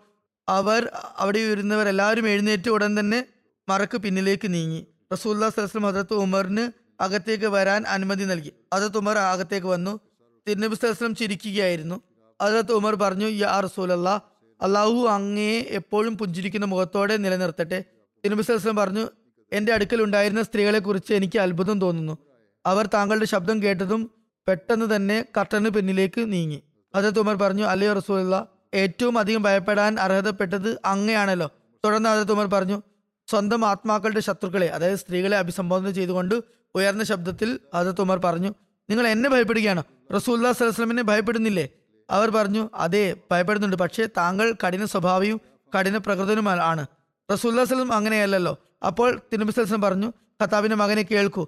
അവർ 0.49 0.91
അവിടെ 1.17 1.39
ഇരുന്നവർ 1.39 1.89
എല്ലാവരും 1.89 2.29
എഴുന്നേറ്റ് 2.29 2.71
ഉടൻ 2.71 3.01
തന്നെ 3.01 3.27
മറക്ക് 3.71 3.99
പിന്നിലേക്ക് 3.99 4.55
നീങ്ങി. 4.55 4.87
റസൂല്ലാ 5.13 5.49
സലസ്ലം 5.49 5.83
ഹജറത്ത് 5.83 6.15
ഉമറിന് 6.15 6.86
അകത്തേക്ക് 7.01 7.45
വരാൻ 7.45 7.85
അനുമതി 7.87 8.25
നൽകി. 8.25 8.53
അതത് 8.73 8.97
ഉമർ 8.97 9.19
അകത്തേക്ക് 9.19 9.67
വന്നു. 9.67 10.01
തിരുനബി 10.49 10.75
സലസ്ലം 10.75 11.15
ചിരിക്കുകയായിരുന്നു. 11.15 12.01
അതത് 12.41 12.73
ഉമർ 12.73 12.95
പറഞ്ഞു 12.95 13.27
യാ 13.27 13.61
റസൂലല്ല 13.61 14.23
അള്ളാഹു 14.63 15.07
അങ്ങയെ 15.07 15.61
എപ്പോഴും 15.61 16.19
പുഞ്ചിരിക്കുന്ന 16.19 16.67
മുഖത്തോടെ 16.67 17.17
നിലനിർത്തട്ടെ. 17.17 17.85
തിരുനബി 18.25 18.43
സലസ്ലം 18.43 18.77
പറഞ്ഞു 18.77 19.09
എന്റെ 19.53 19.73
അടുക്കൽ 19.73 20.03
ഉണ്ടായിരുന്ന 20.03 20.43
സ്ത്രീകളെ 20.43 20.79
കുറിച്ച് 20.79 21.15
എനിക്ക് 21.15 21.39
അത്ഭുതം 21.39 21.81
തോന്നുന്നു. 21.81 22.19
അവർ 22.67 22.87
താങ്കളുടെ 22.87 23.25
ശബ്ദം 23.25 23.63
കേട്ടതും 23.63 24.11
പെട്ടെന്ന് 24.49 24.97
തന്നെ 24.97 25.25
കർട്ടന് 25.37 25.69
പിന്നിലേക്ക് 25.69 26.33
നീങ്ങി. 26.33 26.63
അതത് 26.95 27.19
ഉമർ 27.19 27.37
പറഞ്ഞു 27.37 27.65
അല്ലയോ 27.65 27.93
റസൂലുള്ള 27.93 28.49
ഏറ്റവും 28.75 29.19
അധികം 29.19 29.43
ഭയപ്പെടാൻ 29.43 30.01
അർഹതപ്പെട്ടത് 30.01 30.81
അങ്ങയാണല്ലോ. 30.85 31.51
തുടർന്ന് 31.85 32.09
അതത് 32.09 32.33
ഉമർ 32.33 32.47
പറഞ്ഞു 32.47 32.83
സ്വന്തം 33.31 33.65
ആത്മാക്കളുടെ 33.65 34.21
ശത്രുക്കളെ 34.21 34.67
അതായത് 34.67 34.99
സ്ത്രീകളെ 34.99 35.39
അഭിസംബോധന 35.39 35.91
ചെയ്തുകൊണ്ട് 35.91 36.35
ഉയർന്ന 36.77 37.05
ശബ്ദത്തിൽ 37.05 37.61
ഹജരത്ത് 37.75 38.01
ഉമർ 38.01 38.19
പറഞ്ഞു 38.19 38.55
നിങ്ങൾ 38.91 39.07
എന്നെ 39.07 39.31
ഭയപ്പെടുകയാണോ. 39.31 39.85
റസൂല്ലാ 40.17 40.53
സലഹ്സ്ലമിനെ 40.53 41.03
ഭയപ്പെടുന്നില്ലേ? 41.03 41.69
അവർ 42.11 42.31
പറഞ്ഞു 42.31 42.71
അതെ 42.75 43.17
ഭയപ്പെടുന്നുണ്ട്. 43.31 43.77
പക്ഷേ 43.77 44.09
താങ്കൾ 44.17 44.55
കഠിന 44.67 44.85
സ്വഭാവിയും 44.85 45.41
കഠിന 45.79 45.97
പ്രകൃതനുമാണ് 45.97 46.61
ആണ്. 46.61 46.87
റസൂല്ലാ 47.33 47.65
സ്വലം 47.65 47.93
അങ്ങനെയല്ലല്ലോ. 47.93 48.59
അപ്പോൾ 48.87 49.21
തിരുമ്പി 49.33 49.77
പറഞ്ഞു 49.77 50.13
ഖത്താബിന്റെ 50.43 50.77
മകനെ 50.77 51.03
കേൾക്കൂ. 51.03 51.47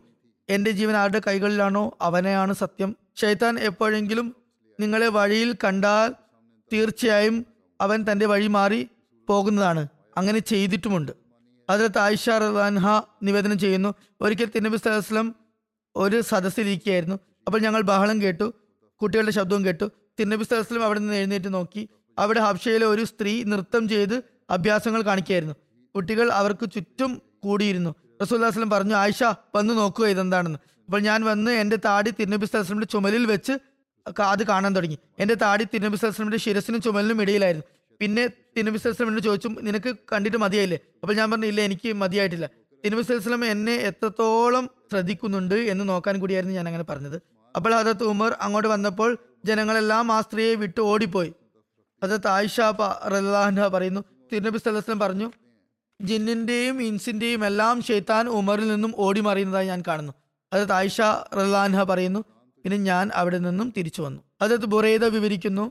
എന്റെ 0.49 0.71
ജീവൻ 0.71 0.97
ആരുടെ 0.97 1.21
കൈകളിലാണോ 1.27 1.99
അവനെയാണ് 2.01 2.53
സത്യം. 2.53 2.97
ഷെയ്ത്താൻ 3.21 3.59
എപ്പോഴെങ്കിലും 3.59 4.37
നിങ്ങളെ 4.81 5.09
വഴിയിൽ 5.09 5.55
കണ്ടാൽ 5.65 6.15
തീർച്ചയായും 6.73 7.47
അവൻ 7.81 8.05
തന്റെ 8.13 8.27
വഴി 8.27 8.47
മാറി 8.47 8.89
പോകുന്നതാണ്. 9.29 9.89
അങ്ങനെ 10.17 10.39
ചെയ്തിട്ടുമുണ്ട്. 10.39 11.13
അതിലത്ത് 11.69 11.99
ആയിഷ 11.99 12.31
റഹ്ലാൻഹ 12.31 12.87
നിവേദനം 13.23 13.59
ചെയ്യുന്നു. 13.59 13.95
ഒരിക്കൽ 14.21 14.45
തിരുനബി 14.45 14.77
സലഹ്സ്ലം 14.77 15.35
ഒരു 15.97 16.21
സദസ്സിലിരിക്കുകയായിരുന്നു 16.21 17.19
അപ്പോൾ 17.47 17.59
ഞങ്ങൾ 17.59 17.83
ബഹളം 17.83 18.21
കേട്ടു. 18.21 18.53
കുട്ടികളുടെ 19.03 19.31
ശബ്ദവും 19.31 19.65
കേട്ടു. 19.65 19.91
തിരുനബി 20.19 20.45
സലഹ്സ്ലം 20.45 20.85
അവിടെ 20.85 20.99
നിന്ന് 20.99 21.15
എഴുന്നേറ്റ് 21.15 21.55
നോക്കി. 21.55 21.89
അവിടെ 22.19 22.41
ഹബ്ഷയിലെ 22.41 22.87
ഒരു 22.87 23.05
സ്ത്രീ 23.05 23.45
നൃത്തം 23.45 23.89
ചെയ്ത് 23.89 24.23
അഭ്യാസങ്ങൾ 24.51 25.03
കാണിക്കുകയായിരുന്നു. 25.03 25.55
കുട്ടികൾ 25.95 26.33
അവർക്ക് 26.33 26.71
ചുറ്റും 26.71 27.23
കൂടിയിരുന്നു. 27.43 27.95
റസൂല്ലാസ്ലം 28.23 28.71
പറഞ്ഞു 28.71 28.95
ആയിഷ 28.95 29.23
വന്ന് 29.55 29.75
നോക്കുക 29.75 30.07
ഇതെന്താണെന്ന്. 30.07 30.59
അപ്പോൾ 30.85 31.01
ഞാൻ 31.01 31.25
വന്ന് 31.25 31.51
എന്റെ 31.51 31.77
താടി 31.77 32.11
തിരുനബി 32.11 32.47
സലഹ്സ്ലമിന്റെ 32.47 32.87
ചുമലിൽ 32.87 33.27
വെച്ച് 33.27 33.53
അത് 34.23 34.43
കാണാൻ 34.43 34.77
തുടങ്ങി. 34.77 34.99
എന്റെ 35.19 35.35
താടി 35.35 35.65
തിരുനബി 35.65 35.97
സലഹ്സ്ലമിന്റെ 35.97 36.39
ശിരസിനും 36.39 36.81
ചുമലിനും 36.81 37.23
ഇടയിലായിരുന്നു. 37.23 37.78
പിന്നെ 38.01 38.25
തിരുനബി 38.57 38.79
സലഹ്സ്ലം 38.79 39.09
എന്നോട് 39.09 39.25
ചോദിച്ചു 39.25 39.49
നിനക്ക് 39.49 39.91
കണ്ടിട്ട് 40.13 40.37
മതിയായില്ലേ? 40.37 40.79
അപ്പോൾ 41.03 41.15
ഞാൻ 41.15 41.31
പറഞ്ഞു 41.31 41.47
ഇല്ല 41.47 41.61
എനിക്ക് 41.69 41.93
മതിയായിട്ടില്ല. 42.03 42.47
തിരുനബി 42.85 43.03
സലഹ്സ്ലം 43.03 43.43
എന്നെ 43.45 43.75
എത്രത്തോളം 43.91 44.65
ശ്രദ്ധിക്കുന്നുണ്ട് 44.91 45.55
എന്ന് 45.73 45.89
നോക്കാൻ 45.89 46.21
കൂടിയായിരുന്നു 46.21 46.55
ഞാൻ 46.55 46.69
അങ്ങനെ 46.69 46.85
പറഞ്ഞത്. 46.91 47.19
അപ്പോൾ 47.57 47.73
ഹജരത്ത് 47.79 48.05
ഉമർ 48.05 48.37
അങ്ങോട്ട് 48.41 48.69
വന്നപ്പോൾ 48.69 49.11
ജനങ്ങളെല്ലാം 49.45 50.13
ആ 50.13 50.21
സ്ത്രീയെ 50.21 50.55
വിട്ട് 50.55 50.81
ഓടിപ്പോയി. 50.81 51.31
ഹജരത്ത് 52.03 52.29
ആയിഷ 52.29 52.61
പറഹ 52.81 53.69
പറയുന്നു 53.75 54.01
തിരുനബി 54.33 54.59
സലഹ്സ്ലം 54.59 54.99
പറഞ്ഞു 54.99 55.29
ജിന്നിന്റെയും 56.01 56.77
ഇൻസിന്റെയും 56.83 57.43
എല്ലാം 57.47 57.77
ഷെയ്ത്താൻ 57.83 58.29
ഉമറിൽ 58.39 58.69
നിന്നും 58.73 58.93
ഓടി 58.97 59.21
മറിയുന്നതായി 59.21 59.67
ഞാൻ 59.67 59.81
കാണുന്നു. 59.89 60.13
അതത് 60.53 60.73
ആയിഷ 60.73 60.99
റഹ്ലാൻഹ 61.39 61.83
പറയുന്നു 61.83 62.21
പിന്നെ 62.65 62.79
ഞാൻ 62.91 63.11
അവിടെ 63.15 63.39
നിന്നും 63.39 63.69
തിരിച്ചു 63.77 64.01
വന്നു. 64.03 64.21
അതത് 64.43 64.67
ബുറൈദ 64.67 65.05
വിവരിക്കുന്നു 65.05 65.65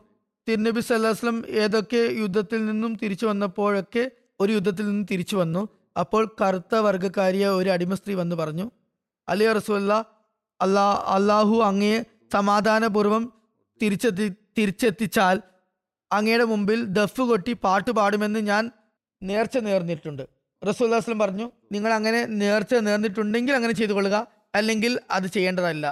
തിരുനബി 0.48 0.80
സല്ലാസ്ലം 0.80 1.38
ഏതൊക്കെ 1.62 2.02
യുദ്ധത്തിൽ 2.20 2.60
നിന്നും 2.66 2.91
തിരിച്ചു 2.95 3.26
വന്നപ്പോഴൊക്കെ 3.26 4.12
ഒരു 4.39 4.52
യുദ്ധത്തിൽ 4.54 4.86
നിന്ന് 4.89 5.06
തിരിച്ചു 5.12 5.36
വന്നു. 5.36 5.62
അപ്പോൾ 5.98 6.24
കറുത്ത 6.41 6.76
വർഗക്കാരിയ 6.76 7.45
ഒരു 7.60 7.70
അടിമ 7.70 7.93
സ്ത്രീ 7.93 8.14
വന്ന് 8.14 8.36
പറഞ്ഞു 8.36 8.66
അലി 9.30 9.45
റസൂല്ല 9.58 9.93
അല്ലാ 10.62 10.86
അള്ളാഹു 11.16 11.56
അങ്ങയെ 11.70 11.98
സമാധാനപൂർവം 12.34 13.24
തിരിച്ചെത്തി 13.82 14.28
തിരിച്ചെത്തിച്ചാൽ 14.58 15.41
അങ്ങയുടെ 16.12 16.43
മുമ്പിൽ 16.43 16.80
ദഫ് 16.98 17.22
കൊട്ടി 17.22 17.54
പാട്ട് 17.66 17.91
പാടുമെന്ന് 17.91 18.39
ഞാൻ 18.39 18.64
നേർച്ച 19.22 19.58
നേർന്നിട്ടുണ്ട്. 19.58 20.24
റസൂല്ലാസ്ലം 20.62 21.20
പറഞ്ഞു 21.20 21.48
നിങ്ങൾ 21.72 21.91
അങ്ങനെ 21.93 22.22
നേർച്ച 22.41 22.74
നേർന്നിട്ടുണ്ടെങ്കിൽ 22.88 23.54
അങ്ങനെ 23.56 23.74
ചെയ്തു 23.74 23.93
കൊള്ളുക 23.93 24.18
അല്ലെങ്കിൽ 24.56 24.93
അത് 25.12 25.28
ചെയ്യേണ്ടതല്ല. 25.36 25.86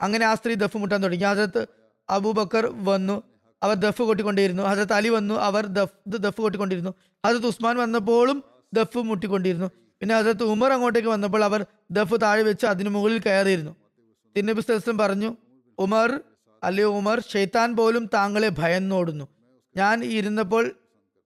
അങ്ങനെ 0.00 0.24
ആ 0.26 0.32
സ്ത്രീ 0.34 0.54
ദഫ് 0.54 0.76
മുട്ടാൻ 0.76 1.02
തുടങ്ങി. 1.04 1.24
അതിനകത്ത് 1.24 1.62
അബൂബക്കർ 2.08 2.66
വന്നു 2.90 3.16
അവർ 3.62 3.74
ദഫ് 3.74 4.02
കൊട്ടിക്കൊണ്ടിരുന്നു. 4.02 4.62
ഹസരത്ത് 4.62 4.92
അലി 4.92 5.08
വന്നു 5.08 5.34
അവർ 5.34 5.66
ദഫ് 5.66 6.18
ദഫ് 6.18 6.40
കൊട്ടിക്കൊണ്ടിരുന്നു. 6.40 6.94
ഹസരത്ത് 7.26 7.46
ഉസ്മാൻ 7.46 7.76
വന്നപ്പോഴും 7.76 8.44
ദഫ് 8.74 8.98
മുട്ടിക്കൊണ്ടിരുന്നു. 8.98 9.66
പിന്നെ 10.00 10.18
ഹസരത്ത് 10.18 10.42
ഉമർ 10.42 10.72
അങ്ങോട്ടേക്ക് 10.72 11.08
വന്നപ്പോൾ 11.08 11.44
അവർ 11.44 11.66
ദഫ് 11.90 12.22
താഴെ 12.22 12.42
വെച്ച് 12.42 12.66
അതിനു 12.66 12.90
മുകളിൽ 12.90 13.18
കയറിയിരുന്നു. 13.18 13.76
തിന്നബി 14.36 14.60
സലസ്ലം 14.60 14.98
പറഞ്ഞു 14.98 15.36
ഉമർ 15.78 16.20
അല്ലെ 16.64 16.84
ഉമർ 16.84 17.20
ഷെയ്ത്താൻ 17.20 17.76
പോലും 17.76 18.10
താങ്കളെ 18.14 18.48
ഭയന്നോടുന്നു. 18.48 19.28
ഞാൻ 19.76 20.04
ഇരുന്നപ്പോൾ 20.04 20.72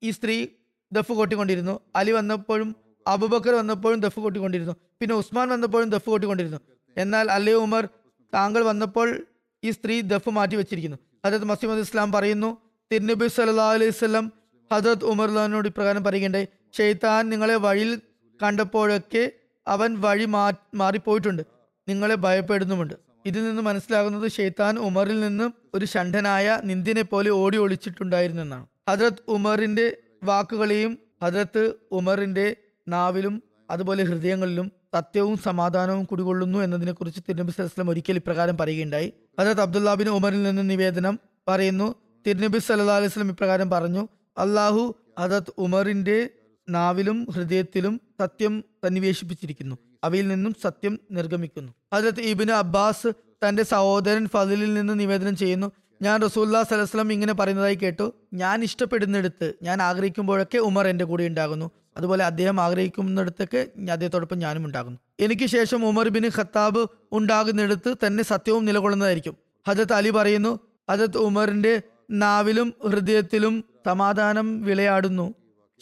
ഈ 0.02 0.10
സ്ത്രീ 0.10 0.46
ദഫ് 0.92 1.12
കൊട്ടിക്കൊണ്ടിരുന്നു. 1.12 1.80
അലി 1.96 2.10
വന്നപ്പോഴും 2.10 2.76
അബുബക്കർ 3.06 3.54
വന്നപ്പോഴും 3.54 4.00
ദഫ് 4.00 4.20
കൊട്ടിക്കൊണ്ടിരുന്നു. 4.20 4.72
പിന്നെ 5.00 5.14
ഉസ്മാൻ 5.14 5.48
വന്നപ്പോഴും 5.48 5.90
ദഫ് 5.90 6.10
കൊട്ടിക്കൊണ്ടിരുന്നു. 6.10 6.58
എന്നാൽ 6.96 7.30
അല്ലേ 7.30 7.52
ഉമർ 7.52 7.88
താങ്കൾ 8.34 8.62
വന്നപ്പോൾ 8.64 9.26
ഈ 9.64 9.70
സ്ത്രീ 9.70 10.00
ദഫ് 10.00 10.28
മാറ്റി 10.28 10.56
വെച്ചിരിക്കുന്നു 10.56 10.96
ഹജരത് 11.26 11.44
മസീമദ് 11.44 11.78
ഇസ്ലാം 11.78 12.12
പറയുന്നു 12.12 12.58
തിരുനബി 12.92 13.26
സല്ലാ 13.26 13.70
അലൈഹി 13.70 13.90
സ്വലം 13.90 14.32
ഹജത് 14.72 15.04
ഉമർലാനോട് 15.04 15.68
ഇപ്രകാരം 15.68 16.04
പറയുകയുണ്ടായി 16.04 16.48
ഷെയ്ത്താൻ 16.78 17.28
നിങ്ങളെ 17.28 17.56
വഴിയിൽ 17.56 18.00
കണ്ടപ്പോഴൊക്കെ 18.42 19.32
അവൻ 19.68 20.00
വഴി 20.00 20.24
മാ 20.24 20.52
മാറിപ്പോയിട്ടുണ്ട് 20.74 21.42
നിങ്ങളെ 21.88 22.14
ഭയപ്പെടുന്നുമുണ്ട്. 22.14 22.94
ഇതിൽ 23.26 23.44
നിന്ന് 23.44 23.62
മനസ്സിലാകുന്നത് 23.62 24.30
ഷെയ്ത്താൻ 24.30 24.78
ഉമറിൽ 24.78 25.20
നിന്നും 25.20 25.54
ഒരു 25.74 25.84
ഷണ്ഠനായ 25.84 26.60
നിന്ദിനെ 26.64 27.02
പോലെ 27.02 27.30
ഓടി 27.30 27.56
ഒളിച്ചിട്ടുണ്ടായിരുന്നു 27.56 28.42
എന്നാണ് 28.42 28.66
ഹജരത് 28.90 29.22
ഉമറിന്റെ 29.28 29.96
വാക്കുകളെയും 30.24 30.98
ഹജ്രത്ത് 31.22 31.74
ഉമറിന്റെ 31.92 32.56
നാവിലും 32.88 33.42
അതുപോലെ 33.70 34.04
ഹൃദയങ്ങളിലും 34.04 34.72
സത്യവും 34.96 35.36
സമാധാനവും 35.36 36.04
കുടികൊള്ളുന്നു 36.04 36.58
എന്നതിനെക്കുറിച്ച് 36.58 37.20
തിരുനബി 37.28 37.50
സലഹ്സ്ലം 37.50 37.90
ഒരിക്കൽ 37.90 38.16
ഇപ്രകാരം 38.16 38.56
പറയുകയുണ്ടായി. 38.58 39.12
ഹജരത് 39.40 39.60
അബ്ദുല്ലാബിൻ 39.60 40.08
ഉമറിൽ 40.08 40.42
നിന്ന് 40.42 40.70
നിവേദനം 40.70 41.18
പറയുന്നു. 41.48 41.94
തിരുനബി 42.26 42.58
സല്ലാ 42.58 42.96
അലൈഹി 42.96 43.10
സ്വലം 43.10 43.28
ഇപ്രകാരം 43.28 43.70
പറഞ്ഞു 43.70 44.08
അള്ളാഹു 44.38 44.94
അതത് 45.18 45.52
ഉമറിന്റെ 45.58 46.28
നാവിലും 46.68 47.26
ഹൃദയത്തിലും 47.30 48.00
സത്യം 48.20 48.64
സന്നിവേശിപ്പിച്ചിരിക്കുന്നു. 48.84 49.76
അവയിൽ 50.04 50.28
നിന്നും 50.28 50.54
സത്യം 50.62 51.00
നിർഗമിക്കുന്നു. 51.10 51.72
ഹജരത് 51.94 52.20
ഇബിന് 52.20 52.52
അബ്ബാസ് 52.52 53.12
തന്റെ 53.48 53.62
സഹോദരൻ 53.62 54.26
ഫതിലിൽ 54.28 54.74
നിന്ന് 54.74 55.00
നിവേദനം 55.00 55.36
ചെയ്യുന്നു. 55.36 55.72
ഞാൻ 56.02 56.22
റസൂല്ലാ 56.22 56.62
സലഹ്സ്ലം 56.62 57.12
ഇങ്ങനെ 57.12 57.32
പറയുന്നതായി 57.32 57.74
കേട്ടു. 57.74 58.14
ഞാൻ 58.34 58.62
ഇഷ്ടപ്പെടുന്നിടത്ത് 58.62 59.52
ഞാൻ 59.62 59.82
ആഗ്രഹിക്കുമ്പോഴൊക്കെ 59.82 60.58
ഉമർ 60.58 60.86
എന്റെ 60.86 61.04
കൂടെ 61.04 61.24
ഉണ്ടാകുന്നു. 61.24 61.70
അതുപോലെ 61.96 62.24
അദ്ദേഹം 62.24 62.60
ആഗ്രഹിക്കുന്നിടത്തൊക്കെ 62.60 63.66
അദ്ദേഹത്തോടൊപ്പം 63.90 64.38
ഞാനും 64.38 64.64
ഉണ്ടാകുന്നു. 64.64 64.98
എനിക്ക് 65.20 65.46
ശേഷം 65.46 65.86
ഉമർ 65.86 66.08
ബിൻ 66.08 66.30
ഖത്താബ് 66.38 66.86
ഉണ്ടാകുന്നിടത്ത് 67.12 67.96
തന്നെ 68.06 68.24
സത്യവും 68.24 68.64
നിലകൊള്ളുന്നതായിരിക്കും. 68.64 69.36
ഹജത് 69.68 69.92
അലി 69.92 70.10
പറയുന്നു 70.10 70.60
ഹജത് 70.90 71.18
ഉമറിന്റെ 71.18 71.82
നാവിലും 72.10 72.74
ഹൃദയത്തിലും 72.84 73.64
സമാധാനം 73.86 74.62
വിളയാടുന്നു 74.62 75.34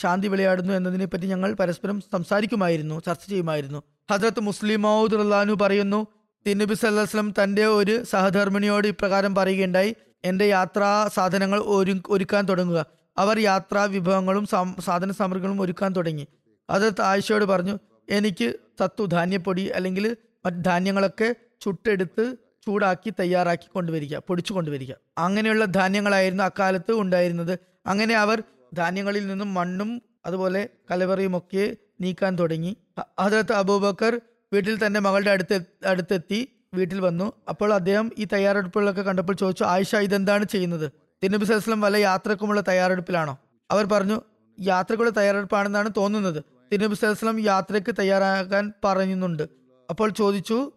ശാന്തി 0.03 0.29
വിളയാടുന്നു 0.29 0.73
എന്നതിനെ 0.73 1.05
പറ്റി 1.05 1.27
ഞങ്ങൾ 1.27 1.53
പരസ്പരം 1.53 2.01
സംസാരിക്കുമായിരുന്നു 2.01 3.03
ചർച്ച 3.07 3.27
ചെയ്യുമായിരുന്നു. 3.27 3.83
ഹജരത്ത് 4.11 4.41
മുസ്ലിം 4.41 4.83
മൗദ് 4.83 5.13
റുല്ലാനു 5.13 5.53
പറയുന്നു 5.53 6.07
തിന്നബി 6.47 6.75
സല്ലാസ്ലം 6.75 7.35
തന്റെ 7.43 7.67
ഒരു 7.67 8.05
സഹധർമ്മിണിയോട് 8.05 8.89
ഇപ്രകാരം 8.89 9.35
പറയുകയുണ്ടായി 9.35 9.97
എന്റെ 10.25 10.45
യാത്രാ 10.45 11.11
സാധനങ്ങൾ 11.15 11.59
ഒരു 11.59 11.95
ഒരുക്കാൻ 12.09 12.49
തുടങ്ങുക. 12.49 12.87
അവർ 13.19 13.39
യാത്രാ 13.39 13.85
വിഭവങ്ങളും 13.85 14.47
സാധന 14.81 15.11
സാമഗ്രികളും 15.11 15.61
ഒരുക്കാൻ 15.61 15.93
തുടങ്ങി. 15.97 16.27
അത് 16.71 16.87
ആയിഷയോട് 17.03 17.45
പറഞ്ഞു 17.45 17.79
എനിക്ക് 18.11 18.55
സത്തു 18.81 19.05
ധാന്യപ്പൊടി 19.07 19.65
അല്ലെങ്കിൽ 19.67 20.17
മറ്റ് 20.47 20.65
ധാന്യങ്ങളൊക്കെ 20.65 21.29
ചുട്ടെടുത്ത് 21.61 22.25
ചൂടാക്കി 22.67 23.13
തയ്യാറാക്കി 23.21 23.69
കൊണ്ടുവരിക 23.75 24.17
പൊടിച്ചു 24.17 24.53
കൊണ്ടുവരിക. 24.53 24.93
അങ്ങനെയുള്ള 25.19 25.65
ധാന്യങ്ങളായിരുന്നു 25.65 26.45
അക്കാലത്ത് 26.45 26.93
ഉണ്ടായിരുന്നത്. 26.93 27.59
അങ്ങനെ 27.87 28.15
അവർ 28.15 28.43
ധാന്യങ്ങളിൽ 28.75 29.27
നിന്നും 29.27 29.55
മണ്ണും 29.55 30.03
അതുപോലെ 30.27 30.69
കലവറയുമൊക്കെ 30.91 31.77
നീക്കാൻ 32.01 32.39
തുടങ്ങി. 32.39 32.77
ഹജരത്ത് 33.21 33.53
അബൂബക്കർ 33.53 34.21
വീട്ടിൽ 34.53 34.87
തന്റെ 34.87 35.01
മകളുടെ 35.01 35.31
അടുത്ത് 35.31 35.61
അടുത്തെത്തി 35.87 36.49
വീട്ടിൽ 36.75 37.01
വന്നു. 37.01 37.33
അപ്പോൾ 37.49 37.75
അദ്ദേഹം 37.75 38.11
ഈ 38.19 38.27
തയ്യാറെടുപ്പുകളൊക്കെ 38.33 39.03
കണ്ടപ്പോൾ 39.03 39.33
ചോദിച്ചു 39.33 39.65
ആയിഷ 39.65 39.95
ഇതെന്താണ് 39.97 40.45
ചെയ്യുന്നത്? 40.45 41.04
തിരുനബി 41.23 41.45
സലഹ്സ്ലം 41.45 41.81
വല്ല 41.81 41.97
യാത്രക്കുമുള്ള 41.97 42.61
തയ്യാറെടുപ്പിലാണോ? 42.69 43.39
അവർ 43.71 43.85
പറഞ്ഞു 43.85 44.21
യാത്രക്കുള്ള 44.61 45.11
തയ്യാറെടുപ്പാണെന്നാണ് 45.11 45.91
തോന്നുന്നത്. 45.97 46.45
തിരുനബി 46.73 46.95
സലഹ്സ്ലം 46.95 47.41
യാത്രയ്ക്ക് 47.41 47.95
തയ്യാറാകാൻ 47.99 48.73
പറയുന്നുണ്ട്. 48.85 49.43
അപ്പോൾ 49.91 50.11
ചോദിച്ചു 50.11 50.73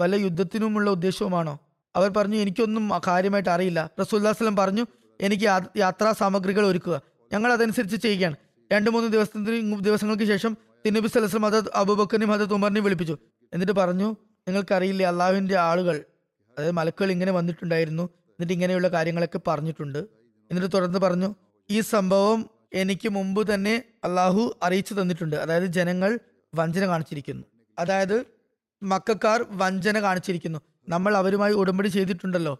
വല്ല 0.00 0.14
യുദ്ധത്തിനുമുള്ള 0.14 0.90
ഉദ്ദേശവുമാണോ? 0.90 1.58
അവർ 1.96 2.10
പറഞ്ഞു 2.16 2.36
എനിക്കൊന്നും 2.36 2.90
കാര്യമായിട്ട് 3.06 3.50
അറിയില്ല. 3.50 3.90
റസൂല്ലാസ്ലം 4.00 4.56
പറഞ്ഞു 4.56 4.86
എനിക്ക് 5.20 5.44
യാത്രാ 5.76 6.12
സാമഗ്രികൾ 6.12 6.66
ഒരുക്കുക. 6.66 7.00
ഞങ്ങൾ 7.32 7.52
അതനുസരിച്ച് 7.52 7.96
ചെയ്യുകയാണ്. 7.96 8.36
രണ്ട് 8.72 8.90
മൂന്ന് 8.90 9.12
ദിവസത്തിന് 9.12 9.84
ദിവസങ്ങൾക്ക് 9.84 10.24
ശേഷം 10.24 10.56
തിന്നബി 10.86 11.06
സലസ്ലം 11.06 11.42
ഹദത് 11.42 11.70
അബൂബക്കറിനെയും 11.74 12.32
ഹദത് 12.32 12.54
ഉമറിനെയും 12.54 12.84
വിളിപ്പിച്ചു. 12.84 13.18
എന്നിട്ട് 13.52 13.72
പറഞ്ഞു 13.72 14.16
നിങ്ങൾക്കറിയില്ലേ 14.48 15.06
അള്ളാഹുവിന്റെ 15.06 15.56
ആളുകൾ 15.58 16.04
അതായത് 16.58 16.74
മലക്കുകൾ 16.74 17.10
ഇങ്ങനെ 17.10 17.32
വന്നിട്ടുണ്ടായിരുന്നു. 17.32 18.08
എന്നിട്ട് 18.36 18.52
ഇങ്ങനെയുള്ള 18.52 18.88
കാര്യങ്ങളൊക്കെ 18.88 19.40
പറഞ്ഞിട്ടുണ്ട്. 19.46 19.98
എന്നിട്ട് 20.50 20.70
തുടർന്ന് 20.74 20.98
പറഞ്ഞു 20.98 21.34
ഈ 21.70 21.80
സംഭവം 21.80 22.50
എനിക്ക് 22.72 23.08
മുമ്പ് 23.08 23.54
തന്നെ 23.54 23.82
അള്ളാഹു 24.04 24.58
അറിയിച്ചു 24.62 24.94
തന്നിട്ടുണ്ട്. 24.94 25.36
അതായത് 25.36 25.64
ജനങ്ങൾ 25.64 26.18
വഞ്ചന 26.54 26.86
കാണിച്ചിരിക്കുന്നു. 26.86 27.44
അതായത് 27.78 28.24
മക്കാർ 28.82 29.44
വഞ്ചന 29.50 30.02
കാണിച്ചിരിക്കുന്നു. 30.02 30.58
നമ്മൾ 30.88 31.16
അവരുമായി 31.16 31.52
ഉടമ്പടി 31.52 31.88
ചെയ്തിട്ടുണ്ടല്ലോ. 31.88 32.58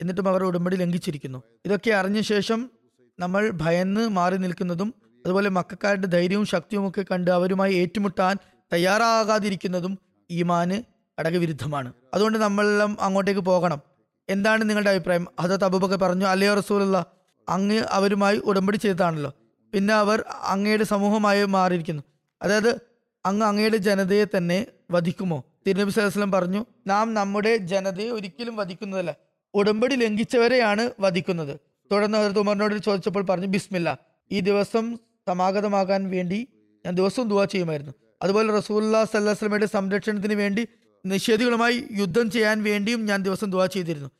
എന്നിട്ടും 0.00 0.28
അവർ 0.28 0.44
ഉടമ്പടി 0.44 0.76
ലംഘിച്ചിരിക്കുന്നു. 0.76 1.42
ഇതൊക്കെ 1.66 1.90
അറിഞ്ഞ 1.90 2.20
ശേഷം 2.20 2.70
നമ്മൾ 3.18 3.50
ഭയന്ന് 3.50 4.08
മാറി 4.08 4.36
നിൽക്കുന്നതും 4.36 4.94
അതുപോലെ 5.24 5.48
മക്കാരുടെ 5.48 6.06
ധൈര്യവും 6.06 6.46
ശക്തിയും 6.46 6.88
ഒക്കെ 6.88 7.04
കണ്ട് 7.10 7.30
അവരുമായി 7.30 7.74
ഏറ്റുമുട്ടാൻ 7.74 8.36
തയ്യാറാകാതിരിക്കുന്നതും 8.72 9.98
ഈമാന് 10.30 10.82
അടകവിരുദ്ധമാണ്. 11.18 11.92
അതുകൊണ്ട് 12.14 12.38
നമ്മളെല്ലാം 12.38 12.96
അങ്ങോട്ടേക്ക് 13.00 13.40
പോകണം. 13.40 13.91
എന്താണ് 14.28 14.68
നിങ്ങളുടെ 14.68 14.90
അഭിപ്രായം? 14.90 15.26
ഹസത്ത് 15.40 15.64
അബൂബക്കർ 15.64 15.96
പറഞ്ഞു 15.96 16.26
അല്ലയോ 16.26 16.54
റസൂലുള്ള 16.54 17.06
അങ്ങ് 17.48 17.84
അവരുമായി 17.90 18.38
ഉടമ്പടി 18.38 18.76
ചെയ്താണല്ലോ 18.76 19.32
പിന്നെ 19.72 19.94
അവർ 19.94 20.24
അങ്ങയുടെ 20.42 20.84
സമൂഹമായി 20.84 21.44
മാറിയിരിക്കുന്നു. 21.44 22.02
അതായത് 22.42 22.80
അങ്ങ് 23.26 23.46
അങ്ങയുടെ 23.46 23.76
ജനതയെ 23.76 24.24
തന്നെ 24.24 24.66
വധിക്കുമോ? 24.90 25.44
തിരുനബി 25.66 25.90
സലഹ്സ്ലം 25.90 26.32
പറഞ്ഞു 26.32 26.66
നാം 26.86 27.14
നമ്മുടെ 27.14 27.56
ജനതയെ 27.56 28.10
ഒരിക്കലും 28.10 28.56
വധിക്കുന്നതല്ല. 28.56 29.16
ഉടമ്പടി 29.54 29.94
ലംഘിച്ചവരെയാണ് 29.94 30.90
വധിക്കുന്നത്. 31.00 31.60
തുടർന്ന് 31.92 32.18
ഹസരത്ത് 32.18 32.38
ഉമറിനോട് 32.38 32.78
ചോദിച്ചപ്പോൾ 32.78 33.22
പറഞ്ഞു 33.22 33.46
ബിസ്മില്ല 33.46 33.98
ഈ 34.32 34.40
ദിവസം 34.40 34.98
സമാഗതമാകാൻ 35.28 36.10
വേണ്ടി 36.10 36.48
ഞാൻ 36.86 36.94
ദിവസവും 36.94 37.28
ദുവാ 37.28 37.44
ചെയ്യുമായിരുന്നു. 37.44 37.92
അതുപോലെ 38.22 38.56
റസൂല്ലാ 38.56 39.04
സല്ലാസ്ലമയുടെ 39.04 39.66
സംരക്ഷണത്തിന് 39.66 40.34
വേണ്ടി 40.34 40.68
നിഷേധികളുമായി 41.06 41.88
യുദ്ധം 41.92 42.30
ചെയ്യാൻ 42.30 42.62
വേണ്ടിയും 42.62 43.06
ഞാൻ 43.06 43.22
ദിവസം 43.22 43.50
ദുവാ 43.50 43.66
ചെയ്തിരുന്നു. 43.66 44.10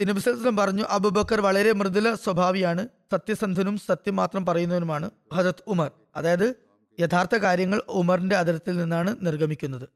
തിരുബിസ്ലം 0.00 0.56
പറഞ്ഞു 0.56 0.82
അബുബക്കർ 0.82 1.40
വളരെ 1.40 1.72
മൃദുല 1.72 2.14
സ്വഭാവിയാണ്. 2.14 2.88
സത്യസന്ധനും 3.12 3.78
സത്യം 3.78 4.16
മാത്രം 4.16 4.46
പറയുന്നവനുമാണ് 4.46 5.10
ഹജത് 5.32 5.62
ഉമർ. 5.66 5.90
അതായത് 6.16 6.54
യഥാർത്ഥ 7.00 7.36
കാര്യങ്ങൾ 7.36 7.82
ഉമറിന്റെ 7.88 8.36
അതിരത്തിൽ 8.36 8.76
നിന്നാണ് 8.76 9.16
നിർഗമിക്കുന്നത്. 9.22 9.88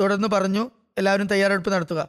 തുടർന്ന് 0.00 0.28
പറഞ്ഞു 0.28 0.70
എല്ലാവരും 0.98 1.26
തയ്യാറെടുപ്പ് 1.26 1.70
നടത്തുക. 1.70 2.08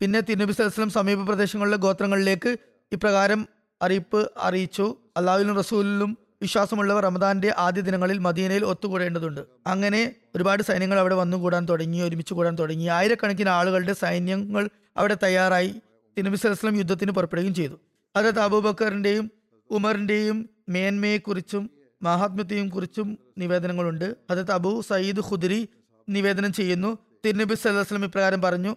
പിന്നെ 0.00 0.20
തിരുനബി 0.20 0.52
സലസ്ലം 0.52 0.90
സമീപ 0.90 1.24
പ്രദേശങ്ങളിലെ 1.24 1.76
ഗോത്രങ്ങളിലേക്ക് 1.76 2.56
ഇപ്രകാരം 2.92 3.48
അറിയിപ്പ് 3.82 4.32
അറിയിച്ചു. 4.38 4.96
അള്ളാഹുലും 5.16 5.56
റസൂലിലും 5.56 6.18
വിശ്വാസമുള്ളവർ 6.42 7.02
റമദാന്റെ 7.02 7.54
ആദ്യ 7.58 7.80
ദിനങ്ങളിൽ 7.80 8.18
മദീനയിൽ 8.18 8.64
ഒത്തുകൂടേണ്ടതുണ്ട്. 8.64 9.40
അങ്ങനെ 9.66 10.14
ഒരുപാട് 10.36 10.62
സൈന്യങ്ങൾ 10.62 10.98
അവിടെ 10.98 11.14
വന്നുകൂടാൻ 11.14 11.66
തുടങ്ങി 11.68 12.00
ഒരുമിച്ച് 12.00 12.34
കൂടാൻ 12.34 12.56
തുടങ്ങി. 12.58 12.84
ആയിരക്കണക്കിന് 12.84 13.48
ആളുകളുടെ 13.48 13.92
സൈന്യങ്ങൾ 13.92 14.68
അവിടെ 14.96 15.16
തയ്യാറായി 15.22 15.74
തിനബി 16.18 16.36
സലസ്ലം 16.36 16.76
യുദ്ധത്തിന് 16.76 17.10
പുറപ്പെടുകയും 17.10 17.54
ചെയ്തു. 17.54 17.80
അതത് 18.16 18.40
അബൂബക്കറിന്റെയും 18.40 19.30
ഉമറിന്റെയും 19.70 20.48
മേന്മയെക്കുറിച്ചും 20.68 21.70
മഹാത്മ്യത്തെയും 22.02 22.68
കുറിച്ചും 22.68 23.18
നിവേദനങ്ങളുണ്ട്. 23.38 24.16
ഹജരത് 24.30 24.52
അബു 24.52 24.82
സയ്യിദ് 24.88 25.20
ഖുദരി 25.20 25.68
നിവേദനം 26.08 26.52
ചെയ്യുന്നു. 26.52 26.98
തിരുനബി 27.24 27.54
സല്ലാസ്ലം 27.54 28.04
ഇപ്രകാരം 28.04 28.42
പറഞ്ഞു 28.42 28.76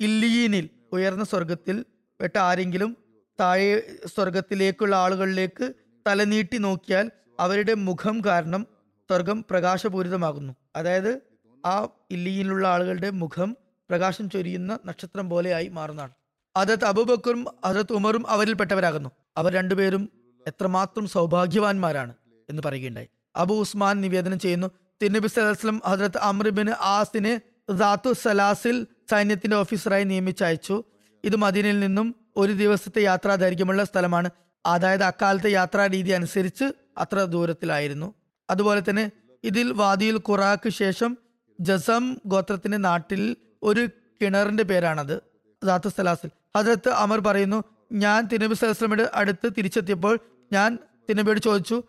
ഇല്ലിയീനിൽ 0.00 0.68
ഉയർന്ന 0.92 1.24
സ്വർഗത്തിൽ 1.24 1.84
പെട്ട 2.20 2.38
ആരെങ്കിലും 2.38 2.96
താഴെ 3.40 3.82
സ്വർഗത്തിലേക്കുള്ള 4.14 4.96
ആളുകളിലേക്ക് 4.96 5.72
തലനീട്ടി 6.06 6.58
നോക്കിയാൽ 6.58 7.10
അവരുടെ 7.40 7.74
മുഖം 7.74 8.20
കാരണം 8.26 8.66
സ്വർഗം 9.08 9.44
പ്രകാശപൂരിതമാകുന്നു. 9.50 10.52
അതായത് 10.76 11.20
ആ 11.66 11.88
ഇല്ലിയിലുള്ള 12.10 12.68
ആളുകളുടെ 12.68 13.10
മുഖം 13.10 13.56
പ്രകാശം 13.90 14.30
ചൊരിയുന്ന 14.30 14.78
നക്ഷത്രം 14.86 15.30
പോലെയായി 15.30 15.68
മാറുന്നതാണ്. 15.68 16.10
അതത് 16.56 16.84
അബൂബക്കറും 16.84 17.46
അതത് 17.64 17.92
ഉമറും 17.92 18.30
അവരിൽപ്പെട്ടവരാകുന്നു. 18.30 19.10
അവർ 19.36 19.52
രണ്ടുപേരും 19.52 20.08
എത്രമാത്രം 20.46 21.08
സൗഭാഗ്യവാന്മാരാണ് 21.08 22.14
എന്ന് 22.50 22.62
പറയുകയുണ്ടായി. 22.62 23.08
അബു 23.36 23.54
ഉസ്മാൻ 23.54 24.00
നിവേദനം 24.00 24.38
ചെയ്യുന്നു 24.38 24.70
തിരുനബി 25.02 25.26
സലഹ്സ്ലം 25.26 25.82
ഹജ്രത് 25.86 26.18
അമ്രിബിൻ 26.18 26.70
ആസിനെ 26.70 27.40
ദാത്തു 27.70 28.12
സലാസിൽ 28.12 28.86
സൈന്യത്തിന്റെ 29.10 29.56
ഓഫീസറായി 29.56 30.04
നിയമിച്ചയച്ചു. 30.04 30.84
ഇത് 31.24 31.36
മദീനയിൽ 31.36 31.80
നിന്നും 31.80 32.14
ഒരു 32.36 32.52
ദിവസത്തെ 32.52 33.02
യാത്രാ 33.02 33.34
ദൈർഘ്യമുള്ള 33.34 33.84
സ്ഥലമാണ്. 33.84 34.30
അതായത് 34.66 35.02
അക്കാലത്തെ 35.02 35.50
യാത്രാ 35.50 35.86
രീതി 35.86 36.10
അനുസരിച്ച് 36.10 36.64
അത്ര 36.98 37.24
ദൂരത്തിലായിരുന്നു. 37.24 38.14
അതുപോലെ 38.50 38.82
തന്നെ 38.90 39.10
ഇതിൽ 39.44 39.72
വാദിയിൽ 39.72 40.16
ഖുറാക്ക് 40.16 40.68
ശേഷം 40.68 41.16
ജസം 41.60 42.16
ഗോത്രത്തിന്റെ 42.26 42.78
നാട്ടിൽ 42.78 43.36
ഒരു 43.62 43.88
കിണറിന്റെ 44.22 44.62
പേരാണത്. 44.62 45.22
ദാത്തു 45.64 45.88
സലാസിൽ. 45.88 46.30
ഹജരത്ത് 46.56 46.88
അമർ 46.88 47.20
പറയുന്നു 47.20 47.64
ഞാൻ 47.92 48.26
തിനബി 48.26 48.54
സലസ്ലമിയുടെ 48.54 49.10
അടുത്ത് 49.14 49.52
തിരിച്ചെത്തിയപ്പോൾ 49.58 50.18
ഞാൻ 50.52 50.78
തിനബിയോട് 51.10 51.40
ചോദിച്ചു 51.40 51.82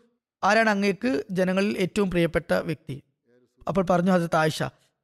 ആരാണ് 0.44 0.70
അങ്ങേക്ക് 0.70 1.24
ജനങ്ങളിൽ 1.32 1.78
ഏറ്റവും 1.78 2.10
പ്രിയപ്പെട്ട 2.10 2.54
വ്യക്തി? 2.54 3.04
അപ്പോൾ 3.68 3.86
പറഞ്ഞു 3.90 4.12
ഹജരത്ത് 4.12 4.36
ആയിഷ. 4.36 4.64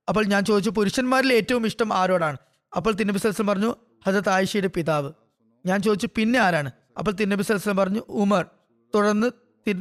അപ്പോൾ 0.10 0.26
ഞാൻ 0.26 0.46
ചോദിച്ചു 0.46 0.70
പുരുഷന്മാരിൽ 0.70 1.34
ഏറ്റവും 1.34 1.66
ഇഷ്ടം 1.66 1.94
ആരോടാണ്? 1.94 2.38
അപ്പോൾ 2.76 2.94
തിനബി 2.94 3.18
സലസ്ലം 3.18 3.48
പറഞ്ഞു 3.48 3.76
ഹജരത്ത് 4.08 4.30
ആയിഷയുടെ 4.30 4.68
പിതാവ്. 4.68 5.12
ഞാൻ 5.66 5.82
ചോദിച്ചു 5.82 6.08
പിന്നെ 6.16 6.40
ആരാണ്? 6.40 6.72
അപ്പോൾ 6.98 7.12
തിരുനബി 7.12 7.44
സലഹ്സ്ലം 7.44 7.78
പറഞ്ഞു 7.78 8.02
ഉമർ 8.10 8.46
തുടർന്ന് 8.96 9.28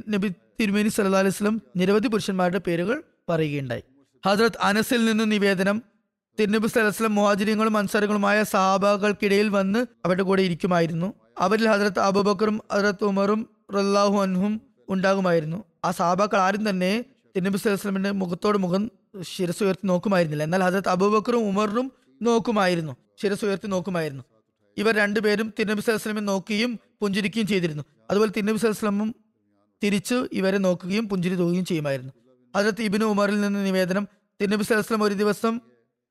നബി 0.08 0.28
തിരുമേനി 0.60 0.88
സല്ലാ 0.88 1.18
അലൈഹി 1.18 1.58
നിരവധി 1.76 2.08
പുരുഷന്മാരുടെ 2.08 2.60
പേരുകൾ 2.66 3.02
പറയുകയുണ്ടായി. 3.28 3.82
ഹജ്രത് 4.26 4.58
അനസിൽ 4.62 5.04
നിന്ന് 5.04 5.32
നിവേദനം 5.32 5.82
തിരുനബി 6.40 6.66
സലഹ്സ്ലം 6.66 7.14
മുഹാജിര്യങ്ങളും 7.14 7.76
അൻസാരങ്ങളുമായ 7.76 8.42
സഹാബാക്കൾക്കിടയിൽ 8.42 9.48
വന്ന് 9.48 9.86
അവരുടെ 10.04 10.22
കൂടെ 10.22 10.42
ഇരിക്കുമായിരുന്നു. 10.42 11.14
അവരിൽ 11.38 11.68
ഹജ്രത് 11.68 11.98
അബുബക്കറും 11.98 12.60
ഹജ്രത് 12.72 13.04
ഉമറും 13.04 13.50
റല്ലാഹു 13.74 14.22
അൻഹും 14.22 14.60
ഉണ്ടാകുമായിരുന്നു. 14.88 15.64
ആ 15.84 15.90
സഹാബാക്കൾ 15.90 16.38
ആരും 16.38 16.70
തന്നെ 16.70 17.04
തിരുനബി 17.36 17.56
സലഹ്സ്ലമിന്റെ 17.56 18.10
മുഖത്തോട് 18.10 18.58
മുഖം 18.58 18.90
ശിരസ് 19.20 19.62
ഉയർത്തി 19.62 19.86
നോക്കുമായിരുന്നില്ല. 19.86 20.44
എന്നാൽ 20.44 20.62
ഹജ്രത് 20.62 20.88
അബൂബക്കറും 20.88 21.48
ഉമറും 21.48 21.92
നോക്കുമായിരുന്നു. 22.22 22.96
ശിരസ് 23.22 23.44
ഉയർത്തി 23.44 23.66
നോക്കുമായിരുന്നു. 23.66 24.24
ഇവർ 24.78 24.94
രണ്ടുപേരും 24.94 25.54
തിരുനബി 25.58 25.80
സലസ്ലമെ 25.80 26.20
നോക്കുകയും 26.20 26.78
പുഞ്ചിരിക്കുകയും 27.00 27.46
ചെയ്തിരുന്നു. 27.46 27.82
അതുപോലെ 28.10 28.32
തിരുനബി 28.36 28.58
സലസ്ലമും 28.58 29.14
തിരിച്ച് 29.84 30.28
ഇവരെ 30.32 30.58
നോക്കുകയും 30.58 31.08
പുഞ്ചിരി 31.08 31.34
തൂകുകയും 31.34 31.64
ചെയ്യുമായിരുന്നു. 31.64 32.12
അതിനകത്ത് 32.56 32.82
ഇബിന് 32.82 33.04
ഉമറിൽ 33.04 33.40
നിന്ന് 33.40 33.66
നിവേദനം 33.66 34.08
തിരുനബി 34.40 34.62
സലസ്ലം 34.62 35.02
ഒരു 35.02 35.14
ദിവസം 35.14 35.60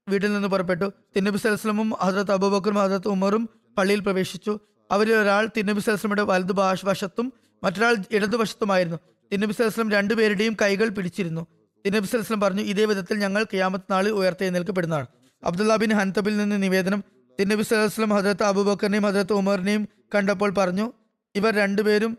വീട്ടിൽ 0.10 0.34
നിന്ന് 0.34 0.48
പുറപ്പെട്ടു. 0.48 0.86
തിരുനബി 0.86 1.38
സലസ്ലമും 1.38 1.94
ഹജറത്ത് 2.02 2.32
അബൂബക്കറും 2.32 2.76
ഹജറത്ത് 2.76 3.08
ഉമറും 3.08 3.50
പള്ളിയിൽ 3.78 4.00
പ്രവേശിച്ചു. 4.00 4.60
അവരിൽ 4.92 5.14
ഒരാൾ 5.14 5.50
തിരുനബി 5.58 5.80
സലസ്ലമയുടെ 5.80 6.22
വലതു 6.22 6.54
വശത്തും 6.86 7.34
മറ്റൊരാൾ 7.64 7.96
ഇടതുവശത്തുമായിരുന്നു 8.12 8.98
തിരുനബി 9.32 9.54
സലസ്ലം 9.54 9.92
രണ്ടുപേരുടെയും 9.92 10.58
കൈകൾ 10.62 10.90
പിടിച്ചിരുന്നു. 10.90 11.48
തിരുനബി 11.86 12.06
സലസ്ലം 12.06 12.40
പറഞ്ഞു 12.40 12.62
ഇതേ 12.62 12.86
വിധത്തിൽ 12.86 13.18
ഞങ്ങൾ 13.18 13.44
ക്യാമത്ത് 13.44 13.92
നാളിൽ 13.92 14.10
ഉയർത്തെഴുന്നേൽക്കപ്പെടുന്നതാണ് 14.10 15.08
അബ്ദുല്ല 15.46 15.94
ഹൻതബിൽ 15.94 16.38
നിന്ന് 16.38 16.64
നിവേദനം 16.64 17.04
തിരുനബി 17.40 17.62
സലഹുസ്ലം 17.62 18.10
ഹജരത്ത് 18.10 18.44
അബൂബക്കറിനെയും 18.44 19.04
ഹജരത്ത് 19.04 19.34
ഉമറിനെയും 19.34 19.88
കണ്ടപ്പോൾ 20.16 20.54
പറഞ്ഞു 20.58 20.94
ഇവർ 21.36 21.56
രണ്ടുപേരും 21.56 22.18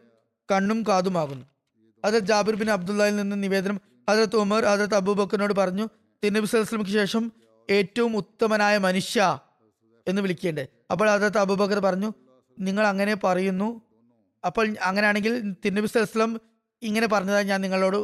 കണ്ണും 0.53 0.85
കാതുമാകുന്നു 0.89 1.47
ഹജരത് 2.07 2.25
ജാബിർ 2.25 2.55
ബിൻ 2.55 2.71
അബ്ദുള്ളയിൽ 2.71 3.17
നിന്ന് 3.17 3.43
നിവേദനം 3.43 3.81
ഹജരത്ത് 4.11 4.37
ഉമർ 4.37 4.65
ഹജരത്ത് 4.65 4.95
അബൂബക്കറിനോട് 4.95 5.55
പറഞ്ഞു 5.55 5.89
തിന്നബി 6.25 6.47
സലഹുസ്ലമിക്ക് 6.47 6.91
ശേഷം 6.91 7.33
ഏറ്റവും 7.71 8.17
ഉത്തമനായ 8.17 8.79
മനുഷ്യ 8.79 9.41
എന്ന് 10.09 10.23
വിളിക്കേണ്ടേ 10.23 10.69
അപ്പോൾ 10.91 11.11
ഹജരത്ത് 11.11 11.39
അബൂബക്കർ 11.39 11.79
പറഞ്ഞു 11.79 12.13
നിങ്ങൾ 12.59 12.87
അങ്ങനെ 12.87 13.15
പറയുന്നു. 13.15 13.83
അപ്പോൾ 14.45 14.77
അങ്ങനെയാണെങ്കിൽ 14.83 15.55
തിന്നബി 15.65 15.87
സലഹുസ്ലം 15.87 16.41
ഇങ്ങനെ 16.83 17.07
പറഞ്ഞതായി 17.07 17.45
ഞാൻ 17.45 17.61
നിങ്ങളോട് 17.61 17.99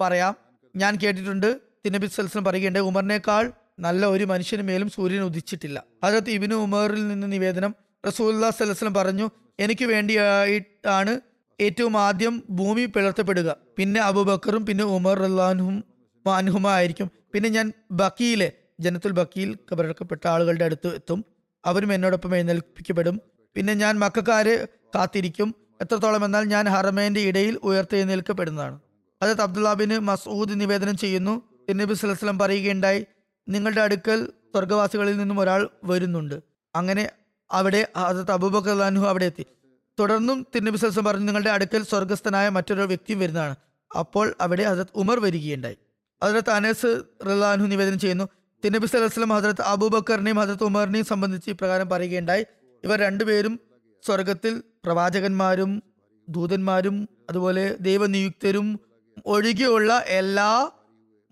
പറയാം. 0.00 0.36
ഞാൻ 0.76 0.98
കേട്ടിട്ടുണ്ട്. 1.02 1.60
തിന്നബി 1.86 2.06
സലഹുസ്ലം 2.06 2.44
പറയുകയുണ്ട് 2.44 2.78
ഉമറിനേക്കാൾ 2.78 3.52
നല്ല 3.78 4.06
ഒരു 4.06 4.24
മനുഷ്യന് 4.24 4.62
മേലും 4.62 4.90
സൂര്യൻ 4.90 5.22
ഉദിച്ചിട്ടില്ല. 5.22 5.84
ഹജരത്ത് 6.04 6.30
ഇബിന് 6.30 6.54
ഉമറിൽ 6.54 7.08
നിന്ന് 7.08 7.32
നിവേദനം 7.32 7.74
റസൂല്ലാ 8.06 8.50
സലഹ്സ്ലം 8.50 8.94
പറഞ്ഞു 8.94 9.30
എനിക്ക് 9.60 9.84
വേണ്ടിയായിട്ടാണ് 9.84 11.20
ഏറ്റവും 11.60 11.96
ആദ്യം 11.96 12.42
ഭൂമി 12.50 12.84
പിളർത്തപ്പെടുക. 12.84 13.56
പിന്നെ 13.78 14.00
അബുബക്കറും 14.00 14.66
പിന്നെ 14.66 14.84
ഉമർ 14.84 15.22
അള്ളാഹും 15.22 15.84
അനുഹുമ 16.26 16.68
ആയിരിക്കും 16.68 17.10
പിന്നെ 17.34 17.48
ഞാൻ 17.48 17.72
ബക്കിയിലെ 17.90 18.52
ജനത്തുൽ 18.80 19.10
ബക്കിയിൽ 19.10 19.58
കബറടക്കപ്പെട്ട 19.72 20.26
ആളുകളുടെ 20.26 20.64
അടുത്ത് 20.64 20.94
എത്തും. 20.94 21.24
അവരും 21.66 21.92
എന്നോടൊപ്പം 21.92 22.36
എഴുന്നേൽപ്പിക്കപ്പെടും. 22.36 23.20
പിന്നെ 23.54 23.74
ഞാൻ 23.74 23.98
മക്കാരെ 23.98 24.68
കാത്തിരിക്കും. 24.94 25.54
എത്രത്തോളം 25.82 26.24
എന്നാൽ 26.24 26.44
ഞാൻ 26.44 26.68
ഹറമേന്റെ 26.68 27.20
ഇടയിൽ 27.20 27.58
ഉയർത്തെഴുന്നേൽക്കപ്പെടുന്നതാണ്. 27.62 28.80
അതത് 29.22 29.40
അബ്ദുല്ലാബിന് 29.40 29.98
മസൂദ് 29.98 30.60
നിവേദനം 30.60 30.96
ചെയ്യുന്നു. 30.96 31.42
നബി 31.70 31.94
സ്വലം 31.94 32.38
പറയുകയുണ്ടായി 32.38 33.06
നിങ്ങളുടെ 33.48 33.80
അടുക്കൽ 33.80 34.26
സ്വർഗവാസികളിൽ 34.26 35.16
നിന്നും 35.16 35.40
ഒരാൾ 35.40 35.68
വരുന്നുണ്ട്. 35.84 36.40
അങ്ങനെ 36.76 37.10
അവിടെ 37.52 37.88
ഹസത്ത് 37.96 38.30
അബൂബക്കർ 38.30 38.82
അൻഹു 38.82 39.06
അവിടെ 39.06 39.24
എത്തി. 39.24 39.46
തുടർന്നും 40.00 40.46
തിരുനബി 40.54 40.76
സ്വലം 40.76 41.04
പറഞ്ഞു 41.04 41.24
നിങ്ങളുടെ 41.24 41.50
അടുക്കൽ 41.50 41.82
സ്വർഗസ്ഥനായ 41.82 42.48
മറ്റൊരു 42.48 42.80
വ്യക്തിയും 42.80 43.18
വരുന്നതാണ്. 43.18 43.56
അപ്പോൾ 43.98 44.34
അവിടെ 44.40 44.62
ഹസത്ത് 44.62 44.90
ഉമർ 44.94 45.20
വരികയുണ്ടായി. 45.20 45.76
ഹസരത്ത് 46.24 46.50
അനസ് 46.50 47.02
റലാൻഹു 47.26 47.66
നിവേദനം 47.66 47.98
ചെയ്യുന്നു. 47.98 48.28
തിരുനബി 48.64 48.86
സലഹ്സ്ലം 48.86 49.28
ഹസരത്ത് 49.28 49.62
അബൂബക്കറിനെയും 49.62 50.36
ഹസരത്ത് 50.36 50.64
ഉമറിനെയും 50.64 51.04
സംബന്ധിച്ച് 51.04 51.50
ഇപ്രകാരം 51.50 51.88
പറയുകയുണ്ടായി. 51.88 52.46
ഇവർ 52.84 52.98
രണ്ടുപേരും 52.98 53.60
സ്വർഗത്തിൽ 54.06 54.62
പ്രവാചകന്മാരും 54.84 55.82
ദൂതന്മാരും 56.28 57.08
അതുപോലെ 57.30 57.76
ദൈവനിയുക്തരും 57.80 58.80
ഒഴികെയുള്ള 59.26 59.98
എല്ലാ 60.06 60.70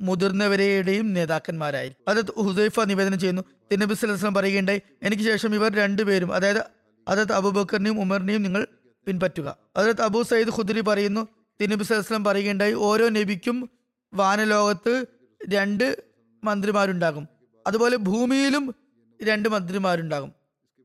മുതിർന്നവരുടെയും 0.00 1.12
നേതാക്കന്മാരായി. 1.12 1.92
അതത് 2.08 2.30
ഹുസൈഫ 2.40 2.80
നിവേദനം 2.80 3.18
ചെയ്യുന്നു. 3.18 3.42
തിന്നബി 3.72 3.94
സ്വലം 3.94 4.34
പറയുകയുണ്ടായി 4.34 4.82
എനിക്ക് 5.02 5.22
ശേഷം 5.22 5.54
ഇവർ 5.54 5.74
രണ്ടുപേരും 5.74 6.34
അതായത് 6.34 6.64
അതത് 7.08 7.32
അബൂബക്കറിനെയും 7.32 8.00
ഉമറിനെയും 8.00 8.42
നിങ്ങൾ 8.42 8.66
പിൻപറ്റുക. 9.06 9.56
അതത് 9.76 10.02
അബൂ 10.02 10.22
സയ്യിദ് 10.22 10.48
ഖുദരി 10.48 10.80
പറയുന്നു 10.80 11.28
തിന്നബി 11.62 11.82
സ്വലം 11.82 12.24
പറയുകയുണ്ടായി 12.24 12.72
ഓരോ 12.72 13.08
നബിക്കും 13.08 13.70
വാനലോകത്ത് 14.14 15.06
രണ്ട് 15.48 16.02
മന്ത്രിമാരുണ്ടാകും. 16.44 17.28
അതുപോലെ 17.66 17.96
ഭൂമിയിലും 17.96 18.74
രണ്ട് 19.22 19.48
മന്ത്രിമാരുണ്ടാകും. 19.48 20.32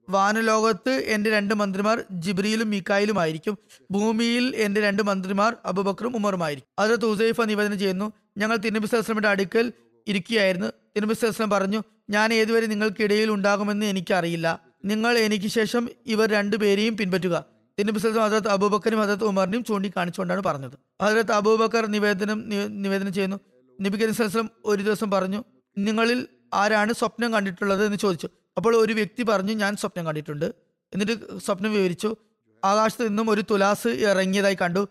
വാനലോകത്ത് 0.10 0.90
എന്റെ 0.90 1.30
രണ്ട് 1.30 1.54
മന്ത്രിമാർ 1.54 2.04
ജിബ്രിയിലും 2.12 2.70
മിക്കായിലും 2.70 3.20
ആയിരിക്കും. 3.20 3.58
ഭൂമിയിൽ 3.92 4.56
എന്റെ 4.56 4.82
രണ്ട് 4.82 5.04
മന്ത്രിമാർ 5.04 5.58
അബുബക്കറും 5.66 6.16
ഉമറുമായിരിക്കും 6.16 6.84
അത് 6.84 7.02
തുസൈഫ 7.02 7.42
നിവേദനം 7.42 7.80
ചെയ്യുന്നു 7.80 8.14
ഞങ്ങൾ 8.38 8.56
തിരുനബി 8.56 8.86
സലസ്ലമിന്റെ 8.86 9.30
അടുക്കൽ 9.30 9.72
ഇരിക്കുകയായിരുന്നു. 10.08 10.68
തിരുനബി 10.68 11.14
സലസ്ലം 11.14 11.50
പറഞ്ഞു 11.50 11.84
ഞാൻ 12.10 12.34
ഏതുവരെ 12.34 12.66
നിങ്ങൾക്കിടയിൽ 12.66 13.32
ഉണ്ടാകുമെന്ന് 13.32 13.86
എനിക്കറിയില്ല. 13.86 14.60
നിങ്ങൾ 14.86 15.18
എനിക്ക് 15.18 15.46
ശേഷം 15.46 15.90
ഇവർ 16.06 16.30
രണ്ടുപേരെയും 16.30 16.98
പിൻപറ്റുക. 16.98 17.46
തിരുനബി 17.80 18.00
സലസ്ലം 18.00 18.24
ഹസരത്ത് 18.24 18.48
അബൂബക്കറും 18.48 19.02
ഹസരത്ത് 19.02 19.24
ഉമറിനെയും 19.24 19.64
ചൂണ്ടിക്കാണിച്ചുകൊണ്ടാണ് 19.64 20.44
പറഞ്ഞത്. 20.44 20.78
ഹസരത്ത് 21.02 21.32
അബൂബക്കർ 21.32 21.86
നിവേദനം 21.86 22.50
നിവേദനം 22.82 23.14
ചെയ്യുന്നു. 23.14 23.40
നബി 23.82 23.98
കരീം 23.98 24.14
സലസ്ലം 24.14 24.50
ഒരു 24.66 24.84
ദിവസം 24.84 25.12
പറഞ്ഞു 25.12 25.44
നിങ്ങളിൽ 25.78 26.28
ആരാണ് 26.54 26.94
സ്വപ്നം 26.94 27.34
കണ്ടിട്ടുള്ളത്? 27.34 27.86
എന്ന് 27.86 27.98
ചോദിച്ചു. 27.98 28.30
അപ്പോൾ 28.58 28.76
ഒരു 28.76 28.94
വ്യക്തി 28.94 29.24
പറഞ്ഞു 29.24 29.54
ഞാൻ 29.54 29.76
സ്വപ്നം 29.76 30.06
കണ്ടിട്ടുണ്ട്. 30.06 30.46
എന്നിട്ട് 30.94 31.40
സ്വപ്നം 31.40 31.74
വിവരിച്ചു. 31.74 32.16
ആകാശത്ത് 32.66 33.08
നിന്നും 33.08 33.30
ഒരു 33.30 33.44
തുലാസ് 33.52 33.88
ഇറങ്ങിയതായി 33.88 34.58
കണ്ടു 34.62 34.88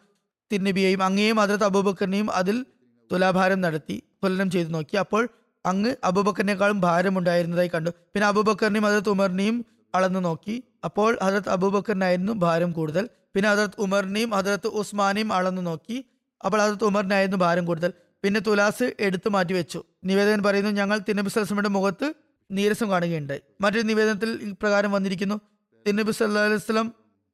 തിരുനബിയെയും 0.53 1.03
അങ്ങേയും 1.03 1.41
അതിർത്ത് 1.41 1.65
അബൂബക്കറിനെയും 1.65 2.31
അതിൽ 2.31 2.67
തുലാഭാരം 3.13 3.61
നടത്തി 3.61 4.03
തുലനം 4.25 4.51
ചെയ്തു 4.51 4.69
നോക്കി. 4.69 4.97
അപ്പോൾ 4.97 5.29
അങ്ങ് 5.67 5.97
അബൂബക്കറിനേക്കാളും 6.05 6.81
ഭാരമുണ്ടായിരുന്നതായി 6.81 7.71
കണ്ടു. 7.75 7.91
പിന്നെ 8.13 8.27
അബൂബക്കറിനെയും 8.27 8.87
അതിർത്ത് 8.87 9.09
ഉമറിനെയും 9.09 9.65
അളന്നു 9.95 10.21
നോക്കി. 10.21 10.65
അപ്പോൾ 10.85 11.19
ഹജറത്ത് 11.23 11.49
അബൂബക്കറിനായിരുന്നു 11.49 12.33
ഭാരം 12.33 12.73
കൂടുതൽ. 12.73 13.05
പിന്നെ 13.35 13.49
ഹജറത്ത് 13.51 13.81
ഉമറിനെയും 13.81 14.31
ഹജറത്ത് 14.31 14.67
ഉസ്മാനെയും 14.67 15.33
അളന്നു 15.33 15.63
നോക്കി. 15.63 15.97
അപ്പോൾ 16.45 16.59
ഹജറത്ത് 16.63 16.85
ഉമറിനായിരുന്നു 16.85 17.37
ഭാരം 17.37 17.65
കൂടുതൽ. 17.65 17.93
പിന്നെ 18.25 18.41
തുലാസ് 18.41 18.87
എടുത്തു 19.01 19.29
മാറ്റി 19.29 19.55
വെച്ചു. 19.55 19.81
നിവേദകൻ 20.05 20.43
പറയുന്നു 20.43 20.71
ഞങ്ങൾ 20.71 20.99
തിരുനബി 20.99 21.29
സലസ്ലമിയുടെ 21.29 21.69
മുഖത്ത് 21.69 22.15
നീരസം 22.51 22.91
കാണുകയുണ്ടായി. 22.91 23.43
മറ്റൊരു 23.61 23.87
നിവേദനത്തിൽ 23.87 24.31
ഇപ്രകാരം 24.51 24.93
വന്നിരിക്കുന്നു 24.93 25.37
തിന്നബി 25.87 26.13
സല്ലാ 26.13 26.45
അലൈഹി 26.45 26.91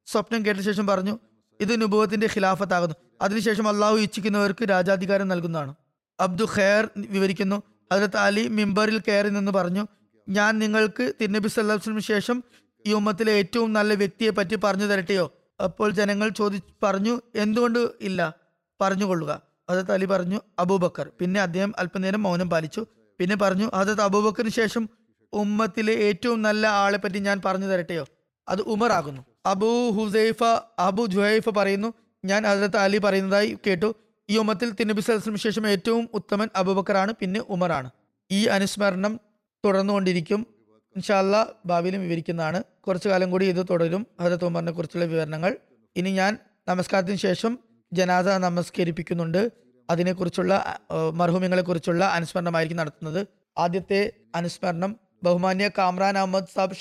സ്വപ്നം 0.07 0.45
കേട്ട 0.45 0.59
ശേഷം 0.59 0.87
പറഞ്ഞു 0.87 1.19
ഇത് 1.61 1.81
നുബുവത്തിന്റെ 1.81 2.27
ഖിലാഫത്താകുന്നു. 2.27 2.95
അതിനുശേഷം 3.21 3.67
അള്ളാഹു 3.67 3.95
ഇച്ഛിക്കുന്നവർക്ക് 3.95 4.69
രാജാധികാരം 4.69 5.27
നൽകുന്നതാണ്. 5.27 5.75
അബ്ദു 6.19 6.45
ഖെയർ 6.57 6.89
വിവരിക്കുന്നു. 6.97 7.63
അതിലത്ത് 7.91 8.17
അലി 8.17 8.47
മിമ്പറിൽ 8.47 9.01
കയറി 9.07 9.29
നിന്ന് 9.29 9.51
പറഞ്ഞു 9.51 9.87
ഞാൻ 10.29 10.59
നിങ്ങൾക്ക് 10.59 11.13
തിരുനബി 11.21 11.47
സല്ലാസ്ലിന് 11.47 11.99
ശേഷം 11.99 12.43
ഈ 12.85 12.93
ഉമ്മത്തിലെ 12.93 13.33
ഏറ്റവും 13.33 13.73
നല്ല 13.73 13.93
വ്യക്തിയെ 13.93 14.29
പറ്റി 14.29 14.55
പറഞ്ഞു 14.55 14.85
തരട്ടെയോ? 14.85 15.33
അപ്പോൾ 15.63 15.91
ജനങ്ങൾ 15.91 16.29
ചോദി 16.29 16.61
പറഞ്ഞു 16.83 17.21
എന്തുകൊണ്ട് 17.35 17.89
ഇല്ല? 18.01 18.33
പറഞ്ഞുകൊള്ളുക 18.81 19.41
ഹജരത്ത് 19.71 19.91
അലി 19.91 20.05
പറഞ്ഞു 20.05 20.41
അബൂബക്കർ. 20.59 21.11
പിന്നെ 21.19 21.41
അദ്ദേഹം 21.41 21.73
അല്പനേരം 21.79 22.23
മൗനം 22.23 22.49
പാലിച്ചു. 22.49 22.85
പിന്നെ 23.19 23.35
പറഞ്ഞു 23.35 23.71
ഹജരത്ത് 23.75 24.01
അബൂബക്കറിന് 24.01 24.51
ശേഷം 24.51 24.89
ഉമ്മത്തിലെ 25.33 25.93
ഏറ്റവും 25.93 26.41
നല്ല 26.41 26.67
ആളെ 26.67 26.97
പറ്റി 26.97 27.19
ഞാൻ 27.19 27.41
പറഞ്ഞു 27.45 27.65
തരട്ടെയോ? 27.65 28.05
അത് 28.49 28.61
ഉമർ 28.61 28.91
ആകുന്നു. 28.91 29.21
അബൂ 29.45 29.91
ഹുസൈഫ 29.91 30.43
അബു 30.79 31.05
ജുഹൈഫ 31.05 31.49
പറയുന്നു. 31.49 31.93
ഞാൻ 32.25 32.45
ഹസരത്ത് 32.45 32.77
അലി 32.77 32.97
പറയുന്നതായി 32.97 33.57
കേട്ടു. 33.67 33.95
ഈ 34.29 34.37
ഉമ്മത്തിൽ 34.37 34.69
തിരുനബി 34.71 35.01
സലസ്ലിന് 35.01 35.37
ശേഷം 35.37 35.67
ഏറ്റവും 35.67 36.09
ഉത്തമൻ 36.13 36.49
അബൂബക്കറാണ് 36.55 37.13
പിന്നെ 37.19 37.39
ഉമറാണ്. 37.49 37.89
ഈ 38.31 38.45
അനുസ്മരണം 38.45 39.19
തുടർന്നുകൊണ്ടിരിക്കും. 39.65 40.47
ഇൻഷാല്ല 40.95 41.47
ഭാവിയിലും 41.65 42.01
വിവരിക്കുന്നതാണ്. 42.01 42.63
കുറച്ചു 42.87 43.09
കാലം 43.09 43.31
കൂടി 43.31 43.45
ഇത് 43.45 43.65
തുടരും. 43.69 44.07
ഹസരത്ത് 44.21 44.45
ഉമറിനെ 44.45 44.71
കുറിച്ചുള്ള 44.71 45.05
വിവരണങ്ങൾ. 45.05 45.57
ഇനി 45.95 46.09
ഞാൻ 46.09 46.37
നമസ്കാരത്തിന് 46.67 47.15
ശേഷം 47.15 47.59
ജനാസ 47.93 48.27
നമസ്കരിപ്പിക്കുന്നുണ്ട്. 48.27 49.51
അതിനെക്കുറിച്ചുള്ള 49.89 50.79
മർഹൂമിങ്ങളെ 51.13 51.61
കുറിച്ചുള്ള 51.61 52.05
അനുസ്മരണമായിരിക്കും 52.05 52.77
നടത്തുന്നത്. 52.77 53.27
ആദ്യത്തെ 53.57 54.11
അനുസ്മരണം 54.35 54.95
ബഹുമാന്യ 55.23 55.69
കാമ്രാൻ 55.77 56.17
അഹമ്മദ് 56.17 56.45
സാബ് 56.55 56.73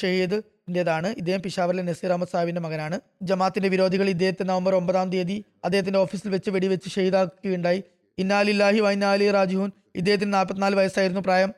ഷഹീദിന്റെതാണ് 0.70 1.08
ഇദ്ദേഹം 1.20 1.40
പിഷാവറിലെ 1.42 1.82
നസീർ 1.82 2.10
അഹമ്മദ് 2.12 2.32
സാഹിബിന്റെ 2.32 2.60
മകനാണ്. 2.60 2.96
ജമാത്തിന്റെ 3.22 3.68
വിരോധികൾ 3.68 4.06
ഇദ്ദേഹത്തെ 4.08 4.44
നവംബർ 4.50 4.72
ഒമ്പതാം 4.74 5.08
തീയതി 5.12 5.36
അദ്ദേഹത്തിന്റെ 5.64 5.98
ഓഫീസിൽ 5.98 6.28
വെച്ച് 6.30 6.50
വെടിവെച്ച് 6.50 6.88
ഷെയ്താക്കുകയുണ്ടായി 6.90 7.80
ഇന്നാലില്ലാഹി 8.18 8.80
വൈനാലി 8.80 9.26
റാജുഹുൻ 9.30 9.70
ഇദ്ദേഹത്തിന് 9.94 10.32
നാൽപ്പത്തിനാല് 10.34 10.76
വയസ്സായിരുന്നു 10.76 11.20
പ്രായം. 11.20 11.50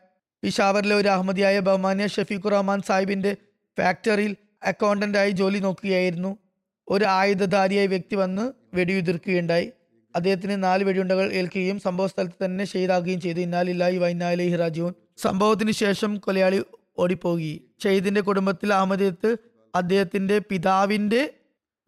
പിഷാവറിലെ 0.43 0.95
ഒരു 0.97 1.09
അഹമ്മദിയായ 1.09 1.61
ബഹ്മാനിയ 1.61 2.07
ഷഫീഖുർ 2.07 2.53
റഹ്മാൻ 2.53 2.81
സാഹിബിന്റെ 2.89 3.33
ഫാക്ടറിയിൽ 3.79 4.33
അക്കൗണ്ടന്റായി 4.63 5.31
ജോലി 5.41 5.59
നോക്കുകയായിരുന്നു. 5.59 6.33
ഒരു 6.89 7.07
ആയുധധാരിയായ 7.19 7.87
വ്യക്തി 7.87 8.17
വന്ന് 8.23 8.45
വെടിയുതിർക്കുകയുണ്ടായി. 8.77 9.69
അദ്ദേഹത്തിന് 10.15 10.57
നാല് 10.65 10.83
വെടിയുണ്ടകൾ 10.85 11.27
ഏൽക്കുകയും 11.33 11.79
സംഭവ 11.81 12.07
സ്ഥലത്ത് 12.07 12.39
തന്നെ 12.45 12.65
ഷെയ്ദാക്കുകയും 12.73 13.21
ചെയ്തു. 13.21 13.41
ഇന്നാലില്ലാഹി 13.41 13.99
വൈനാലി 14.05 14.49
റാജുൻ 14.57 14.93
സംഭവത്തിന് 15.17 15.73
ശേഷം 15.83 16.17
കൊലയാളി 16.17 16.59
ഓടിപ്പോയി 16.99 17.65
ഷെയ്ദിന്റെ 17.83 18.21
കുടുംബത്തിൽ 18.21 18.75
അഹമ്മദിയത്ത് 18.75 19.37
അദ്ദേഹത്തിന്റെ 19.75 20.39
പിതാവിന്റെ 20.39 21.35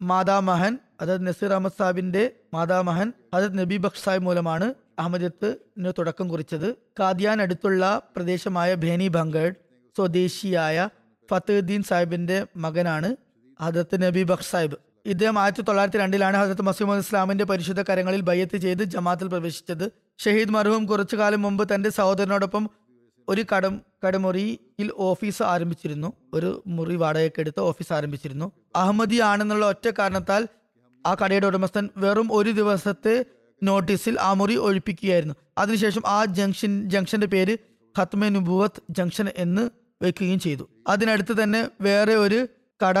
മാതാമഹൻ 0.01 0.77
അതായത് 1.01 1.27
നസീർ 1.27 1.53
അഹമ്മദ് 1.53 1.73
സാഹിബിന്റെ 1.79 2.31
മാതാമഹൻ 2.53 3.13
അതായത് 3.33 3.57
നബി 3.57 3.77
ബഖ് 3.77 4.03
സാഹിബ് 4.03 4.23
മൂലമാണ് 4.23 4.73
അഹമ്മദിയത്തിന് 4.99 5.91
തുടക്കം 5.99 6.29
കുറിച്ചത്. 6.29 6.75
കാദിയാൻ 6.99 7.41
അടുത്തുള്ള 7.41 8.01
പ്രദേശമായ 8.15 8.75
ഭേനി 8.75 9.07
ഭംഗഡ് 9.07 9.53
സ്വദേശിയായ 9.97 10.89
ഫത്തുദ്ദീൻ 11.31 11.83
സാഹിബിന്റെ 11.83 12.47
മകനാണ് 12.57 13.15
ഹജരത്ത് 13.61 14.03
നബി 14.03 14.23
ബഖ് 14.23 14.49
സാഹിബ്. 14.51 14.75
ഇദ്ദേഹം 15.05 15.39
ആയിരത്തി 15.39 15.61
തൊള്ളായിരത്തി 15.61 15.97
രണ്ടിലാണ് 15.97 16.37
ഹജരത്ത് 16.37 16.61
മസീമദ് 16.61 16.99
ഇസ്ലാമിന്റെ 16.99 17.45
പരിശുദ്ധ 17.45 17.81
കരങ്ങളിൽ 17.81 18.21
ബയ്യത്ത് 18.21 18.57
ചെയ്ത് 18.57 18.83
ജമാത്തിൽ 18.83 19.27
പ്രവേശിച്ചത്. 19.27 19.91
ഷഹീദ് 20.19 20.49
മർഹൂം 20.49 20.85
കുറച്ചു 20.85 21.15
കാലം 21.15 21.41
മുമ്പ് 21.41 21.75
തന്റെ 21.75 21.89
സഹോദരനോടൊപ്പം 21.89 22.69
ഒരു 23.29 23.45
കടം 23.55 23.81
കടമുറിയിൽ 24.05 24.91
ഓഫീസ് 24.95 25.43
ആരംഭിച്ചിരുന്നു. 25.43 26.13
ഒരു 26.33 26.63
മുറി 26.67 26.95
വാടകയ്ക്ക് 26.95 27.39
എടുത്ത് 27.39 27.59
ഓഫീസ് 27.59 27.93
ആരംഭിച്ചിരുന്നു. 27.93 28.51
അഹമ്മദി 28.75 29.19
ആണെന്നുള്ള 29.19 29.65
ഒറ്റ 29.65 29.89
കാരണത്താൽ 29.99 30.47
ആ 31.07 31.15
കടയുടെ 31.23 31.47
ഉടമസ്ഥൻ 31.47 31.89
വെറും 31.97 32.29
ഒരു 32.31 32.49
ദിവസത്തെ 32.49 33.25
നോട്ടീസിൽ 33.63 34.19
ആ 34.19 34.33
മുറി 34.33 34.55
ഒഴിപ്പിക്കുകയായിരുന്നു. 34.55 35.35
അതിനുശേഷം 35.57 36.01
ആ 36.05 36.25
ജംഗ്ഷൻ 36.25 36.89
ജംഗ്ഷന്റെ 36.89 37.27
പേര് 37.27 37.57
ഖത്മെ 37.99 38.29
നുബുവത്ത് 38.29 38.81
ജംഗ്ഷൻ 38.89 39.29
എന്ന് 39.37 39.69
വെക്കുകയും 40.01 40.39
ചെയ്തു. 40.39 40.69
അതിനടുത്ത് 40.87 41.43
തന്നെ 41.43 41.69
വേറെ 41.81 42.15
ഒരു 42.15 42.47
കട 42.85 42.99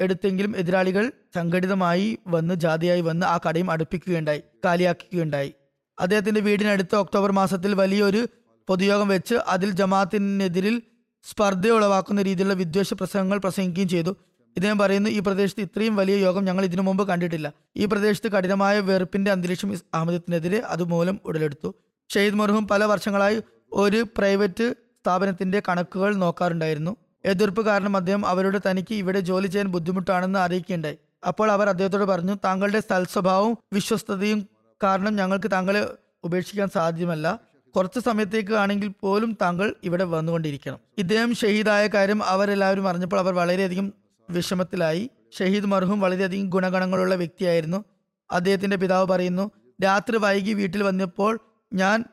എടുത്തെങ്കിലും 0.00 0.56
എതിരാളികൾ 0.56 1.12
സംഘടിതമായി 1.34 2.18
വന്ന് 2.26 2.54
ജാതിയായി 2.54 3.00
വന്ന് 3.00 3.26
ആ 3.26 3.40
കടയും 3.48 3.70
അടുപ്പിക്കുകയുണ്ടായി 3.70 4.42
കാലിയാക്കുകയുണ്ടായി. 4.64 5.54
അദ്ദേഹത്തിന്റെ 5.98 6.40
വീടിനടുത്ത് 6.40 6.96
ഒക്ടോബർ 6.96 7.32
മാസത്തിൽ 7.32 7.74
വലിയൊരു 7.74 8.26
പൊതുയോഗം 8.68 9.08
വെച്ച് 9.08 9.34
അതിൽ 9.34 9.70
ജമാഅത്തിനെതിരിൽ 9.70 10.82
സ്പർദ്ധ 11.24 11.68
ഉളവാക്കുന്ന 11.68 12.22
രീതിയിലുള്ള 12.22 12.54
വിദ്വേഷ 12.54 12.94
പ്രസംഗങ്ങൾ 12.94 13.38
പ്രസംഗിക്കുകയും 13.38 13.88
ചെയ്തു. 13.88 14.16
ഇദ്ദേഹം 14.56 14.78
പറയുന്നു 14.78 15.10
ഈ 15.10 15.18
പ്രദേശത്ത് 15.18 15.60
ഇത്രയും 15.60 15.96
വലിയ 15.96 16.16
യോഗം 16.16 16.44
ഞങ്ങൾ 16.44 16.64
ഇതിനു 16.64 16.82
മുമ്പ് 16.82 17.08
കണ്ടിട്ടില്ല. 17.08 17.52
ഈ 17.76 17.84
പ്രദേശത്ത് 17.84 18.28
കഠിനമായ 18.32 18.80
വെറുപ്പിന്റെ 18.80 19.30
അന്തരീക്ഷം 19.30 19.78
അഹമ്മദത്തിനെതിരെ 19.94 20.58
അതുമൂലം 20.58 21.20
ഉടലെടുത്തു. 21.24 21.74
ഷെയ്ദ് 22.10 22.34
മർഹൂം 22.34 22.68
പല 22.68 22.84
വർഷങ്ങളായി 22.84 23.42
ഒരു 23.72 24.06
പ്രൈവറ്റ് 24.18 24.74
സ്ഥാപനത്തിന്റെ 25.00 25.62
കണക്കുകൾ 25.68 26.14
നോക്കാറുണ്ടായിരുന്നു. 26.14 26.96
എതിർപ്പ് 27.24 27.66
കാരണം 27.66 27.96
അദ്ദേഹം 27.96 28.26
അവരുടെ 28.26 28.60
തനിക്ക് 28.70 28.94
ഇവിടെ 28.94 29.20
ജോലി 29.20 29.46
ചെയ്യാൻ 29.46 29.66
ബുദ്ധിമുട്ടാണെന്ന് 29.66 30.38
അറിയിക്കുകയുണ്ടായി. 30.38 30.98
അപ്പോൾ 31.28 31.50
അവർ 31.50 31.68
അദ്ദേഹത്തോട് 31.68 32.04
പറഞ്ഞു 32.04 32.36
താങ്കളുടെ 32.44 32.80
സ്വഭാവവും 33.12 33.58
വിശ്വസ്തതയും 33.72 34.48
കാരണം 34.82 35.16
ഞങ്ങൾക്ക് 35.16 35.50
താങ്കളെ 35.50 35.88
ഉപേക്ഷിക്കാൻ 36.24 36.68
സാധ്യമല്ല. 36.68 37.40
കുറച്ച് 37.76 38.00
സമയത്തേക്ക് 38.00 38.52
ആണെങ്കിൽ 38.52 38.88
പോലും 38.88 39.36
താങ്കൾ 39.42 39.74
ഇവിടെ 39.84 40.04
വന്നുകൊണ്ടിരിക്കണം. 40.04 40.78
ഇദ്ദേഹം 40.98 41.34
ഷഹീദായ 41.34 41.86
കാര്യം 41.86 42.24
അവരെല്ലാവരും 42.24 42.88
അറിഞ്ഞപ്പോൾ 42.88 43.20
അവർ 43.20 43.34
വളരെയധികം 43.34 43.92
വിഷമത്തിലായി. 44.30 45.10
ഷഹീദ് 45.38 45.66
മർഹൂം 45.66 46.00
വളരെയധികം 46.00 46.48
ഗുണഗണങ്ങളുള്ള 46.48 47.14
വ്യക്തിയായിരുന്നു. 47.14 47.84
അദ്ദേഹത്തിന്റെ 48.30 48.76
പിതാവ് 48.76 49.06
പറയുന്നു 49.06 49.50
രാത്രി 49.84 50.16
വൈകി 50.16 50.52
വീട്ടിൽ 50.52 50.82
വന്നപ്പോൾ 50.82 51.38
ഞാൻ 51.72 52.04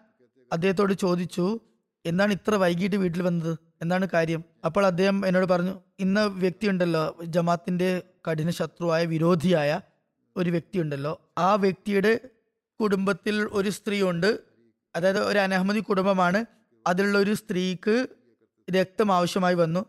അദ്ദേഹത്തോട് 0.54 0.94
ചോദിച്ചു 0.94 1.60
എന്താണ് 2.06 2.32
ഇത്ര 2.32 2.56
വൈകിട്ട് 2.56 2.96
വീട്ടിൽ 2.96 3.22
വന്നത്? 3.22 3.58
എന്താണ് 3.82 4.08
കാര്യം? 4.14 4.44
അപ്പോൾ 4.66 4.86
അദ്ദേഹം 4.86 5.28
എന്നോട് 5.28 5.46
പറഞ്ഞു 5.46 5.82
ഇന്ന 6.00 6.24
വ്യക്തി 6.24 6.68
ഉണ്ടല്ലോ 6.68 7.18
ജമാത്തിന്റെ 7.26 8.02
കഠിന 8.32 8.50
ശത്രുവായ 8.50 9.06
വിരോധിയായ 9.06 9.80
ഒരു 10.38 10.50
വ്യക്തിയുണ്ടല്ലോ. 10.50 11.22
ആ 11.38 11.56
വ്യക്തിയുടെ 11.56 12.20
കുടുംബത്തിൽ 12.82 13.48
ഒരു 13.52 13.70
സ്ത്രീ 13.70 14.02
ഉണ്ട് 14.02 14.51
അതായത് 14.96 15.20
ഒരു 15.20 15.40
അനഹമ്മദി 15.40 15.80
കുടുംബമാണ്. 15.80 16.46
അതിലുള്ള 16.88 17.18
ഒരു 17.18 17.34
സ്ത്രീക്ക് 17.34 18.08
രക്തം 18.72 19.12
ആവശ്യമായി 19.12 19.56
വന്നു. 19.56 19.86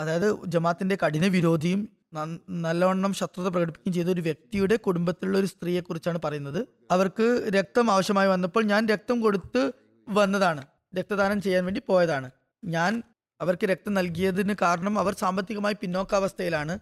അതായത് 0.00 0.36
ജമാത്തിന്റെ 0.46 0.98
കഠിന 1.06 1.26
വിരോധിയും 1.26 1.88
നല്ലവണ്ണം 2.50 3.14
ശത്രുത 3.14 3.48
പ്രകടിപ്പിക്കുകയും 3.48 3.94
ചെയ്ത 3.94 4.08
ഒരു 4.08 4.20
വ്യക്തിയുടെ 4.20 4.76
കുടുംബത്തിലുള്ള 4.76 5.38
ഒരു 5.38 5.46
സ്ത്രീയെ 5.46 5.80
കുറിച്ചാണ് 5.80 6.18
പറയുന്നത്. 6.24 6.68
അവർക്ക് 6.90 7.46
രക്തം 7.54 7.90
ആവശ്യമായി 7.90 8.28
വന്നപ്പോൾ 8.28 8.64
ഞാൻ 8.64 8.88
രക്തം 8.88 9.20
കൊടുത്ത് 9.20 9.72
വന്നതാണ്. 10.08 10.66
രക്തദാനം 10.98 11.42
ചെയ്യാൻ 11.42 11.64
വേണ്ടി 11.64 11.82
പോയതാണ്. 11.86 12.30
ഞാൻ 12.64 13.02
അവർക്ക് 13.40 13.66
രക്തം 13.66 13.94
നൽകിയതിന് 13.94 14.54
കാരണം 14.62 14.98
അവർ 14.98 15.14
സാമ്പത്തികമായി 15.14 15.74
പിന്നോക്കാവസ്ഥയിലാണ്. 15.80 16.78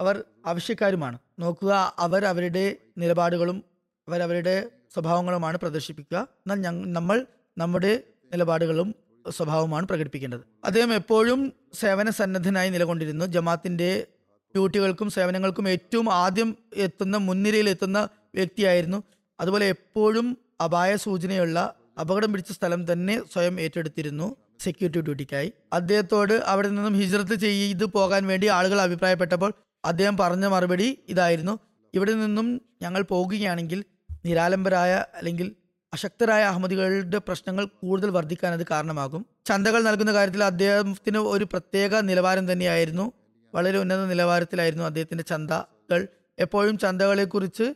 അവർ 0.00 0.24
ആവശ്യക്കാരുമാണ് 0.46 1.18
നോക്കുക 1.38 1.94
അവർ 1.98 2.24
അവരുടെ 2.24 2.76
നിലപാടുകളും 2.98 3.64
അവർ 4.08 4.22
അവരുടെ 4.22 4.70
സ്വഭാവങ്ങളുമാണ് 4.94 5.56
പ്രദർശിപ്പിക്കുക. 5.56 6.18
എന്നാൽ 6.18 6.92
നമ്മൾ 6.92 7.26
നമ്മുടെ 7.58 8.02
നിലപാടുകളും 8.32 8.94
സ്വഭാവമാണ് 9.30 9.86
പ്രകടിപ്പിക്കേണ്ടത്. 9.86 10.40
അദ്ദേഹം 10.64 10.94
എപ്പോഴും 10.94 11.52
സേവന 11.80 12.10
സന്നദ്ധനായി 12.10 12.70
നിലകൊണ്ടിരുന്നു. 12.70 13.24
ജമാത്തിന്റെ 13.24 14.06
ഡ്യൂട്ടികൾക്കും 14.54 15.10
സേവനങ്ങൾക്കും 15.10 15.68
ഏറ്റവും 15.68 16.12
ആദ്യം 16.12 16.56
എത്തുന്ന 16.76 17.16
മുൻനിരയിൽ 17.16 17.68
എത്തുന്ന 17.68 18.08
വ്യക്തിയായിരുന്നു. 18.34 19.02
അതുപോലെ 19.40 19.66
എപ്പോഴും 19.66 20.36
അപായ 20.64 20.96
സൂചനയുള്ള 20.96 21.74
അപകടം 22.00 22.32
പിടിച്ച 22.32 22.52
സ്ഥലം 22.52 22.92
തന്നെ 22.92 23.22
സ്വയം 23.32 23.60
ഏറ്റെടുത്തിരുന്നു 23.60 24.36
സെക്യൂരിറ്റി 24.60 25.00
ഡ്യൂട്ടിക്കായി. 25.00 25.52
അദ്ദേഹത്തോട് 25.72 26.32
അവിടെ 26.32 26.68
നിന്നും 26.68 26.94
ഹിജ്രത്ത് 26.94 27.34
ചെയ്ത് 27.34 27.84
പോകാൻ 27.84 28.26
വേണ്ടി 28.26 28.46
ആളുകൾ 28.46 28.80
അഭിപ്രായപ്പെട്ടപ്പോൾ 28.80 29.52
അദ്ദേഹം 29.84 30.16
പറഞ്ഞ 30.16 30.46
മറുപടി 30.46 30.98
ഇതായിരുന്നു. 31.08 31.58
ഇവിടെ 31.94 32.12
നിന്നും 32.12 32.60
ഞങ്ങൾ 32.82 33.02
പോകുകയാണെങ്കിൽ 33.02 33.84
നിരാലംബരായ 34.24 35.04
അല്ലെങ്കിൽ 35.14 35.52
അശക്തരായ 35.92 36.42
അഹമ്മദികളുടെ 36.42 37.18
പ്രശ്നങ്ങൾ 37.18 37.64
കൂടുതൽ 37.64 38.10
വർദ്ധിക്കാൻ 38.10 38.52
അത് 38.52 38.66
കാരണമാകും. 38.70 39.26
ചന്തകൾ 39.46 39.82
നൽകുന്ന 39.82 40.12
കാര്യത്തിൽ 40.12 40.44
അദ്ദേഹത്തിന് 40.44 41.18
ഒരു 41.18 41.44
പ്രത്യേക 41.44 41.96
നിലവാരം 41.96 42.52
തന്നെയായിരുന്നു. 42.52 43.12
വളരെ 43.54 43.78
ഉന്നത 43.78 44.06
നിലവാരത്തിലായിരുന്നു 44.06 44.84
അദ്ദേഹത്തിന്റെ 44.84 45.24
ചന്തകൾ. 45.24 46.08
എപ്പോഴും 46.38 46.78
ചന്തകളെക്കുറിച്ച് 46.78 47.74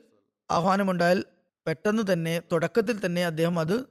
ആഹ്വാനമുണ്ടായാൽ 0.51 1.25
പെട്ടെന്ന് 1.67 2.13
തന്നെ 2.13 2.43
തുടക്കത്തിൽ 2.53 3.07
തന്നെ 3.07 3.27
അദ്ദേഹം 3.27 3.61
അത് 3.61 3.85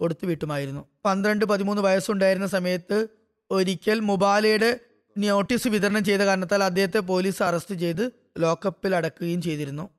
കൊടുത്തു 0.00 0.26
വിട്ടുമായിരുന്നു. 0.26 0.84
പന്ത്രണ്ട് 1.04 1.44
പതിമൂന്ന് 1.44 1.82
വയസ്സുണ്ടായിരുന്ന 1.82 2.46
സമയത്ത് 2.46 3.06
ഒരിക്കൽ 3.50 4.00
മുബാലയുടെ 4.00 4.80
നോട്ടീസ് 5.18 5.68
വിതരണം 5.68 6.04
ചെയ്ത 6.04 6.20
കാരണത്താൽ 6.20 6.64
അദ്ദേഹത്തെ 6.64 6.98
പോലീസ് 6.98 7.42
അറസ്റ്റ് 7.42 7.74
ചെയ്ത് 7.74 8.12
ലോക്കപ്പിൽ 8.38 8.96
അടക്കുകയും 8.96 9.42
ചെയ്തിരുന്നു. 9.42 9.90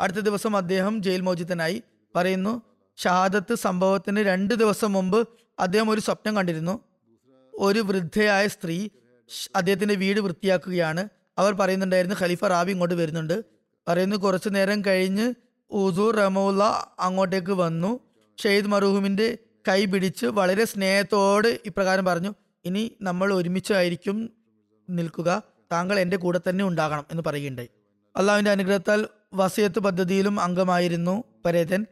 അടുത്ത 0.00 0.16
ദിവസം 0.16 0.56
അദ്ദേഹം 0.56 1.02
ജയിൽ 1.02 1.20
മോചിതനായി 1.20 1.82
പറയുന്നു 2.16 2.62
ഷഹാദത്ത് 2.96 3.54
സംഭവത്തിന് 3.54 4.20
രണ്ട് 4.20 4.54
ദിവസം 4.54 4.92
മുമ്പ് 4.92 5.28
അദ്ദേഹം 5.58 5.90
ഒരു 5.90 6.00
സ്വപ്നം 6.00 6.36
കണ്ടിരുന്നു. 6.36 6.80
ഒരു 7.54 7.80
വൃദ്ധയായ 7.80 8.46
സ്ത്രീ 8.46 8.88
അദ്ദേഹത്തിന്റെ 9.56 9.94
വീട് 9.94 10.20
വൃത്തിയാക്കുകയാണ്. 10.20 11.08
അവർ 11.38 11.52
പറയുന്നുണ്ടായിരുന്നു 11.52 12.16
ഖലീഫ 12.20 12.44
റാബി 12.44 12.70
ഇങ്ങോട്ട് 12.70 12.94
വരുന്നുണ്ട്. 12.94 13.44
പറയുന്നു 13.88 14.16
കുറച്ചു 14.16 14.48
നേരം 14.48 14.84
കഴിഞ്ഞ് 14.84 15.34
ഉസൂർ 15.70 16.16
റമൗല 16.16 16.62
അങ്ങോട്ടേക്ക് 17.00 17.52
വന്നു. 17.52 18.00
ഷെയ്ദ് 18.42 18.66
മറൂഹിമിന്റെ 18.66 19.38
കൈ 19.68 19.84
പിടിച്ച് 19.84 20.26
വളരെ 20.26 20.64
സ്നേഹത്തോട് 20.64 21.58
ഇപ്രകാരം 21.64 22.04
പറഞ്ഞു 22.04 22.34
ഇനി 22.64 22.92
നമ്മൾ 23.00 23.34
ഒരുമിച്ചായിരിക്കും 23.34 24.30
നിൽക്കുക. 24.90 25.42
താങ്കൾ 25.72 25.98
എന്റെ 25.98 26.16
കൂടെ 26.16 26.40
തന്നെ 26.48 26.64
ഉണ്ടാകണം 26.64 27.04
എന്ന് 27.10 27.22
പറയുകയുണ്ടായി. 27.26 27.70
അള്ളാഹുവിന്റെ 28.16 28.50
അനുഗ്രഹത്താൽ 28.50 29.06
വസിയത്ത് 29.34 29.78
പദ്ധതിയിലും 29.78 30.40
അംഗമായിരുന്നു 30.40 31.24
പരേതൻ. 31.44 31.86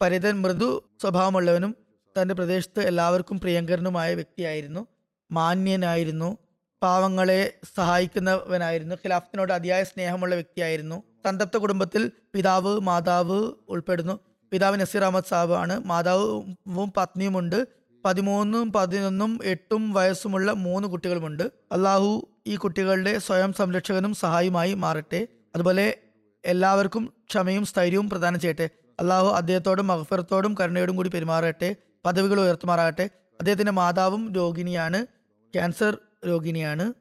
പരേതൻ 0.00 0.40
മൃദു 0.40 0.84
സ്വഭാവമുള്ളവനും 1.02 1.76
തന്റെ 2.22 2.34
പ്രദേശത്ത് 2.34 2.80
എല്ലാവർക്കും 2.80 3.40
പ്രിയങ്കരനുമായ 3.40 4.14
വ്യക്തിയായിരുന്നു. 4.14 4.86
മാന്യനായിരുന്നു. 5.32 6.38
പാവങ്ങളെ 6.82 7.58
സഹായിക്കുന്നവനായിരുന്നു. 7.76 8.94
ഖിലാഫത്തിനോട് 8.94 9.52
അതിയായ 9.52 9.84
സ്നേഹമുള്ള 9.84 10.34
വ്യക്തിയായിരുന്നു. 10.34 11.02
സന്തപ്ത 11.24 11.56
കുടുംബത്തിൽ 11.56 12.10
പിതാവ് 12.34 12.80
മാതാവ് 12.80 13.52
ഉൾപ്പെടുന്നു. 13.68 14.18
പിതാവ് 14.52 14.80
നസീർ 14.80 15.02
അഹമ്മദ് 15.02 15.24
സാബ് 15.24 15.52
ആണ്. 15.52 15.84
മാതാവും 15.84 16.92
പത്നിയുമുണ്ട്. 16.96 17.66
പതിമൂന്നും 18.04 18.72
പതിനൊന്നും 18.72 19.40
എട്ടും 19.44 19.92
വയസ്സുമുള്ള 19.92 20.52
മൂന്ന് 20.52 20.88
കുട്ടികളുമുണ്ട്. 20.88 21.42
അള്ളാഹു 21.72 22.28
ഈ 22.46 22.56
കുട്ടികളുടെ 22.56 23.18
സ്വയം 23.18 23.52
സംരക്ഷകനും 23.52 24.14
സഹായിയുമായി 24.14 24.74
മാറട്ടെ. 24.74 25.26
അതുപോലെ 25.54 25.96
എല്ലാവർക്കും 26.44 27.12
ക്ഷമയും 27.30 27.64
സ്ഥൈര്യവും 27.64 28.10
പ്രദാനം 28.10 28.40
ചെയ്യട്ടെ. 28.40 28.70
അള്ളാഹു 29.00 29.28
അദ്ദേഹത്തോടും 29.28 29.86
മഹഫറത്തോടും 29.86 30.54
കരുണയോടും 30.60 30.96
കൂടി 30.96 31.08
പെരുമാറട്ടെ 31.08 31.76
പദവികൾ 32.04 32.40
ഉയർത്തുമാറാകട്ടെ. 32.40 33.02
അദ്ദേഹത്തിന്റെ 33.40 33.72
മാതാവും 33.72 34.32
രോഗിണിയാണ്. 34.32 35.06
ക്യാൻസർ 35.54 35.98
രോഗിണിയാണ്. 36.26 36.92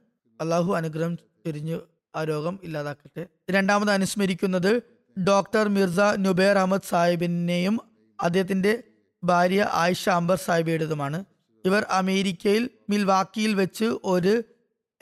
അള്ളാഹു 0.42 0.74
അനുഗ്രഹം 0.74 1.16
ചൊരിഞ്ഞു 1.16 1.82
ആ 2.16 2.24
രോഗം 2.24 2.60
ഇല്ലാതാക്കട്ടെ. 2.64 3.28
രണ്ടാമത് 3.52 3.92
അനുസ്മരിക്കുന്നത് 3.92 4.82
ഡോക്ടർ 5.20 5.68
മിർസ 5.68 6.00
നുബേർ 6.00 6.58
അഹമ്മദ് 6.58 6.82
സാഹിബിനെയും 6.90 7.80
അദ്ദേഹത്തിന്റെ 8.22 8.84
ഭാര്യ 9.24 9.70
ആയിഷ 9.72 10.10
അംബർ 10.10 10.38
സാഹിബയുടേതുമാണ്. 10.38 11.24
ഇവർ 11.66 11.86
അമേരിക്കയിൽ 11.90 12.70
മിൽവാക്കിയിൽ 12.90 13.54
വെച്ച് 13.54 13.86
ഒരു 14.04 14.44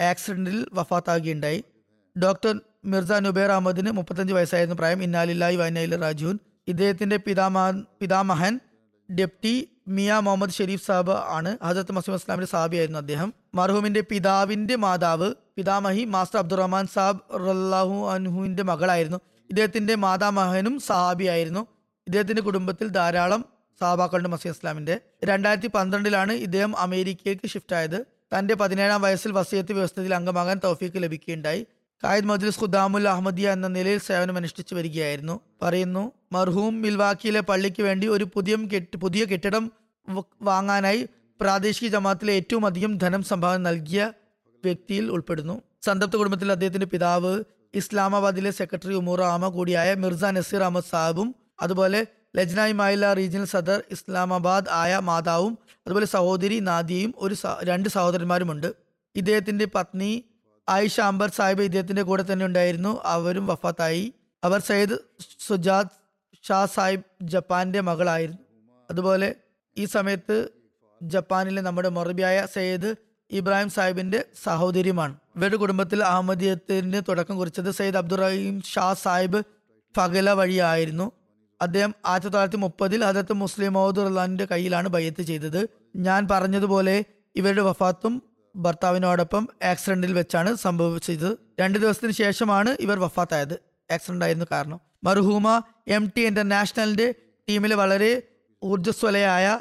ആക്സിഡന്റിൽ 0.02 0.68
വഫാത്താകുകയുണ്ടായി. 0.74 1.64
ഡോക്ടർ 2.24 2.60
മിർസ 2.86 3.12
നുബേർ 3.12 3.52
അഹമ്മദിന് 3.52 3.92
മുപ്പത്തഞ്ച് 3.92 4.34
വയസ്സായിരുന്നു 4.34 4.76
പ്രായം. 4.76 5.04
ഇന്നാലില്ലായി 5.04 5.56
വൈനയിൽ 5.56 6.02
രാജുൻ 6.02 6.40
ഇദ്ദേഹത്തിന്റെ 6.68 7.18
പിതാമഹൻ 7.18 7.86
പിതാമഹൻ 8.02 8.60
ഡെപ്റ്റി 9.10 9.70
മിയ 9.88 10.20
മുഹമ്മദ് 10.24 10.50
ഷെരീഫ് 10.50 10.86
സാബ് 10.86 11.12
ആണ്. 11.12 11.58
ഹസരത്ത് 11.64 11.92
മസീം 11.92 12.16
ഇസ്ലാമിന്റെ 12.16 12.52
സാബിയായിരുന്നു 12.52 13.00
അദ്ദേഹം. 13.00 13.34
മർഹൂമിന്റെ 13.56 14.02
പിതാവിന്റെ 14.02 14.76
മാതാവ് 14.76 15.34
പിതാമഹി 15.56 16.04
മാസ്റ്റർ 16.06 16.40
അബ്ദുറഹ്മാൻ 16.40 16.88
സാബ് 16.88 17.20
റല്ലാഹു 17.36 18.10
അൻഹുവിന്റെ 18.10 18.64
മകളായിരുന്നു. 18.64 19.18
ഇദ്ദേഹത്തിന്റെ 19.50 19.96
മാതാമഹനും 19.96 20.80
സഹാബിയായിരുന്നു 20.80 21.68
ഇദ്ദേഹത്തിന്റെ 22.08 22.42
കുടുംബത്തിൽ 22.42 22.88
ധാരാളം 22.88 23.46
സഹാബാക്കളുണ്ട് 23.82 24.30
മസീം 24.30 24.52
ഇസ്ലാമിന്റെ 24.52 25.00
രണ്ടായിരത്തി 25.24 25.68
പന്ത്രണ്ടിലാണ് 25.68 26.34
ഇദ്ദേഹം 26.34 26.78
അമേരിക്കയ്ക്ക് 26.78 27.48
ഷിഫ്റ്റ് 27.48 27.76
ആയത്. 27.76 28.06
തന്റെ 28.38 28.56
പതിനേഴാം 28.56 29.02
വയസ്സിൽ 29.02 29.32
വസീയത്ത് 29.32 29.74
വ്യവസ്ഥയിൽ 29.74 30.16
അംഗമാകാൻ 30.16 30.62
തൗഫീക്ക് 30.64 31.04
ലഭിക്കുകയുണ്ടായി. 31.04 31.66
കായിദ് 32.04 32.26
മജ്ലിസ് 32.26 32.60
ഖുദാമുൽ 32.64 33.08
അഹമ്മദിയ 33.08 33.52
എന്ന 33.52 33.68
നിലയിൽ 33.68 33.98
സേവനം 33.98 34.36
അനുഷ്ഠിച്ചു 34.38 34.76
വരികയായിരുന്നു. 34.76 35.40
പറയുന്നു 35.62 36.12
മർഹൂം 36.32 36.82
മിൽവാക്കിയിലെ 36.82 37.40
പള്ളിക്ക് 37.40 37.84
വേണ്ടി 37.84 38.08
ഒരു 38.08 38.24
പുതിയ 38.24 38.56
പുതിയ 39.04 39.26
കെട്ടിടം 39.26 39.72
വാങ്ങാനായി 40.42 41.08
പ്രാദേശിക 41.42 41.88
ജമാത്തിലെ 41.88 42.34
ഏറ്റവും 42.34 42.66
അധികം 42.66 42.98
ധനം 42.98 43.24
സംഭാവന 43.24 43.58
നൽകിയ 43.58 44.12
വ്യക്തിയിൽ 44.64 45.12
ഉൾപ്പെടുന്നു. 45.12 45.62
സന്തപ്ത 45.86 46.16
കുടുംബത്തിൽ 46.16 46.52
അദ്ദേഹത്തിന്റെ 46.52 46.88
പിതാവ് 46.88 47.44
ഇസ്ലാമാബാദിലെ 47.76 48.52
സെക്രട്ടറി 48.52 48.94
ഉമൂർ 48.94 49.22
ആമ 49.22 49.48
കൂടിയായ 49.48 49.94
മിർസ 49.94 50.24
നസീർ 50.24 50.62
അഹമ്മദ് 50.62 50.90
സാഹബും 50.92 51.36
അതുപോലെ 51.62 52.06
ലജ്നായ് 52.36 52.74
മൈല 52.74 53.14
റീജിയണൽ 53.14 53.46
സദർ 53.46 53.84
ഇസ്ലാമാബാദ് 53.92 54.70
ആയ 54.70 55.00
മാതാവും 55.00 55.58
അതുപോലെ 55.88 56.06
സഹോദരി 56.06 56.60
നാദിയയും 56.60 57.14
ഒരു 57.18 57.36
രണ്ട് 57.64 57.90
സഹോദരന്മാരുമുണ്ട്. 57.90 58.70
ഇദ്ദേഹത്തിന്റെ 59.16 59.66
പത്നി 59.76 60.12
ആയിഷ 60.70 61.00
അംബർ 61.00 61.30
സാഹിബ് 61.30 61.62
ഇദ്ദേഹത്തിന്റെ 61.62 62.02
കൂടെ 62.02 62.26
തന്നെ 62.32 62.46
ഉണ്ടായിരുന്നു. 62.46 63.02
അവരും 63.06 63.48
വഫാത്തായി. 63.48 64.14
അവർ 64.44 64.60
സയ്യിദ് 64.60 64.98
സുജാദ് 65.48 65.88
ഷാ 66.48 66.66
സാഹിബ് 66.66 67.04
ജപ്പാന്റെ 67.22 67.82
മകളായിരുന്നു. 67.82 68.38
അതുപോലെ 68.90 69.36
ഈ 69.78 69.86
സമയത്ത് 69.86 70.50
ജപ്പാനിലെ 71.02 71.62
നമ്മുടെ 71.62 71.90
മൊറബിയായ 71.90 72.48
സയ്യിദ് 72.54 72.96
ഇബ്രാഹിം 73.32 73.70
സാഹിബിന്റെ 73.70 74.26
സഹോദരിയുമാണ്. 74.44 75.16
ഇവരുടെ 75.36 75.56
കുടുംബത്തിൽ 75.56 76.04
അഹമ്മദിയത്തിന് 76.04 77.02
തുടക്കം 77.10 77.38
കുറിച്ചത് 77.38 77.72
സയ്യിദ് 77.72 77.98
അബ്ദുറഹീം 77.98 78.62
ഷാ 78.62 78.94
സാഹിബ് 78.94 79.44
ഫഗല 79.98 80.32
വഴിയായിരുന്നു. 80.32 81.12
അദ്ദേഹം 81.62 81.96
ആയിരത്തി 82.06 82.28
തൊള്ളായിരത്തി 82.28 82.58
മുപ്പതിൽ 82.58 83.04
ഹജരത്ത് 83.04 83.34
മുസ്ലിം 83.34 83.80
അള്ളാഹിന്റെ 83.80 84.46
കയ്യിലാണ് 84.46 84.90
ബയ്യത്ത് 84.90 85.22
ചെയ്തത്. 85.22 85.68
ഞാൻ 85.96 86.28
പറഞ്ഞതുപോലെ 86.32 87.04
ഇവരുടെ 87.36 87.62
വഫാത്തും 87.62 88.24
ഭർത്താവിനോടൊപ്പം 88.58 89.48
ആക്സിഡന്റിൽ 89.64 90.14
വെച്ചാണ് 90.14 90.56
സംഭവിച്ചത്. 90.56 91.38
രണ്ട് 91.60 91.80
ദിവസത്തിന് 91.80 92.12
ശേഷമാണ് 92.12 92.78
ഇവർ 92.80 93.00
വഫാത്തായത്. 93.00 93.60
ആക്സിഡന്റ് 93.94 94.26
ആയിരുന്നു 94.26 94.46
കാരണം. 94.52 94.80
മർഹൂമ 95.04 95.62
എം 95.88 96.12
ടി 96.18 96.22
ഇന്റർനാഷണലിന്റെ 96.22 97.14
ടീമിലെ 97.50 97.76
വളരെ 97.76 98.22
ഊർജസ്വലയായ 98.64 99.60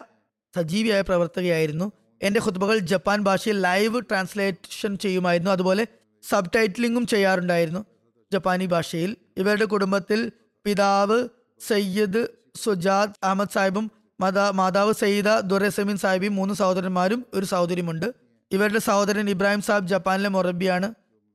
സജീവിയായ 0.56 1.00
പ്രവർത്തകയായിരുന്നു. 1.00 1.92
എന്റെ 2.22 2.40
ഖുത്ബകൾ 2.40 2.78
ജപ്പാൻ 2.78 3.22
ഭാഷയിൽ 3.22 3.60
ലൈവ് 3.60 4.02
ട്രാൻസ്ലേഷൻ 4.02 4.96
ചെയ്യുമായിരുന്നു. 4.96 5.50
അതുപോലെ 5.50 5.86
സബ് 6.28 6.50
ടൈറ്റിലിംഗും 6.56 7.06
ചെയ്യാറുണ്ടായിരുന്നു 7.06 7.84
ജപ്പാനി 8.32 8.66
ഭാഷയിൽ. 8.66 9.16
ഇവരുടെ 9.36 9.64
കുടുംബത്തിൽ 9.64 10.32
പിതാവ് 10.64 11.28
സയ്യദ് 11.68 12.26
സുജാദ് 12.62 13.24
അഹമ്മദ് 13.24 13.50
സാഹിബും 13.54 13.90
മാതാ 14.20 14.50
മാതാവ് 14.50 14.92
സയ്യിദ 14.92 15.40
ദുറസമീൻ 15.40 15.96
സാഹിബും 15.96 16.34
മൂന്ന് 16.34 16.54
സഹോദരന്മാരും 16.54 17.26
ഒരു 17.34 17.44
സഹോദരിയുമുണ്ട്. 17.44 18.25
ഇവരുടെ 18.52 18.78
സഹോദരൻ 18.78 19.30
ഇബ്രാഹിം 19.30 19.62
സാബ് 19.62 19.88
ജപ്പാനിലെ 19.88 20.28
മൊറബിയാണ് 20.28 20.94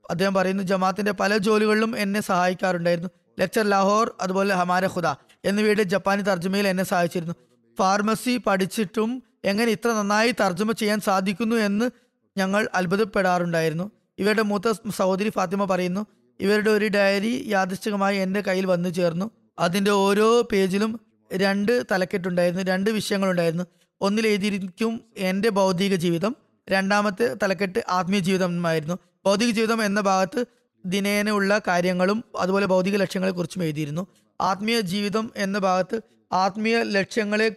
അദ്ദേഹം 0.09 0.33
പറയുന്നു 0.33 0.63
ജമാഅത്തിന്റെ 0.63 1.11
പല 1.11 1.37
ജോലികളിലും 1.37 1.97
എന്നെ 1.97 2.21
സഹായിക്കാറുണ്ടായിരുന്നു. 2.21 3.09
ലെക്ചർ 3.39 3.69
ലാഹോർ 3.69 4.15
അതുപോലെ 4.21 4.55
ഹമാര 4.55 4.85
ഖുദ 4.85 5.07
എന്നിവയുടെ 5.45 5.83
ജപ്പാനി 5.83 6.21
തർജമയിൽ 6.21 6.67
എന്നെ 6.67 6.83
സഹായിച്ചിരുന്നു. 6.83 7.33
ഫാർമസി 7.79 8.37
പഠിച്ചിട്ടും 8.37 9.23
എങ്ങനെ 9.45 9.71
ഇത്ര 9.71 9.91
നന്നായി 9.91 10.31
തർജമ 10.31 10.71
ചെയ്യാൻ 10.71 10.99
സാധിക്കുന്നു 10.99 11.55
എന്ന് 11.55 11.89
ഞങ്ങൾ 12.37 12.69
അത്ഭുതപ്പെടാറുണ്ടായിരുന്നു. 12.73 13.91
ഇവരുടെ 14.19 14.41
മൂത്ത 14.41 14.71
സഹോദരി 14.95 15.29
ഫാത്തിമ 15.29 15.65
പറയുന്നു 15.65 16.05
ഇവരുടെ 16.39 16.69
ഒരു 16.69 16.87
ഡയറി 16.87 17.45
യാദൃശ്ചികമായി 17.47 18.17
എന്റെ 18.17 18.41
കയ്യിൽ 18.41 18.65
വന്നു 18.65 18.89
ചേർന്നു. 18.89 19.31
അതിന്റെ 19.59 19.91
ഓരോ 19.91 20.41
പേജിലും 20.41 20.99
രണ്ട് 21.33 21.83
തലക്കെട്ടുണ്ടായിരുന്നു 21.91 22.63
രണ്ട് 22.63 22.89
വിഷയങ്ങളുണ്ടായിരുന്നു. 22.89 23.63
ഒന്നിൽ 24.01 24.27
എഴുതിയിരിക്കും 24.27 25.01
എന്റെ 25.17 25.49
ഭൗതിക 25.49 25.95
ജീവിതം 25.95 26.35
രണ്ടാമത്തെ 26.69 27.35
തലക്കെട്ട് 27.43 27.79
ആത്മീയ 27.89 28.19
ജീവിതമായിരുന്നു. 28.19 28.99
ഭൗതിക 29.25 29.49
ജീവിതം 29.49 29.85
എന്ന 29.85 30.01
ഭാഗത്ത് 30.01 30.45
ദിനേനയുള്ള 30.85 31.61
കാര്യങ്ങളും 31.67 32.23
അതുപോലെ 32.39 32.65
ഭൗതിക 32.65 32.95
ലക്ഷ്യങ്ങളെ 32.95 33.31
കുറിച്ചും 33.31 33.63
എഴുതിയിരുന്നു. 33.63 34.07
ആത്മീയ 34.41 34.79
ജീവിതം 34.79 35.31
എന്ന 35.35 35.57
ഭാഗത്ത് 35.57 36.01
ആത്മീയ 36.31 36.83
ലക്ഷ്യങ്ങളെ 36.83 37.49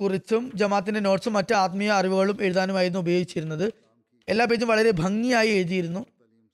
കുറിച്ചും 0.00 0.52
ജമാത്തിന്റെ 0.54 1.00
നോട്ട്സും 1.00 1.32
മറ്റ് 1.32 1.54
ആത്മീയ 1.54 1.90
അറിവുകളും 1.90 2.38
എഴുതാനുമായിരുന്നു 2.40 2.98
ഉപയോഗിച്ചിരുന്നത്. 2.98 3.72
എല്ലാ 4.28 4.46
പേജും 4.46 4.68
വളരെ 4.68 4.90
ഭംഗിയായി 4.90 5.48
എഴുതിയിരുന്നു. 5.48 6.06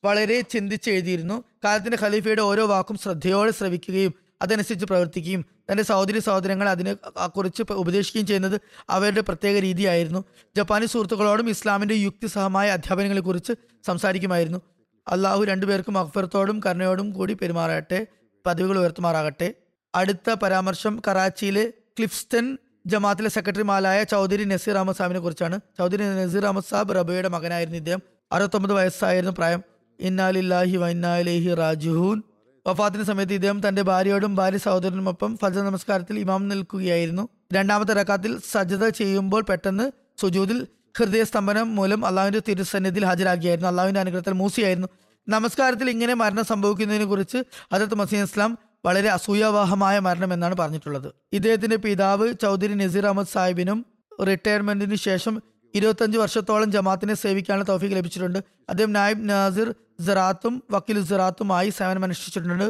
വളരെ 0.04 0.40
ചിന്തിച്ച് 0.40 0.90
എഴുതിയിരുന്നു. 0.90 1.44
കാലത്തിന്റെ 1.64 1.98
ഖലീഫയുടെ 2.02 2.42
ഓരോ 2.42 2.66
വാക്കും 2.66 2.98
ശ്രദ്ധയോടെ 2.98 3.50
ശ്രവിക്കുകയും 3.50 4.14
അതനുസരിച്ച് 4.42 4.86
പ്രവർത്തിക്കുകയും 4.86 5.42
തന്റെ 5.70 5.82
സഹോദരി 5.82 6.18
സഹോദരങ്ങൾ 6.18 6.68
അതിനെ 6.68 6.92
കുറിച്ച് 7.26 7.62
ഉപദേശിക്കുകയും 7.72 8.26
ചെയ്യുന്നത് 8.26 8.60
അവരുടെ 8.90 9.20
പ്രത്യേക 9.20 9.58
രീതിയായിരുന്നു. 9.58 10.24
ജപ്പാനി 10.56 10.86
സുഹൃത്തുക്കളോടും 10.86 11.48
ഇസ്ലാമിന്റെ 11.48 11.94
യുക്തിസഹമായ 11.94 12.70
അധ്യാപനങ്ങളെക്കുറിച്ച് 12.70 13.52
സംസാരിക്കുമായിരുന്നു. 13.86 14.60
അള്ളാഹു 15.08 15.44
രണ്ടുപേർക്കും 15.44 15.98
അക്ബറത്തോടും 15.98 16.60
കരുണയോടും 16.66 17.10
കൂടി 17.10 17.32
പെരുമാറട്ടെ 17.34 18.06
പദവികൾ 18.46 18.78
ഉയർത്തുമാറാകട്ടെ. 18.78 19.48
അടുത്ത 19.94 20.34
പരാമർശം 20.42 21.02
കറാച്ചിയിലെ 21.08 21.64
ക്ലിഫ്സ്റ്റൺ 21.98 22.58
ജമാഅത്തിലെ 22.86 23.28
സെക്രട്ടറിമാരായ 23.28 24.02
ചൗധരി 24.02 24.44
നസീർ 24.44 24.76
അഹമ്മദ് 24.76 24.96
സാഹിബിനെ 24.96 25.20
കുറിച്ചാണ്. 25.20 25.60
ചൗധരി 25.78 26.04
നസീർ 26.04 26.44
അഹമ്മദ് 26.44 26.68
സാബ് 26.70 26.94
റബയുടെ 26.96 27.28
മകനായിരുന്നു 27.28 27.78
ഇദ്ദേഹം. 27.78 28.02
അറുപത്തൊമ്പത് 28.32 28.72
വയസ്സായിരുന്നു 28.72 29.32
പ്രായം. 29.38 29.62
ഇന്നാലില്ലാഹി 30.00 30.76
വൈനാലേഹി 30.76 31.54
റാജുഹൂൻ 31.54 32.22
വഫാത്തിന് 32.66 33.02
സമയത്ത് 33.02 33.32
ഇദ്ദേഹം 33.32 33.68
തന്റെ 33.68 33.82
ഭാര്യയോടും 33.82 34.34
ഭാര്യ 34.34 34.58
സഹോദരനുമൊപ്പം 34.58 35.38
ഫജ 35.42 35.58
നമസ്കാരത്തിൽ 35.58 36.18
ഇമാം 36.18 36.48
നിൽക്കുകയായിരുന്നു. 36.48 37.28
രണ്ടാമത്തെ 37.52 37.92
റക്കാത്തിൽ 37.92 38.40
സജ്ജത 38.50 38.88
ചെയ്യുമ്പോൾ 38.88 39.42
പെട്ടെന്ന് 39.42 39.90
സുജൂദിൽ 40.20 40.66
ഹൃദയസ്തംഭനം 40.98 41.74
മൂലം 41.74 42.06
അള്ളാഹുവിന്റെ 42.06 42.42
തിരുസന്നിധിയിൽ 42.48 43.04
ഹാജരാക്കിയായിരുന്നു. 43.04 43.68
അള്ളാഹുവിന്റെ 43.68 44.00
അനുഗ്രഹത്തിൽ 44.00 44.32
മൂസിയായിരുന്നു. 44.32 44.88
നമസ്കാരത്തിൽ 45.28 45.90
ഇങ്ങനെ 45.90 46.14
മരണം 46.14 46.44
സംഭവിക്കുന്നതിനെ 46.44 47.04
കുറിച്ച് 47.04 47.38
ഹജരത്ത് 47.74 47.94
മസീൻ 47.94 48.22
ഇസ്ലാം 48.22 48.58
വളരെ 48.84 49.08
അസൂയാവാഹമായ 49.08 49.98
മരണം 49.98 50.32
എന്നാണ് 50.32 50.56
പറഞ്ഞിട്ടുള്ളത്. 50.56 51.12
ഇദ്ദേഹത്തിന്റെ 51.32 51.76
പിതാവ് 51.76 52.34
ചൗധരി 52.42 52.74
നസീർ 52.74 53.06
അഹമ്മദ് 53.06 53.26
സാഹിബിനും 53.26 53.86
റിട്ടയർമെന്റിന് 54.24 54.94
ശേഷം 54.94 55.42
ഇരുപത്തഞ്ച് 55.74 56.18
വർഷത്തോളം 56.18 56.72
ജമാത്തിനെ 56.72 57.14
സേവിക്കാനുള്ള 57.14 57.66
തൗഫീക്ക് 57.68 57.96
ലഭിച്ചിട്ടുണ്ട്. 57.96 58.38
അദ്ദേഹം 58.68 58.92
നായിബ് 58.92 59.28
നാസിർ 59.28 59.68
സിറാത്തും 60.06 60.62
വക്കീൽ 60.70 60.98
സിറാത്തുമായി 61.04 61.70
സേവനം 61.70 62.04
അനുഷ്ഠിച്ചിട്ടുണ്ട് 62.04 62.66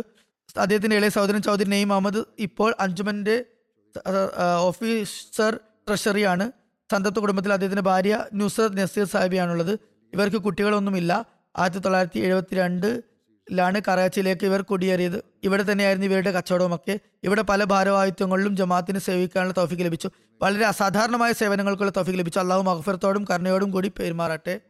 അദ്ദേഹത്തിന്റെ 0.59 0.97
ഇളയ 0.97 1.09
സഹോദരൻ 1.09 1.43
ചൗധരി 1.43 1.69
നെയ്ം 1.69 1.93
അഹമ്മദ് 1.93 2.21
ഇപ്പോൾ 2.39 2.75
അഞ്ജുമന്റെ 2.81 3.37
ഓഫീസർ 4.69 5.53
ട്രഷറിയാണ്. 5.89 6.47
സന്തപ്ത 6.93 7.19
കുടുംബത്തിൽ 7.19 7.53
അദ്ദേഹത്തിന്റെ 7.53 7.83
ഭാര്യ 7.83 8.15
നുസറത് 8.35 8.77
നസീർ 8.79 9.07
സാഹിബിയാണുള്ളത്. 9.07 9.73
ഇവർക്ക് 10.13 10.37
കുട്ടികളൊന്നുമില്ല. 10.37 11.13
ആയിരത്തി 11.59 11.79
തൊള്ളായിരത്തി 11.79 12.21
എഴുപത്തിരണ്ടിലാണ് 12.21 13.79
കറാച്ചിയിലേക്ക് 13.89 14.45
ഇവർ 14.47 14.63
കുടിയേറിയത്. 14.63 15.19
ഇവിടെ 15.45 15.65
തന്നെയായിരുന്നു 15.71 16.07
ഇവരുടെ 16.07 16.31
കച്ചവടവുമൊക്കെ. 16.31 16.95
ഇവിടെ 17.25 17.43
പല 17.43 17.65
ഭാരവാഹിത്വങ്ങളിലും 17.65 18.57
ജമാഅത്തിന് 18.57 18.99
സേവിക്കാനുള്ള 18.99 19.55
തൗഫിക്ക് 19.59 19.83
ലഭിച്ചു. 19.83 20.09
വളരെ 20.43 20.65
അസാധാരണമായ 20.65 21.33
സേവനങ്ങൾക്കുള്ള 21.33 21.93
തോഫിക്ക് 21.97 22.19
ലഭിച്ച 22.19 22.39
അള്ളാഹു 22.39 22.63
മഹഫറത്തോടും 22.63 23.25
കരുണയോടും 23.31 23.71
കൂടി 23.71 23.89
പെരുമാറട്ടെ. 23.89 24.61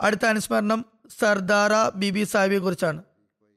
അടുത്ത 0.00 0.24
അനുസ്മരണം 0.26 0.84
സർദാറ 1.20 1.72
ബിബി 1.94 2.24
സാഹിബിയെ 2.24 2.58
കുറിച്ചാണ്. 2.58 3.02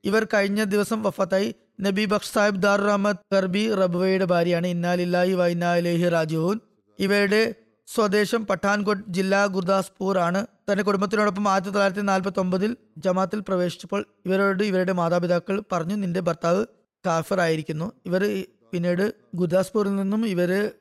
ഇവർ 0.04 0.28
കഴിഞ്ഞ 0.34 0.64
ദിവസം 0.64 1.04
വഫത്തായി. 1.04 1.56
നബി 1.82 2.06
ബക്ഷ് 2.06 2.34
സാഹിബ് 2.34 2.62
ദാർ 2.62 2.82
റഹ്മദ് 2.82 3.36
കർബി 3.36 3.76
റബ്വയുടെ 3.76 4.26
ഭാര്യയാണ്. 4.26 4.68
ഇന്നാലില്ലാഹി 4.68 5.34
വൈനാലേഹി 5.34 6.10
രാജുഹൂൻ 6.10 6.60
ഇവരുടെ 7.00 7.56
സ്വദേശം 7.88 8.48
പഠാൻകോട്ട് 8.48 9.04
ജില്ലാ 9.10 9.46
ഗുർദാസ്പൂർ 9.46 10.18
ആണ്. 10.18 10.48
തന്റെ 10.72 10.84
കുടുംബത്തിനോടൊപ്പം 10.84 11.48
ആയിരത്തി 11.50 11.70
തൊള്ളായിരത്തി 11.70 12.02
നാൽപ്പത്തി 12.02 12.40
ഒമ്പതിൽ 12.40 12.78
ജമാത്തിൽ 12.98 13.40
പ്രവേശിച്ചപ്പോൾ 13.40 14.06
ഇവരോട് 14.26 14.64
ഇവരുടെ 14.64 14.92
മാതാപിതാക്കൾ 14.92 15.64
പറഞ്ഞു 15.72 15.96
നിന്റെ 15.96 16.20
ഭർത്താവ് 16.20 16.66
കാഫർ 17.06 17.40
ആയിരിക്കുന്നു. 17.40 17.92
ഇവർ 18.06 18.46
പിന്നീട് 18.72 19.14
ഗുർദാസ്പൂരിൽ 19.36 19.96
നിന്നും 19.96 20.28
ഇവർ 20.28 20.72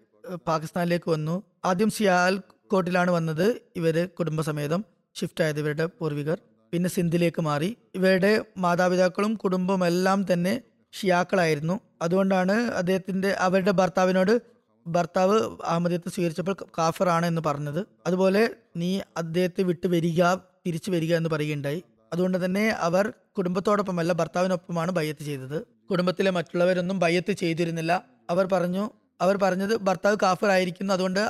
പാകിസ്ഥാനിലേക്ക് 0.46 1.10
വന്നു. 1.10 1.42
ആദ്യം 1.64 1.90
സിയാൽ 1.90 2.40
കോട്ടിലാണ് 2.66 3.10
വന്നത് 3.10 3.60
ഇവർ 3.76 4.08
കുടുംബസമേതം 4.18 4.84
ഷിഫ്റ്റ് 5.20 5.44
ആയത് 5.44 5.58
ഇവരുടെ 5.58 5.86
പൂർവികർ. 5.86 6.38
പിന്നെ 6.72 6.90
സിന്ധിലേക്ക് 6.90 7.42
മാറി. 7.42 7.76
ഇവരുടെ 7.94 8.44
മാതാപിതാക്കളും 8.58 9.34
കുടുംബം 9.34 9.86
എല്ലാം 9.86 10.32
തന്നെ 10.32 10.62
ഷിയാക്കളായിരുന്നു. 11.00 11.80
അതുകൊണ്ടാണ് 12.02 12.52
അദ്ദേഹത്തിന്റെ 12.52 13.32
അവരുടെ 13.38 13.70
ഭർത്താവിനോട് 13.70 14.42
ഭർത്താവ് 14.86 15.40
അഹമ്മദിയത്തെ 15.64 16.10
സ്വീകരിച്ചപ്പോൾ 16.10 16.56
കാഫറാണ് 16.78 17.26
എന്ന് 17.26 17.42
പറഞ്ഞത്. 17.46 17.86
അതുപോലെ 18.06 18.50
നീ 18.76 19.00
അദ്ദേഹത്തെ 19.16 19.62
വിട്ട് 19.62 19.86
വരിക 19.86 20.34
തിരിച്ചു 20.34 20.90
വരിക 20.90 21.16
എന്ന് 21.16 21.30
പറയുകയുണ്ടായി. 21.30 21.84
അതുകൊണ്ട് 22.12 22.44
തന്നെ 22.44 22.68
അവർ 22.68 23.12
കുടുംബത്തോടൊപ്പമല്ല 23.38 24.12
ഭർത്താവിനൊപ്പമാണ് 24.12 24.92
ബയ്യത്ത് 24.92 25.24
ചെയ്തത്. 25.24 25.62
കുടുംബത്തിലെ 25.90 26.30
മറ്റുള്ളവരൊന്നും 26.30 26.98
ബയ്യത്ത് 26.98 27.32
ചെയ്തിരുന്നില്ല. 27.32 28.04
അവർ 28.30 28.46
പറഞ്ഞു 28.46 28.90
അവർ 29.20 29.36
പറഞ്ഞത് 29.36 29.76
ഭർത്താവ് 29.76 30.16
കാഫർ 30.22 30.48
ആയിരിക്കുന്നു 30.48 30.94
അതുകൊണ്ട് 30.94 31.28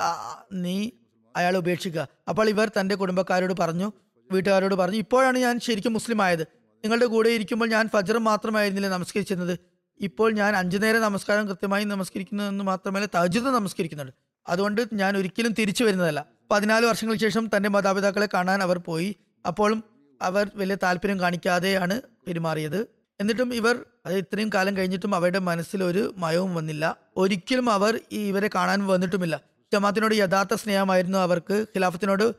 നീ 0.53 0.91
അയാളെ 1.37 1.59
ഉപേക്ഷിക്കുക. 1.59 2.09
അപ്പോൾ 2.29 2.49
ഇവർ 2.49 2.71
തന്റെ 2.81 2.95
കുടുംബക്കാരോട് 2.95 3.55
പറഞ്ഞു 3.61 3.93
വീട്ടുകാരോട് 4.33 4.75
പറഞ്ഞു 4.75 4.97
ഇപ്പോഴാണ് 4.97 5.39
ഞാൻ 5.39 5.61
ശരിക്കും 5.61 5.93
മുസ്ലിം 5.93 6.23
ആയത്. 6.23 6.43
നിങ്ങളുടെ 6.85 7.07
കൂടെ 7.07 7.29
ഇരിക്കുമ്പോൾ 7.29 7.69
ഞാൻ 7.69 7.89
ഫജർ 7.89 8.19
മാത്രമായിരുന്നില്ല 8.19 8.89
നമസ്കരിച്ചിരുന്നത്? 8.89 9.59
ഇപ്പോൾ 10.01 10.33
ഞാൻ 10.33 10.57
അഞ്ചു 10.57 10.77
നേരം 10.77 11.01
നമസ്കാരം 11.01 11.49
കൃത്യമായി 11.49 11.85
നമസ്കരിക്കുന്നതെന്ന് 11.85 12.65
മാത്രമല്ല 12.65 13.07
തജുദ് 13.17 13.47
നമസ്കരിക്കുന്നുണ്ട്. 13.47 14.13
അതുകൊണ്ട് 14.49 14.89
ഞാൻ 14.93 15.17
ഒരിക്കലും 15.17 15.53
തിരിച്ചു 15.53 15.85
വരുന്നതല്ല. 15.85 16.27
പതിനാല് 16.51 16.87
വർഷങ്ങൾക്ക് 16.87 17.23
ശേഷം 17.23 17.51
തന്റെ 17.57 17.69
മാതാപിതാക്കളെ 17.69 18.29
കാണാൻ 18.35 18.63
അവർ 18.63 18.79
പോയി. 18.79 19.17
അപ്പോഴും 19.47 19.85
അവർ 20.23 20.51
വലിയ 20.55 20.77
താല്പര്യം 20.83 21.21
കാണിക്കാതെയാണ് 21.21 22.03
പെരുമാറിയത്. 22.27 23.04
എന്നിട്ടും 23.21 23.55
ഇവർ 23.55 23.79
അത് 24.07 24.15
ഇത്രയും 24.15 24.51
കാലം 24.55 24.77
കഴിഞ്ഞിട്ടും 24.77 25.15
അവരുടെ 25.15 25.39
മനസ്സിൽ 25.39 25.85
ഒരു 25.85 26.15
മയവും 26.17 26.55
വന്നില്ല. 26.55 26.97
ഒരിക്കലും 27.17 27.71
അവർ 27.71 28.01
ഇവരെ 28.11 28.51
കാണാൻ 28.55 28.87
വന്നിട്ടുമില്ല. 28.87 29.41
ജമാത്തിനോട് 29.73 30.15
യഥാർത്ഥ 30.15 30.55
സ്നേഹമായിരുന്നു 30.55 31.19
അവർക്ക്. 31.19 31.67
ഖിലാഫത്തിനോട് 31.77 32.35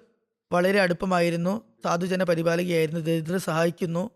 വളരെ 0.51 0.82
അടുപ്പമായിരുന്നു. 0.82 1.61
സാധുജന 1.84 2.23
പരിപാലകയായിരുന്നു. 2.23 3.01
ദരിദ്ര 3.01 3.38
സഹായിക്കുന്നു. 3.38 4.09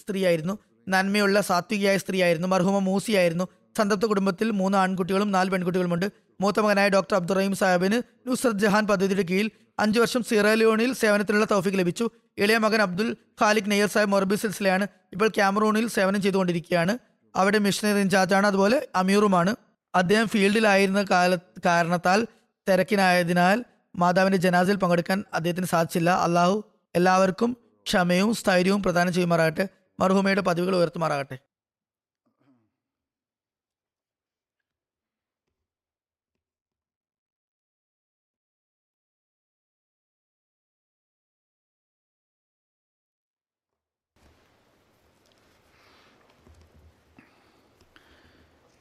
സ്ത്രീയായിരുന്നു. 0.00 0.58
നന്മയുള്ള 0.88 1.40
സാത്വികയായ 1.40 1.98
സ്ത്രീയായിരുന്നു. 1.98 2.48
മർഹൂമ 2.48 2.78
മൂസിയായിരുന്നു. 2.78 3.48
സന്തപ്ത 3.78 4.06
കുടുംബത്തിൽ 4.06 4.50
മൂന്ന് 4.50 4.78
ആൺകുട്ടികളും 4.78 5.32
നാല് 5.32 5.50
പെൺകുട്ടികളുമുണ്ട്. 5.50 6.10
മൂത്ത 6.40 6.60
മകനായ 6.60 6.88
ഡോക്ടർ 6.88 7.16
അബ്ദുറഹീം 7.16 7.54
സാഹിബിന് 7.54 8.28
നുസ്രത് 8.28 8.58
ജഹാൻ 8.58 8.86
പദ്ധതിയുടെ 8.86 9.22
കീഴിൽ 9.22 9.50
അഞ്ചു 9.78 10.00
വർഷം 10.00 10.22
സിറാലിയോണിൽ 10.22 10.92
സേവനത്തിനുള്ള 10.94 11.46
തൗഫീക്ക് 11.50 11.78
ലഭിച്ചു. 11.78 12.10
ഇളയ 12.38 12.58
മകൻ 12.58 12.82
അബ്ദുൽ 12.82 13.16
ഖാലിഖ് 13.42 13.70
നെയ്യർ 13.70 13.88
സാഹിബ് 13.88 14.10
മൊറബി 14.10 14.34
സിൽസിലയാണ് 14.34 14.86
ഇപ്പോൾ 15.12 15.28
ക്യാമറൂണിൽ 15.28 15.88
സേവനം 15.88 16.22
ചെയ്തുകൊണ്ടിരിക്കുകയാണ്. 16.22 16.98
അവിടെ 17.36 17.58
മിഷണറി 17.58 17.98
ഇൻചാർജാണ് 17.98 18.46
അതുപോലെ 18.46 18.88
അമീറുമാണ്. 18.94 19.56
അദ്ദേഹം 19.94 20.28
ഫീൽഡിലായിരുന്ന 20.28 21.02
കാല 21.10 21.36
കാരണത്താൽ 21.64 22.26
തിരക്കിനായതിനാൽ 22.68 23.64
മാതാവിന്റെ 23.96 24.38
ജനാസിൽ 24.38 24.76
പങ്കെടുക്കാൻ 24.76 25.24
അദ്ദേഹത്തിന് 25.34 25.66
സാധിച്ചില്ല. 25.66 26.10
അള്ളാഹു 26.10 26.64
എല്ലാവർക്കും 26.94 27.56
ക്ഷമയും 27.86 28.34
സ്ഥൈര്യവും 28.34 28.82
പ്രദാനം 28.82 29.12
ചെയ്യുമാറാകട്ടെ. 29.12 29.68
മർഹൂമയുടെ 30.00 30.40
പദവികൾ 30.40 30.76
ഉയർത്തുമാറാകട്ടെ. 30.76 31.38